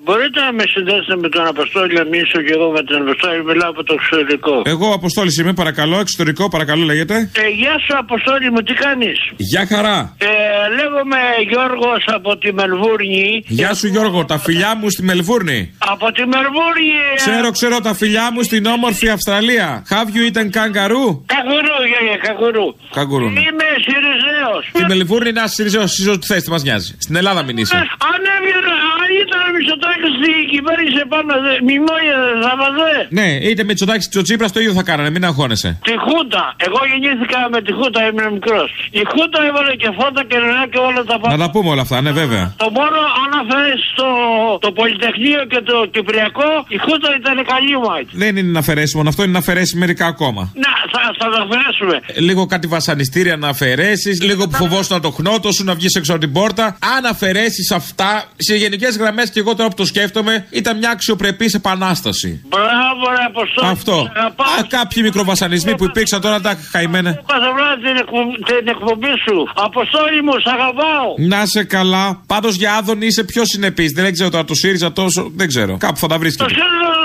Μπορείτε 0.09 0.40
να 0.47 0.53
με 0.59 0.64
συνδέσετε 0.75 1.14
με 1.25 1.29
τον 1.29 1.44
Αποστόλη 1.47 1.92
να 2.01 2.05
μιλήσω 2.11 2.38
και 2.47 2.53
εγώ 2.57 2.66
με 2.77 2.83
τον 2.88 2.97
Αποστόλη, 3.05 3.44
μιλάω 3.51 3.71
από 3.75 3.83
το 3.88 3.92
εξωτερικό. 3.99 4.55
Εγώ 4.75 4.87
Αποστόλη 4.99 5.31
είμαι, 5.40 5.55
παρακαλώ, 5.62 5.97
εξωτερικό, 6.05 6.49
παρακαλώ 6.49 6.85
λέγεται. 6.85 7.14
Ε, 7.44 7.49
γεια 7.61 7.75
σου 7.85 7.92
Αποστόλη 8.05 8.51
μου, 8.51 8.61
τι 8.66 8.75
κάνεις; 8.85 9.18
Γεια 9.37 9.66
χαρά. 9.73 9.99
Ε, 10.18 10.27
λέγομαι 10.79 11.21
Γιώργος 11.51 12.03
από 12.18 12.31
τη 12.42 12.49
Μελβούρνη. 12.53 13.44
Γεια 13.59 13.75
σου 13.75 13.87
Γιώργο, 13.87 14.25
τα 14.25 14.38
φιλιά 14.38 14.71
μου 14.77 14.90
στη 14.90 15.03
Μελβούρνη. 15.03 15.61
Από 15.92 16.07
τη 16.12 16.23
Μελβούρνη. 16.35 16.88
ε, 17.12 17.16
Ξέρω, 17.23 17.51
ξέρω 17.51 17.77
τα 17.81 17.94
φιλιά 17.94 18.27
μου 18.33 18.42
στην 18.42 18.66
όμορφη 18.66 19.09
Αυστραλία. 19.09 19.68
Have 19.94 20.09
you 20.16 20.23
eaten 20.29 20.47
kangaroo? 20.57 21.09
Καγκουρού, 21.35 21.77
γιαγιά, 21.90 22.16
καγκουρού. 22.27 22.66
Καγκουρού. 22.99 23.29
ναι. 23.31 23.40
Είμαι 23.40 23.68
Σιριζέος. 23.85 24.62
Στη 24.73 24.85
Μελβούρνη 24.88 25.33
να 25.33 25.47
συζητήσω 25.47 25.81
εσύ 25.81 26.11
ό,τι 26.11 26.27
θες, 26.27 26.42
τι 26.42 26.51
μας 26.51 26.62
νοιάζει. 26.62 26.97
Στην 26.99 27.16
Ελλάδα 27.16 27.42
μην 27.42 27.57
είσαι. 27.57 27.77
Αν 27.77 28.21
έβγαινε, 28.37 28.73
αν 29.37 29.41
ήταν 29.43 29.51
Μητσοτάκης 29.57 30.12
στην 30.19 30.35
κυβέρνηση 30.53 31.01
πάνω, 31.12 31.31
δε- 31.45 31.61
μνημόνια 31.67 32.17
δεν 32.27 32.38
θα 32.47 32.53
βαζέ. 32.62 32.95
Ναι, 33.19 33.29
είτε 33.49 33.62
με 33.69 33.73
τσοτάκι 33.79 34.05
τη 34.12 34.19
Τσίπρας 34.27 34.51
το 34.55 34.59
ίδιο 34.62 34.75
θα 34.81 34.85
κάνανε, 34.91 35.11
μην 35.14 35.25
αγχώνεσαι. 35.29 35.71
Τη 35.88 35.95
Χούντα. 36.07 36.45
Εγώ 36.67 36.79
γεννήθηκα 36.91 37.38
με 37.55 37.59
τη 37.67 37.71
Χούντα, 37.79 38.01
ήμουν 38.09 38.27
μικρός. 38.37 38.69
Η 39.01 39.03
Χούντα 39.12 39.38
έβαλε 39.49 39.73
και 39.83 39.88
φώτα 39.99 40.21
και 40.31 40.37
νερά 40.45 40.64
και 40.73 40.81
όλα 40.88 41.03
τα 41.11 41.14
Να 41.17 41.21
πάντα. 41.23 41.37
τα 41.45 41.49
πούμε 41.55 41.69
όλα 41.75 41.83
αυτά, 41.87 41.97
ναι, 42.05 42.12
βέβαια. 42.23 42.45
Το 42.62 42.69
μόνο 42.79 42.99
αν 43.23 43.31
αφαιρέσεις 43.43 43.88
το, 44.01 44.09
το 44.64 44.69
Πολυτεχνείο 44.79 45.41
και 45.53 45.61
το 45.71 45.77
Κυπριακό, 45.95 46.49
η 46.77 46.79
Χούντα 46.85 47.09
ήταν 47.21 47.37
καλή 47.53 47.73
μάχη. 47.87 48.12
Δεν 48.23 48.33
είναι 48.38 48.51
να 48.57 48.61
αφαιρέσεις 48.64 48.95
μόνο 48.99 49.09
αυτό, 49.12 49.21
είναι 49.25 49.33
να 49.38 49.43
αφαιρέσεις 49.45 49.75
μερικά 49.83 50.07
ακόμα. 50.14 50.43
Να, 50.64 50.71
θα, 50.93 51.01
θα 51.19 51.27
τα 51.35 51.38
αφαιρέσουμε. 51.47 51.97
Ε, 52.07 52.21
Λίγο 52.29 52.43
κάτι 52.53 52.67
βασανιστήρια 52.77 53.37
να 53.37 53.49
αφαιρέσεις, 53.49 54.23
λίγο 54.23 54.43
που 54.49 54.57
φοβόσουν 54.57 55.01
το 55.01 55.11
χνότο 55.11 55.53
σου 55.53 55.64
να 55.64 55.75
βγεις 55.75 55.95
έξω 55.95 56.12
από 56.12 56.21
την 56.21 56.33
πόρτα. 56.33 56.64
Αν 56.97 57.05
αφαιρέσεις 57.12 57.71
αυτά, 57.71 58.25
σε 58.37 58.55
γενικές 58.57 58.97
γραμμές 58.97 59.18
και 59.25 59.39
εγώ 59.41 59.55
τώρα 59.55 59.69
που 59.69 59.75
το 59.75 59.85
σκέφτομαι, 59.85 60.47
ήταν 60.51 60.77
μια 60.79 60.91
αξιοπρεπή 60.91 61.51
επανάσταση. 61.55 62.41
Μπράβο, 62.49 63.03
ρε 63.17 63.25
Αποστόλη. 63.27 63.69
Αυτό. 63.71 63.93
Α, 64.59 64.65
κάποιοι 64.69 65.03
μικροβασανισμοί 65.07 65.77
που 65.77 65.85
υπήρξαν 65.85 66.21
τώρα 66.21 66.41
τα 66.41 66.59
χαϊμένα. 66.73 67.11
Κάθε 67.13 67.53
βράδυ 67.57 67.83
την, 67.83 67.97
εκπο- 67.97 68.47
την 68.47 68.69
εκπομπή 68.69 69.13
σου. 69.27 69.37
Αποστόλη 69.55 70.23
μου, 70.23 70.33
σ' 70.45 70.47
αγαπάω. 70.47 71.15
Να 71.19 71.47
σε 71.47 71.65
καλά. 71.65 72.23
Πάντως 72.27 72.55
για 72.55 72.75
άδων 72.75 73.03
είσαι 73.03 73.25
πιο 73.25 73.43
συνεπής. 73.45 73.93
Δεν 73.93 74.13
ξέρω 74.13 74.31
τώρα 74.31 74.45
το 74.45 74.55
ΣΥΡΙΖΑ 74.55 74.93
τόσο. 74.93 75.31
Δεν 75.35 75.49
ξέρω. 75.49 75.77
Κάπου 75.77 75.97
θα 75.99 76.07
τα 76.07 76.15
Το 76.15 76.21
βρίσκεται. 76.21 76.49
ΣΥΡΙΖΑ 76.51 76.67
τον 76.69 76.77
αγαπάω 76.87 76.98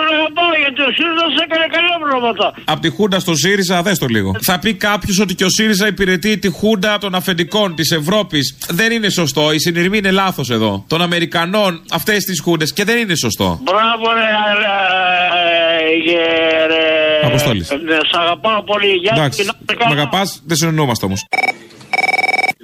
γιατί 0.76 0.92
ο 0.92 0.94
ΣΥΡΙΖΑ 0.98 1.26
σε 1.36 1.44
έκανε 1.48 1.66
καλά 1.76 1.96
πράγματα. 2.10 2.54
Από 2.64 2.82
τη 2.82 2.90
Χούντα 2.90 3.20
στο 3.20 3.36
ΣΥΡΙΖΑ, 3.36 3.82
δες 3.82 3.98
το 4.00 4.06
λίγο. 4.06 4.32
Θα 4.42 4.60
πει 4.60 4.74
κάποιο 4.74 5.14
ότι 5.22 5.36
και 5.36 5.46
ο 5.46 5.50
ΣΥΡΙΖΑ 5.50 5.88
υπηρετεί 5.88 6.38
τη 6.38 6.50
Χούντα 6.50 6.98
των 6.98 7.16
αφεντικών 7.16 7.76
τη 7.76 7.96
Ευρώπη. 7.96 8.40
Δεν 8.70 8.92
είναι 8.92 9.10
σωστό. 9.10 9.52
Η 9.52 9.60
συνειρμή 9.60 9.98
είναι 9.98 10.12
λάθο 10.12 10.44
εδώ. 10.50 10.84
Των 10.88 11.02
Αμερικανών, 11.02 11.82
αυτέ 11.92 12.18
τι 12.18 12.42
Χούντε. 12.42 12.66
Και 12.66 12.84
δεν 12.84 12.98
είναι 12.98 13.16
σωστό. 13.16 13.60
Μπράβο, 13.64 14.04
ρε. 14.14 14.22
ρε, 14.62 16.14
ρε, 16.14 16.66
ρε. 16.66 17.28
Αποστόλης. 17.28 17.70
Ναι, 17.70 17.96
σ' 18.12 18.16
αγαπάω 18.18 18.64
πολύ. 18.64 18.88
Γεια 18.88 19.14
σου. 19.14 19.20
Εντάξει. 19.20 19.42
και 19.42 19.46
να 19.46 19.54
είστε 19.60 19.74
Με 19.78 19.90
καλά. 19.90 20.02
αγαπά, 20.02 20.22
δεν 20.46 20.58
συνεννοούμαστε 20.58 21.06
όμω. 21.06 21.16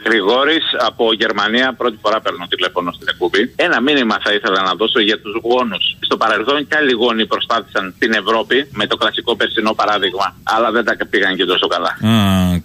Γρηγόρης 0.09 0.65
από 0.89 1.03
Γερμανία, 1.21 1.67
πρώτη 1.81 1.97
φορά 2.03 2.17
παίρνω 2.25 2.45
τηλέφωνο 2.53 2.89
στην 2.97 3.07
εκπομπή. 3.13 3.41
Ένα 3.67 3.77
μήνυμα 3.87 4.15
θα 4.25 4.31
ήθελα 4.37 4.59
να 4.69 4.73
δώσω 4.79 4.99
για 5.09 5.17
τους 5.23 5.33
γόνους. 5.47 5.83
Στο 6.07 6.15
παρελθόν 6.23 6.57
και 6.67 6.75
άλλοι 6.79 6.93
γόνοι 7.01 7.23
προσπάθησαν 7.33 7.83
στην 7.97 8.11
Ευρώπη 8.21 8.57
με 8.79 8.85
το 8.91 8.95
κλασικό 9.01 9.31
περσινό 9.39 9.71
παράδειγμα, 9.81 10.25
αλλά 10.53 10.67
δεν 10.75 10.83
τα 10.87 10.93
πήγαν 11.11 11.33
και 11.39 11.45
τόσο 11.53 11.67
καλά. 11.73 11.91
Α, 12.11 12.13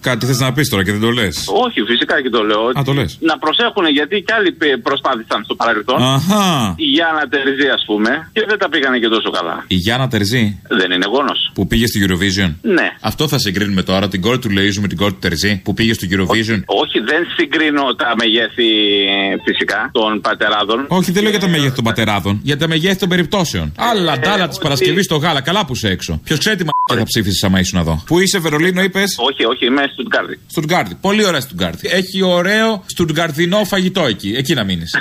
κάτι 0.07 0.21
θες 0.29 0.39
να 0.45 0.49
πεις 0.55 0.67
τώρα 0.71 0.83
και 0.85 0.91
δεν 0.95 1.03
το 1.07 1.11
λες; 1.19 1.35
Όχι, 1.65 1.79
φυσικά 1.91 2.15
και 2.23 2.31
το 2.37 2.41
λέω. 2.49 2.63
Α, 2.79 2.81
το 2.89 2.93
λες. 2.99 3.11
Να 3.29 3.35
προσέχουν 3.43 3.85
γιατί 3.97 4.15
και 4.25 4.33
άλλοι 4.37 4.51
πε- 4.59 4.77
προσπάθησαν 4.87 5.39
στο 5.47 5.55
παρελθόν. 5.61 5.97
Αχά. 6.15 6.45
Η 6.85 6.87
Γιάννα 6.95 7.23
Τερζή, 7.33 7.67
ας 7.77 7.83
πούμε, 7.89 8.11
και 8.35 8.41
δεν 8.49 8.57
τα 8.61 8.67
πήγανε 8.69 8.97
και 9.03 9.09
τόσο 9.15 9.29
καλά. 9.37 9.55
Η 9.67 9.75
Γιάννα 9.85 10.07
Τερζή; 10.13 10.43
Δεν 10.79 10.89
είναι 10.95 11.07
γόνος. 11.13 11.39
που 11.57 11.67
πήγε 11.67 11.85
στο 11.91 11.97
Eurovision; 12.05 12.49
Ναι. 12.77 12.87
Αυτό 13.01 13.23
θα 13.27 13.37
συγκρίνουμε 13.39 13.83
τώρα, 13.83 14.07
την 14.07 14.21
κόρη 14.21 14.39
του 14.39 14.49
Λεΐζου 14.55 14.81
με 14.81 14.87
την 14.87 14.97
κόρη 14.97 15.13
του 15.13 15.19
Τερζή 15.27 15.61
που 15.63 15.73
πήγε 15.73 15.93
στο 15.93 16.05
Eurovision; 16.13 16.59
Όχι, 16.81 16.97
δεν 17.11 17.21
συγκρίνω 17.35 17.95
τα 17.95 18.13
μεγέθη 18.21 18.69
ε, 19.15 19.35
φυσικά 19.45 19.89
των 19.91 20.21
πατεράδων. 20.21 20.85
Όχι, 20.87 21.11
δεν 21.11 21.21
λέω 21.21 21.31
για 21.31 21.39
τα 21.39 21.47
μεγέθη 21.47 21.75
των 21.75 21.83
πατεράδων, 21.83 22.39
για 22.43 22.57
τα 22.57 22.67
μεγέθη 22.67 22.99
των 22.99 23.09
περιπτώσεων. 23.09 23.73
Άλλα 23.77 24.19
ντάλα 24.19 24.47
της 24.47 24.57
Παρασκευής 24.57 25.05
στο 25.05 25.15
γάλα, 25.15 25.41
καλά 25.41 25.65
που 25.65 25.73
είσαι 25.73 25.89
έξω. 25.89 26.19
Ποιος 26.23 26.39
ξέρει 26.39 26.55
τι 26.55 26.63
μα 26.63 26.71
θα 26.95 27.03
ψήφισε 27.03 27.45
άμα 27.45 27.59
ήσουν 27.59 27.79
εδώ. 27.79 28.03
Πού 28.05 28.19
είσαι, 28.19 28.39
Βερολίνο, 28.39 28.81
είπες; 28.81 29.15
Όχι, 29.17 29.45
όχι, 29.45 29.65
είμαι 29.65 29.83
στην 29.93 30.09
Κάρδη. 30.09 30.39
Στουτγκάρδη. 30.47 30.95
Πολύ 31.01 31.25
ωραία 31.25 31.39
Στουτγκάρδη. 31.39 31.89
Έχει 31.91 32.23
ωραίο 32.23 32.83
στουτγκαρδινό 32.85 33.63
φαγητό 33.63 34.05
εκεί. 34.05 34.33
Εκεί 34.37 34.53
να 34.53 34.63
μείνεις. 34.63 34.91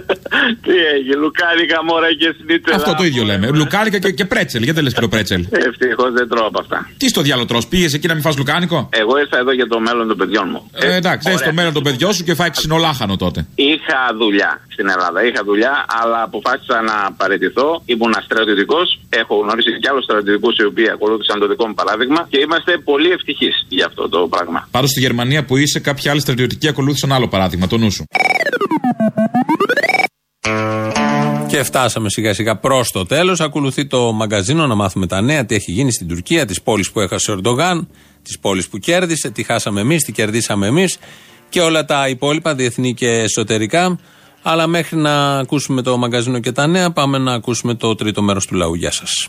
Τι 0.64 0.72
έγινε, 0.94 1.16
Λουκάρικα, 1.16 1.84
μόρα 1.84 2.08
και 2.18 2.34
σνίτσελα. 2.40 2.76
Αυτό 2.76 2.94
το 2.94 3.04
ίδιο 3.04 3.24
λέμε. 3.24 3.48
Λουκάνικα 3.48 3.98
και, 3.98 4.10
και 4.10 4.24
πρέτσελ. 4.24 4.62
Γιατί 4.62 4.80
δεν 4.80 4.84
λες 4.84 4.94
και 4.94 5.08
πρέτσελ. 5.08 5.46
Ευτυχώς 5.50 6.12
δεν 6.12 6.28
τρώω 6.28 6.46
από 6.46 6.60
αυτά. 6.60 6.88
Τι 6.96 7.08
στο 7.08 7.20
διάλογο 7.22 7.46
τρως, 7.46 7.66
πήγες 7.66 7.92
εκεί 7.94 8.06
να 8.06 8.14
μην 8.14 8.22
φας 8.22 8.36
λουκάνικο; 8.36 8.88
Εγώ 8.92 9.18
ήρθα 9.18 9.38
εδώ 9.38 9.52
για 9.52 9.66
το 9.66 9.80
μέλλον 9.80 10.08
των 10.08 10.16
παιδιών 10.16 10.48
μου. 10.52 10.70
Ε, 10.72 10.94
εντάξει, 10.94 11.28
δεν 11.28 11.34
ωραία. 11.34 11.46
στο 11.46 11.54
μέλλον 11.54 11.72
των 11.74 11.82
παιδιών 11.82 12.12
σου 12.14 12.24
και 12.24 12.34
φάει 12.34 12.50
ξινολάχανο 12.50 13.16
τότε. 13.16 13.46
Είχα 13.54 13.98
δουλειά 14.18 14.52
στην 14.74 14.86
Ελλάδα. 14.94 15.18
Είχα 15.28 15.42
δουλειά, 15.44 15.74
αλλά 16.00 16.22
αποφάσισα 16.22 16.76
να 16.90 16.96
παραιτηθώ. 17.20 17.82
Ήμουν 17.84 18.14
στρατιωτικός. 18.24 18.86
Έχω 19.08 19.34
γνωρίσει 19.42 19.70
και 19.82 19.88
άλλους 19.90 20.04
στρατιωτικούς 20.04 20.56
οι 20.56 20.64
οποίοι 20.64 20.88
ακολούθησαν 20.90 21.36
το 21.40 21.46
δικό 21.48 21.66
μου 21.68 21.74
παράδειγμα 21.74 22.26
και 22.30 22.38
είμαστε 22.38 22.72
πολύ 22.78 23.10
ευτυχείς 23.10 23.66
για 23.68 23.86
αυτό 23.86 24.08
το 24.08 24.18
πράγμα. 24.34 24.68
Πάντω 24.70 24.86
στη 24.86 25.00
Γερμανία 25.00 25.44
που 25.44 25.56
είσαι, 25.56 25.78
κάποιοι 25.80 26.10
άλλοι 26.10 26.20
στρατιωτικοί 26.20 26.68
ακολούθησαν 26.68 27.12
άλλο 27.12 27.28
παράδειγμα, 27.28 27.66
το 27.66 27.76
νου 27.78 27.90
σου. 27.90 28.04
Και 31.46 31.62
φτάσαμε 31.62 32.10
σιγά 32.10 32.34
σιγά 32.34 32.56
προς 32.56 32.90
το 32.90 33.06
τέλος. 33.06 33.40
Ακολουθεί 33.40 33.86
το 33.86 34.12
μαγκαζίνο 34.12 34.66
να 34.66 34.74
μάθουμε 34.74 35.06
τα 35.06 35.20
νέα, 35.20 35.44
τι 35.46 35.54
έχει 35.54 35.72
γίνει 35.72 35.92
στην 35.92 36.08
Τουρκία, 36.08 36.46
τις 36.46 36.62
πόλεις 36.62 36.90
που 36.90 37.00
έχασε 37.00 37.30
ο 37.30 37.34
Ερντογάν, 37.34 37.88
τις 38.22 38.38
πόλεις 38.38 38.68
που 38.68 38.78
κέρδισε, 38.78 39.30
τι 39.30 39.42
χάσαμε 39.42 39.80
εμείς, 39.80 40.04
τι 40.04 40.12
κερδίσαμε 40.12 40.66
εμείς 40.66 40.98
και 41.54 41.60
όλα 41.60 41.84
τα 41.84 42.08
υπόλοιπα 42.08 42.54
διεθνή 42.54 42.94
και 42.94 43.08
εσωτερικά. 43.08 43.98
Αλλά 44.42 44.66
μέχρι 44.66 44.96
να 44.96 45.38
ακούσουμε 45.38 45.82
το 45.82 45.96
μαγκαζίνο 45.96 46.38
και 46.38 46.52
τα 46.52 46.66
νέα, 46.66 46.90
πάμε 46.90 47.18
να 47.18 47.32
ακούσουμε 47.32 47.74
το 47.74 47.94
τρίτο 47.94 48.22
μέρος 48.22 48.46
του 48.46 48.54
λαού. 48.54 48.74
Γεια 48.74 48.90
σας. 48.90 49.28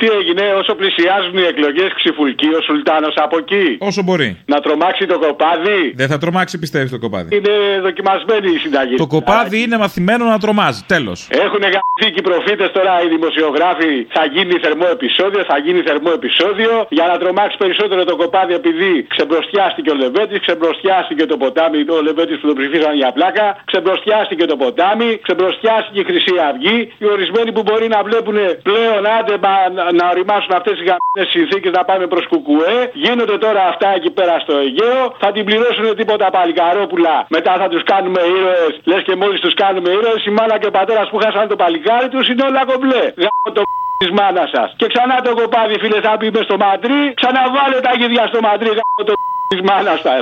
Τι 0.00 0.06
έγινε, 0.18 0.44
όσο 0.60 0.72
πλησιάζουν 0.74 1.36
οι 1.42 1.46
εκλογές, 1.52 1.90
ξυφουλκεί 1.94 2.48
ο 2.58 2.60
Σουλτάνος 2.66 3.14
από 3.16 3.36
εκεί. 3.38 3.66
Όσο 3.80 4.02
μπορεί. 4.02 4.28
Να 4.52 4.60
τρομάξει 4.60 5.06
το 5.06 5.18
κοπάδι. 5.18 5.80
Δεν 6.00 6.08
θα 6.12 6.18
τρομάξει, 6.18 6.58
πιστεύεις 6.58 6.90
το 6.90 6.98
κοπάδι. 6.98 7.36
Είναι 7.36 7.54
δοκιμασμένη 7.82 8.48
η 8.56 8.58
συνταγή. 8.58 8.94
Το 8.94 9.06
κοπάδι 9.06 9.58
είναι 9.62 9.76
μαθημένο 9.78 10.24
να 10.24 10.38
τρομάζει. 10.38 10.80
Τέλος. 10.86 11.18
Έχουν 11.30 11.62
γαμπτεί 11.74 12.06
και 12.14 12.20
οι 12.22 12.26
προφήτες 12.30 12.70
τώρα 12.76 12.92
οι 13.04 13.08
δημοσιογράφοι. 13.08 13.92
Θα 14.16 14.24
γίνει 14.34 14.54
θερμό 14.64 14.86
επεισόδιο, 14.96 15.40
θα 15.50 15.58
γίνει 15.64 15.80
θερμό 15.88 16.10
επεισόδιο. 16.14 16.70
Για 16.88 17.06
να 17.06 17.16
τρομάξει 17.22 17.56
περισσότερο 17.56 18.04
το 18.04 18.16
κοπάδι, 18.16 18.54
επειδή 18.54 19.06
ξεμπροστιάστηκε 19.14 19.90
ο 19.90 19.94
Λεβέτης, 19.94 20.40
ξεμπροστιάστηκε 20.40 21.24
το 21.26 21.36
ποτάμι, 21.36 21.78
ο 21.98 22.02
Λεβέτης 22.02 22.38
που 22.40 22.46
τον 22.50 22.56
ψηφίσαν 22.56 22.94
για 22.94 23.10
πλάκα, 23.12 23.46
ξεμπροστιάστηκε 23.70 24.44
το 24.44 24.56
ποτάμι, 24.56 25.18
ξεμπροστιάστηκε 25.22 26.00
η 26.00 26.04
Χρυσή 26.10 26.34
Αυγή. 26.48 26.78
Οι 26.98 27.06
ορισμένοι 27.14 27.50
που 27.52 27.62
μπορεί 27.66 27.86
να 27.88 28.00
βλέπουν 28.08 28.36
πλέον 28.68 29.02
άντε 29.18 29.36
μα, 29.44 29.56
να, 29.92 30.02
να 30.02 30.10
οριμάσουν 30.10 30.52
αυτές 30.58 30.74
οι 30.80 30.84
γαμμένες 30.88 31.26
συνθήκες 31.34 31.72
να 31.78 31.84
πάμε 31.84 32.06
προς 32.06 32.26
κουκουέ. 32.26 32.90
Γίνονται 32.92 33.38
τώρα 33.38 33.62
αυτά 33.72 33.88
εκεί 33.98 34.10
πέρα 34.10 34.38
στο 34.38 34.54
Αιγαίο. 34.62 35.02
Θα 35.22 35.32
την 35.32 35.44
πληρώσουν 35.44 35.96
τίποτα 35.96 36.30
παλικαρόπουλα. 36.30 37.26
Μετά 37.28 37.52
θα 37.60 37.68
τους 37.68 37.82
κάνουμε 37.82 38.20
ήρωες. 38.36 38.80
Λες 38.84 39.02
και 39.02 39.14
μόλις 39.16 39.40
τους 39.40 39.54
κάνουμε 39.54 39.90
ήρωες, 39.90 40.24
η 40.26 40.30
μάνα 40.30 40.58
και 40.58 40.66
ο 40.66 40.70
πατέρας 40.70 41.08
που 41.10 41.18
χάσαν 41.22 41.48
το 41.48 41.56
παλικάρι 41.56 42.08
τους 42.08 42.28
είναι 42.28 42.42
όλα 42.48 42.64
κομπλέ. 42.64 43.04
Γάμο 43.22 43.48
το 43.52 43.62
της 43.98 44.10
μάνας 44.10 44.50
σας. 44.54 44.74
Και 44.76 44.86
ξανά 44.86 45.20
το 45.20 45.34
κοπάδι, 45.34 45.78
φίλε, 45.78 46.00
θα 46.00 46.16
πει 46.16 46.30
μες 46.30 46.44
στο 46.44 46.56
μαντρί. 46.56 47.14
Ξαναβάλε 47.14 47.80
τα 47.80 47.92
γυδιά 47.98 48.26
στο 48.26 48.40
μαντρί. 48.40 48.68
Γάμο 48.68 49.02
το 49.08 49.12
τη 49.12 49.12
μάνα 49.12 49.22
σα. 49.22 49.27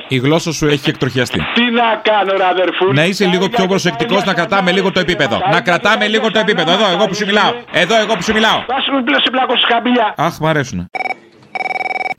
Η 0.08 0.18
γλώσσα 0.18 0.52
σου 0.52 0.66
έχει 0.66 0.88
εκτροχιαστεί. 0.88 1.38
Τι 1.54 1.62
να 1.70 2.00
κάνω, 2.02 2.32
ρε 2.36 2.44
αδερφού; 2.44 2.92
Να 2.92 3.04
είσαι 3.04 3.26
λίγο 3.26 3.48
πιο 3.48 3.66
προσεκτικός 3.66 4.24
να 4.24 4.34
κρατάμε 4.34 4.72
λίγο 4.72 4.92
το 4.92 5.00
επίπεδο. 5.00 5.38
Να 5.50 5.60
κρατάμε 5.60 6.06
λίγο 6.06 6.30
το 6.30 6.38
επίπεδο. 6.38 6.70
Εδώ, 6.72 6.90
εγώ 6.90 7.06
που 7.06 7.14
σου 7.14 7.26
μιλάω. 7.26 7.52
Εδώ, 7.72 7.96
εγώ 7.96 8.14
που 8.14 8.22
σου 8.22 8.32
μιλάω. 8.32 8.64
Θα 8.66 8.80
σου 8.80 9.04
πει 9.04 9.12
σε 9.12 9.30
πλάκο 9.30 9.54
χαμπιλιά. 9.72 10.14
Αχ, 10.16 10.38
μ' 10.40 10.46
αρέσουνε. 10.46 10.86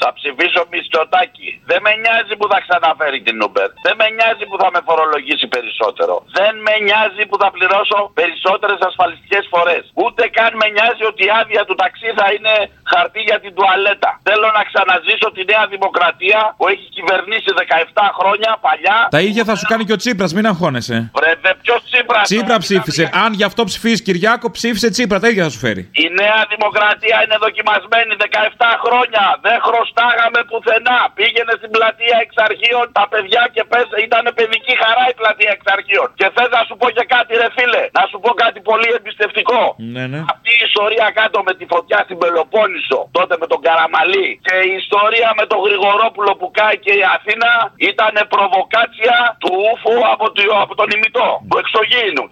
Θα 0.07 0.19
ψηφίσω 0.21 0.61
Μητσοτάκη. 0.71 1.49
Δεν 1.71 1.79
με 1.85 1.91
νοιάζει 2.03 2.33
που 2.39 2.47
θα 2.51 2.59
ξαναφέρει 2.65 3.19
την 3.27 3.37
Uber. 3.47 3.69
Δεν 3.85 3.95
με 4.01 4.07
νοιάζει 4.17 4.45
που 4.49 4.57
θα 4.61 4.69
με 4.75 4.79
φορολογήσει 4.87 5.47
περισσότερο. 5.55 6.15
Δεν 6.39 6.53
με 6.65 6.75
νοιάζει 6.87 7.23
που 7.29 7.37
θα 7.41 7.49
πληρώσω 7.55 7.97
περισσότερες 8.19 8.79
ασφαλιστικές 8.89 9.43
φορές. 9.53 9.83
Ούτε 10.03 10.21
καν 10.37 10.51
με 10.61 10.67
νοιάζει 10.75 11.03
ότι 11.11 11.21
η 11.29 11.31
άδεια 11.41 11.61
του 11.67 11.75
ταξί 11.83 12.09
θα 12.19 12.27
είναι 12.35 12.53
χαρτί 12.91 13.21
για 13.29 13.37
την 13.43 13.51
τουαλέτα. 13.57 14.11
Θέλω 14.29 14.47
να 14.57 14.63
ξαναζήσω 14.69 15.27
τη 15.35 15.41
Νέα 15.51 15.65
Δημοκρατία 15.73 16.39
που 16.57 16.65
έχει 16.73 16.85
κυβερνήσει 16.97 17.49
17 17.61 18.09
χρόνια 18.19 18.49
παλιά. 18.65 18.97
Τα 19.15 19.21
ίδια 19.27 19.43
θα 19.49 19.55
σου 19.59 19.65
κάνει 19.71 19.83
και 19.87 19.95
ο 19.97 19.99
Τσίπρας, 20.01 20.31
μην 20.37 20.45
αγχώνεσαι. 20.51 20.97
Βρε, 21.17 21.31
ποιος 21.63 21.81
Τσίπρας. 21.89 22.25
Τσίπρα 22.29 22.57
ψήφισε. 22.65 23.03
Αν 23.23 23.29
γι' 23.39 23.47
αυτό 23.49 23.61
ψηφίσεις 23.69 24.01
Κυριάκο, 24.07 24.47
ψήφισε 24.57 24.87
Τσίπρα. 24.95 25.17
Τα 25.23 25.27
ίδια 25.31 25.43
θα 25.47 25.51
σου 25.53 25.61
φέρει. 25.65 25.83
Η 26.03 26.07
Νέα 26.21 26.39
Δημοκρατία 26.53 27.17
είναι 27.23 27.37
δοκιμασμένη 27.45 28.13
17 28.25 28.69
χρόνια. 28.83 29.23
Δεν 29.45 29.57
χρωστάγαμε 30.01 30.39
πουθενά. 30.51 30.99
Πήγαινε 31.17 31.53
στην 31.59 31.69
πλατεία 31.75 32.17
εξαρχείων 32.25 32.85
τα 32.97 33.03
παιδιά 33.11 33.43
και 33.55 33.63
πες 33.71 33.87
ήταν 34.07 34.23
παιδική 34.37 34.73
χαρά 34.83 35.03
η 35.11 35.15
πλατεία 35.19 35.51
εξαρχείων. 35.57 36.07
Και 36.19 36.27
θες 36.35 36.49
να 36.57 36.61
σου 36.67 36.75
πω 36.79 36.87
και 36.97 37.05
κάτι, 37.15 37.31
ρε 37.41 37.49
φίλε. 37.55 37.83
Να 37.97 38.03
σου 38.09 38.17
πω 38.23 38.29
κάτι 38.43 38.59
πολύ 38.69 38.89
εμπιστευτικό. 38.97 39.61
Ναι, 39.95 40.03
ναι. 40.11 40.19
Αυτή 40.33 40.49
η 40.57 40.61
ιστορία 40.69 41.07
κάτω 41.19 41.37
με 41.47 41.53
τη 41.59 41.63
φωτιά 41.73 41.99
στην 42.05 42.17
Πελοπόννησο, 42.21 42.99
τότε 43.17 43.33
με 43.41 43.47
τον 43.51 43.59
Καραμαλή 43.65 44.27
και 44.45 44.55
η 44.69 44.71
ιστορία 44.83 45.29
με 45.39 45.45
τον 45.51 45.59
Γρηγορόπουλο 45.65 46.31
που 46.39 46.47
κάει 46.59 46.77
και 46.85 46.93
η 47.01 47.03
Αθήνα 47.15 47.49
ήταν 47.91 48.13
προβοκάτσια 48.33 49.17
του 49.41 49.51
ούφου 49.67 49.93
από, 50.13 50.25
το- 50.35 50.57
από 50.63 50.73
τον 50.79 50.87
ημιτό, 50.95 51.27
του 51.49 51.57
εξωγήινου. 51.63 52.25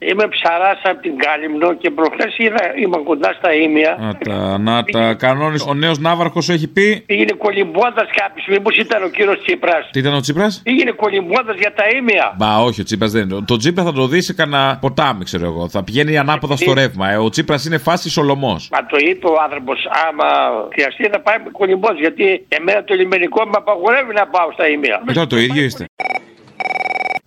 Είμαι 0.00 0.28
ψαράς 0.28 0.80
από 0.82 1.02
την 1.02 1.16
Κάλυμνο 1.16 1.74
και 1.74 1.90
προχθές 1.90 2.36
είμαι 2.82 2.96
κοντά 3.04 3.32
στα 3.38 3.54
ίμια. 3.54 3.96
Να 4.00 4.16
τα, 4.16 4.58
να 4.58 4.84
τα 4.84 5.14
κανόνες. 5.14 5.66
Ο 5.66 5.74
νέος 5.74 5.98
Ναύαρχος 5.98 6.48
έχει 6.48 6.68
πει; 6.68 7.02
Πήγαινε 7.06 7.32
κολυμπώντας 7.32 8.08
κάποιος, 8.14 8.46
μήπως 8.48 8.76
ήταν 8.76 9.02
ο 9.02 9.08
κύριος 9.08 9.42
Τσίπρας. 9.44 9.88
Τι 9.90 9.98
ήταν 9.98 10.14
ο 10.14 10.20
Τσίπρας; 10.20 10.60
Πήγαινε 10.64 10.90
κολυμπώντας 10.90 11.56
για 11.58 11.72
τα 11.74 11.84
ίμια. 11.96 12.34
Μπα, 12.36 12.58
όχι, 12.58 12.80
ο 12.80 12.84
Τσίπρας 12.84 13.10
δεν 13.12 13.28
είναι. 13.28 13.40
Το 13.46 13.56
Τσίπρα 13.56 13.84
θα 13.84 13.92
το 13.92 14.06
δεις 14.06 14.24
σε 14.24 14.34
κανένα 14.34 14.78
ποτάμι, 14.80 15.24
ξέρω 15.24 15.44
εγώ. 15.44 15.68
Θα 15.68 15.84
πηγαίνει 15.84 16.18
ανάποδα 16.18 16.56
στο 16.56 16.72
ρεύμα. 16.72 17.10
Ε, 17.10 17.16
ο 17.16 17.28
Τσίπρας 17.28 17.64
είναι 17.64 17.78
φάση 17.78 18.10
Σολομός. 18.10 18.68
Μα 18.72 18.86
το 18.86 18.96
είπε 18.96 19.26
ο 19.26 19.36
άνθρωπος, 19.42 19.88
άμα 20.08 20.26
χρειαστεί 20.72 21.08
να 21.08 21.20
πάει 21.20 21.36
κολυμπώντα. 21.52 21.94
Γιατί 21.94 22.46
εμένα 22.48 22.84
το 22.84 22.94
λιμενικό 22.94 23.44
με 23.44 23.54
απαγορεύει 23.54 24.12
να 24.14 24.26
πάω 24.26 24.52
στα 24.52 24.68
ίμια. 24.68 25.02
Τώρα 25.12 25.26
το 25.26 25.38
ίδιο 25.38 25.62
είστε. 25.62 25.84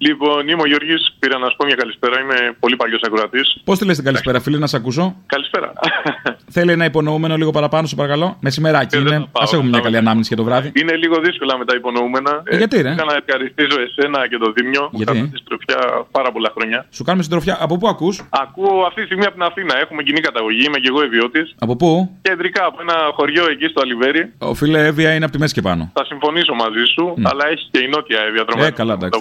Λοιπόν, 0.07 0.47
είμαι 0.47 0.61
ο 0.61 0.67
Γιώργης. 0.67 1.01
Πήρα 1.19 1.37
να 1.37 1.47
σου 1.49 1.55
πω 1.57 1.65
μια 1.65 1.75
καλησπέρα. 1.75 2.15
Είμαι 2.21 2.55
πολύ 2.59 2.75
παλιός 2.75 3.01
ακροατής. 3.05 3.47
Πώς 3.63 3.77
τη 3.77 3.85
λες 3.85 3.95
την 3.95 4.05
καλησπέρα, 4.05 4.39
φίλε, 4.39 4.57
να 4.57 4.67
σε 4.67 4.77
ακούσω; 4.77 5.15
Καλησπέρα. 5.25 5.73
Θέλει 6.55 6.71
ένα 6.71 6.85
υπονοούμενο 6.85 7.35
λίγο 7.35 7.51
παραπάνω, 7.51 7.87
σε 7.87 7.95
παρακαλώ. 7.95 8.37
Μεσημεράκι 8.39 8.97
είναι. 8.97 9.15
Α 9.15 9.43
έχουμε 9.53 9.69
μια 9.69 9.79
καλή 9.79 9.97
ανάμνηση 9.97 10.27
για 10.27 10.37
το 10.37 10.43
βράδυ. 10.43 10.71
Είναι 10.75 10.95
λίγο 10.95 11.15
δύσκολα 11.19 11.57
με 11.57 11.65
τα 11.65 11.75
υπονοούμενα. 11.75 12.41
Ε, 12.45 12.57
γιατί, 12.57 12.81
ρε; 12.81 12.91
Είχα 12.91 13.05
να 13.05 13.15
ευχαριστήσω 13.25 13.77
εσένα 13.81 14.27
και 14.27 14.37
το 14.37 14.51
Δήμιο. 14.51 14.81
Μου 14.81 14.89
Γιατί; 14.91 15.11
κάνετε 15.13 15.37
συντροφιά 15.37 16.05
πάρα 16.11 16.31
πολλά 16.31 16.51
χρόνια. 16.55 16.85
Σου 16.89 17.03
κάνουμε 17.03 17.23
συντροφιά. 17.23 17.57
Από 17.59 17.77
πού 17.77 17.87
ακούς, 17.87 18.21
Ακούω 18.29 18.81
αυτή 18.87 18.99
τη 18.99 19.05
στιγμή 19.05 19.25
από 19.25 19.33
την 19.33 19.43
Αθήνα. 19.43 19.73
Έχουμε 19.83 20.03
κοινή 20.03 20.19
καταγωγή. 20.19 20.63
Είμαι 20.67 20.77
και 20.77 20.87
εγώ 20.93 21.03
ιδιώτης. 21.03 21.55
από 21.59 21.75
πού; 21.75 22.17
Κεντρικά 22.21 22.65
από 22.65 22.77
ένα 22.81 22.95
χωριό 23.13 23.43
εκεί 23.49 23.65
στο 23.65 23.81
Αλιβέρι. 23.81 24.33
Ο 24.37 24.53
φίλε 24.53 24.85
Εύβοια 24.85 25.13
είναι 25.15 25.23
από 25.23 25.33
τη 25.33 25.39
μέση 25.39 25.53
και 25.53 25.61
πάνω. 25.61 25.91
Θα 25.93 26.05
συμφωνήσω 26.05 26.53
μαζί 26.53 26.83
σου, 26.93 27.13
αλλά 27.29 27.43
έχει 27.53 27.63
και 27.71 27.79
η 27.79 27.87
νότια 27.87 28.19
Εύβοια 28.27 28.65
Ε, 28.65 28.71
καλά, 28.71 28.93
εντάξει. 28.93 29.19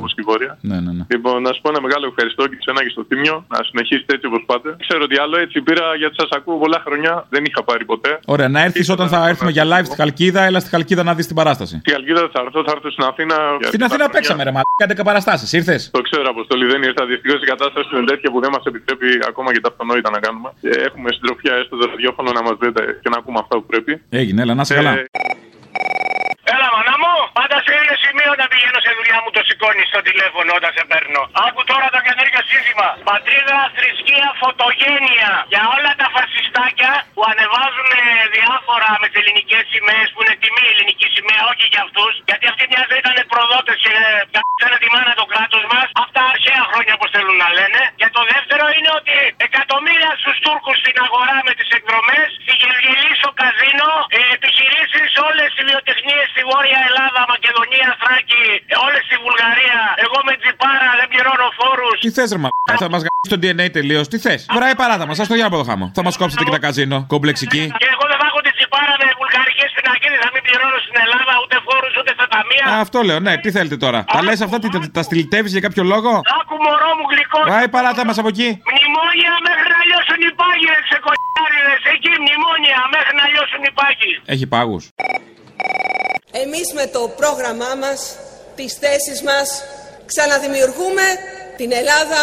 Όπω 0.75 0.79
και 0.79 0.79
η 0.79 0.79
βόρεια. 0.79 0.81
Ναι, 0.81 0.81
ναι, 0.87 0.93
ναι. 0.99 1.05
Λοιπόν, 1.14 1.37
να 1.47 1.51
σου 1.55 1.61
πω 1.62 1.68
ένα 1.75 1.81
μεγάλο 1.87 2.05
ευχαριστώ 2.12 2.43
και 2.51 2.57
σε 2.64 2.71
ένα 2.75 2.81
και 2.85 2.93
στο 2.97 3.03
Θήμιο. 3.09 3.35
Να 3.55 3.59
συνεχίσετε 3.68 4.11
έτσι 4.16 4.27
όπως 4.31 4.43
πάτε. 4.51 4.68
Ξέρω 4.87 5.03
ότι 5.09 5.16
άλλο 5.25 5.37
έτσι 5.45 5.57
πήρα 5.66 5.85
γιατί 6.03 6.14
σας 6.23 6.29
ακούω 6.37 6.57
πολλά 6.64 6.79
χρόνια. 6.87 7.12
Δεν 7.35 7.43
είχα 7.49 7.61
πάρει 7.68 7.85
ποτέ. 7.93 8.11
Ωραία, 8.35 8.49
να 8.55 8.61
έρθεις 8.66 8.89
όταν 8.97 9.09
θα 9.14 9.18
έρθουμε 9.33 9.51
για 9.57 9.64
live 9.73 9.87
στη 9.91 9.97
Χαλκίδα, 10.01 10.41
έλα 10.49 10.61
στη 10.61 10.68
Χαλκίδα 10.75 11.03
να 11.09 11.12
δεις 11.14 11.27
την 11.31 11.37
παράσταση. 11.41 11.75
Στη 11.85 11.93
Αλγίδα 11.99 12.23
θα 12.35 12.41
έρθω, 12.47 12.61
θα 12.68 12.73
έρθω 12.77 12.89
στην 12.91 13.05
Αθήνα. 13.11 13.35
για 13.61 13.68
Στην 13.71 13.83
αρκετά 13.83 13.85
Αθήνα 13.85 14.05
χρόνια. 14.05 14.09
παίξαμε, 14.14 14.43
ρε 14.49 14.53
μαλάκα, 14.57 14.85
11 14.87 15.05
παραστάσεις. 15.11 15.49
Ήρθες; 15.59 15.81
Το 15.99 16.01
ξέρω, 16.09 16.27
Αποστολή, 16.37 16.64
δεν 16.73 16.81
ήρθα. 16.89 17.03
Δυστυχώς 17.12 17.41
η 17.47 17.47
κατάσταση 17.53 17.89
είναι 17.97 18.05
τέτοια 18.12 18.29
που 18.33 18.41
δεν 18.45 18.51
μας 18.55 18.64
επιτρέπει 18.71 19.09
ακόμα 19.31 19.49
και 19.55 19.61
τα 19.64 19.68
αυτονόητα 19.73 20.11
να 20.11 20.18
κάνουμε. 20.25 20.49
Και 20.62 20.71
έχουμε 20.89 21.09
συντροφιά 21.16 21.53
έστω 21.61 21.75
το 21.81 21.85
ραδιόφωνο 21.93 22.29
να 22.39 22.43
μας 22.47 22.57
δείτε 22.62 22.83
και 23.03 23.09
να 23.12 23.16
ακούμε 23.21 23.39
αυτά 23.43 23.55
που 23.59 23.66
πρέπει. 23.73 23.93
Έγινε, 24.21 24.43
έλα, 24.43 24.55
να 24.55 24.62
είσαι 24.64 24.75
Ε, 24.75 24.77
καλά. 24.81 24.93
Έλα, 26.55 26.68
μανά 26.74 26.94
μου! 27.03 27.14
Πάντα 27.38 27.57
σε 27.64 27.72
ίδιο 27.78 27.96
σημείο 28.05 28.30
να 28.40 28.46
πηγαίνω 28.51 28.80
σε 28.86 28.92
δουλειά 28.98 29.18
μου 29.22 29.30
το 29.36 29.42
σηκώνεις 29.48 29.86
στο 29.92 30.01
τηλέφωνο 30.09 30.51
όταν 30.59 30.70
σε 30.76 30.82
παίρνω. 30.90 31.22
Άκου 31.46 31.62
τώρα 31.70 31.86
το 31.94 32.01
καινούργιο 32.07 32.42
σύστημα. 32.53 32.88
Πατρίδα, 33.11 33.59
θρησκεία, 33.76 34.28
φωτογένεια. 34.42 35.30
Για 35.53 35.64
όλα 35.76 35.90
τα 36.01 36.07
φασιστάκια 36.14 36.92
που 37.14 37.22
ανεβάζουν 37.32 37.88
ε, 38.01 38.05
διάφορα 38.36 38.90
με 39.01 39.07
τις 39.11 39.18
ελληνικές 39.22 39.64
σημαίες 39.72 40.09
που 40.12 40.18
είναι 40.22 40.34
τιμή 40.42 40.64
η 40.68 40.70
ελληνική 40.74 41.07
σημαία, 41.16 41.42
όχι 41.53 41.64
για 41.72 41.82
αυτούς. 41.86 42.12
Γιατί 42.28 42.44
αυτοί 42.53 42.62
μια 42.72 42.84
ζωή 42.88 43.01
ήταν 43.05 43.16
προδότες 43.32 43.76
και 43.84 43.94
καίσανε 44.34 44.76
τη 44.82 44.88
μάνα 44.94 45.12
το 45.20 45.26
κράτος 45.32 45.64
μας. 45.72 45.86
Αυτά 46.05 46.20
αρχαία 46.34 46.62
χρόνια 46.70 46.92
όπως 46.98 47.11
θέλουν 47.14 47.36
να 47.44 47.48
λένε. 47.59 47.80
Και 48.01 48.09
το 48.16 48.22
δεύτερο 48.32 48.64
είναι 48.76 48.90
ότι 48.98 49.16
εκατομμύρια 49.48 50.11
στους 50.20 50.36
Τούρκους 50.44 50.76
στην 50.82 50.96
αγορά 51.07 51.36
με 51.46 51.53
τις 51.59 51.68
εκδρομές, 51.76 52.26
στη 52.44 52.53
Γελγελή 52.61 53.12
στο 53.20 53.30
καζίνο, 53.40 53.90
ε, 54.16 54.20
επιχειρήσεις 54.36 55.11
όλες 55.28 55.51
οι 55.59 55.62
βιοτεχνίες 55.70 56.28
στη 56.41 56.49
Βόρεια 56.55 56.80
Ελλάδα, 56.91 57.20
Μακεδονία, 57.34 57.88
Θράκη, 58.03 58.45
όλες 58.86 59.03
στη 59.09 59.16
Βουλγαρία. 59.24 59.78
Εγώ 60.05 60.18
με 60.28 60.32
τζιπάρα 60.41 60.91
δεν 61.01 61.07
πληρώνω 61.12 61.47
φόρους. 61.59 61.97
Τι 62.05 62.11
θες, 62.16 62.28
ρε 62.34 62.41
μαλάκα, 62.45 62.74
θα 62.84 62.88
μας 62.93 63.03
γαμίσει 63.07 63.30
το 63.34 63.38
DNA 63.43 63.66
τελείως. 63.78 64.05
Τι 64.12 64.18
θες; 64.24 64.41
Βράει 64.59 64.74
παράτα 64.82 65.05
μα, 65.09 65.14
α 65.22 65.24
το 65.30 65.36
για 65.41 65.47
από 65.51 65.59
το 65.61 65.66
χάμο. 65.70 65.86
Θα 65.99 66.03
μας 66.07 66.14
κόψετε 66.20 66.43
και 66.47 66.53
τα 66.57 66.61
καζίνο. 66.66 66.99
Κομπλεξική. 67.12 67.62
Και 67.82 67.88
εγώ 67.95 68.05
δεν 68.11 68.18
θα 68.20 68.26
έχω 68.30 68.41
τη 68.47 68.51
τζιπάρα 68.57 68.95
με 69.03 69.07
βουλγαρικές 69.20 69.68
πινακίδε, 69.76 70.16
θα 70.24 70.30
μην 70.34 70.43
πληρώνω 70.47 70.78
στην 70.84 70.97
Ελλάδα 71.05 71.32
ούτε 71.43 71.57
φόρους 71.66 71.93
ούτε 72.01 72.11
στα 72.18 72.26
ταμεία. 72.34 72.64
Α, 72.70 72.74
αυτό 72.84 72.99
λέω, 73.09 73.18
ναι, 73.26 73.32
τι 73.43 73.49
θέλετε 73.57 73.76
τώρα. 73.84 74.01
Τα 74.14 74.20
λες 74.26 74.38
αυτά, 74.47 74.57
τι, 74.62 74.68
τα, 74.74 74.78
τα 74.97 75.03
στυλιτεύεις 75.07 75.53
για 75.55 75.62
κάποιο 75.66 75.82
λόγο; 75.93 76.12
Άκου 76.38 76.55
μωρό 76.64 76.91
μου 76.99 77.07
γλυκός. 77.12 77.45
Βράει 77.51 77.68
παράτα 77.76 78.03
μας 78.09 78.16
από 78.20 78.28
εκεί. 78.34 78.49
Μνημόνια 78.70 79.32
μέχρι 79.49 79.68
να 79.74 79.80
λιώσουν 79.88 80.20
οι 80.26 80.30
πάγοι, 80.41 80.66
ρε 80.74 80.80
ξεκολιάριδες. 80.88 81.80
Εκεί 81.95 82.11
μνημόνια 82.22 82.78
μέχρι 82.95 83.12
να 83.20 83.24
λιώσουν 83.32 83.61
οι 83.68 83.72
πάγοι. 83.78 84.12
Έχει 84.34 84.47
πάγους. 84.55 84.84
Εμείς 86.33 86.72
με 86.74 86.87
το 86.87 87.01
πρόγραμμά 87.20 87.72
μας, 87.83 88.01
τις 88.57 88.72
θέσεις 88.83 89.22
μας, 89.22 89.49
ξαναδημιουργούμε 90.11 91.07
την 91.57 91.72
Ελλάδα 91.81 92.22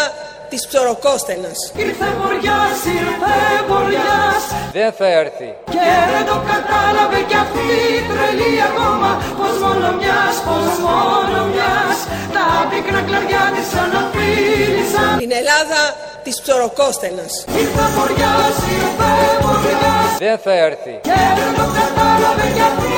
της 0.50 0.68
ψωροκόστενας. 0.68 1.60
Ήρθε 1.76 2.08
βοριάς, 2.22 2.78
ήρθε 3.00 3.36
βοριάς 3.70 4.44
Δεν 4.78 4.92
θα 4.98 5.08
έρθει. 5.22 5.50
Και 5.76 5.90
δεν 6.14 6.26
το 6.32 6.38
κατάλαβε 6.52 7.20
κι 7.30 7.38
αυτή 7.46 7.68
η 7.98 8.00
τρελή 8.10 8.54
ακόμα 8.70 9.10
Πως 9.40 9.56
μόνο 9.64 9.88
μιας, 10.00 10.36
πως 10.48 10.74
μόνο 10.88 11.38
μιας 11.54 11.98
Τα 12.36 12.46
πίκρα 12.70 13.02
κλαριά 13.08 13.46
της 13.56 13.70
αναφίλησαν 13.84 15.12
Την 15.24 15.32
Ελλάδα 15.42 15.82
της 16.26 16.42
ψωροκόστενας. 16.44 17.34
Ήρθε 17.62 17.86
βοριάς, 17.96 18.56
ήρθε 18.78 19.12
βοριάς 19.46 20.10
Δεν 20.26 20.38
θα 20.44 20.54
έρθει. 20.68 20.96
Και 21.08 21.20
δεν 21.40 21.52
το 21.60 21.66
κατάλαβε 21.80 22.46
κι 22.56 22.64
αυτή 22.72 22.96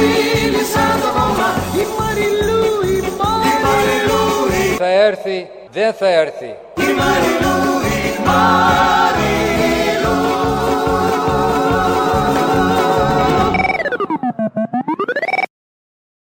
αναφίλησαν 0.00 1.00
το 1.00 1.08
κόμμα 1.18 1.48
Η 1.74 1.84
Μαριλού, 1.98 2.62
η 2.86 3.12
Μαριλού, 3.18 4.22
η 4.62 4.76
Θα 4.76 4.86
έρθει. 4.86 5.46
Δεν 5.72 5.92
θα 5.92 6.08
έρθει. 6.08 6.54
Η 6.76 6.92
Μαριλού, 6.98 7.80
η 8.04 8.26
Μαριλού 8.26 9.89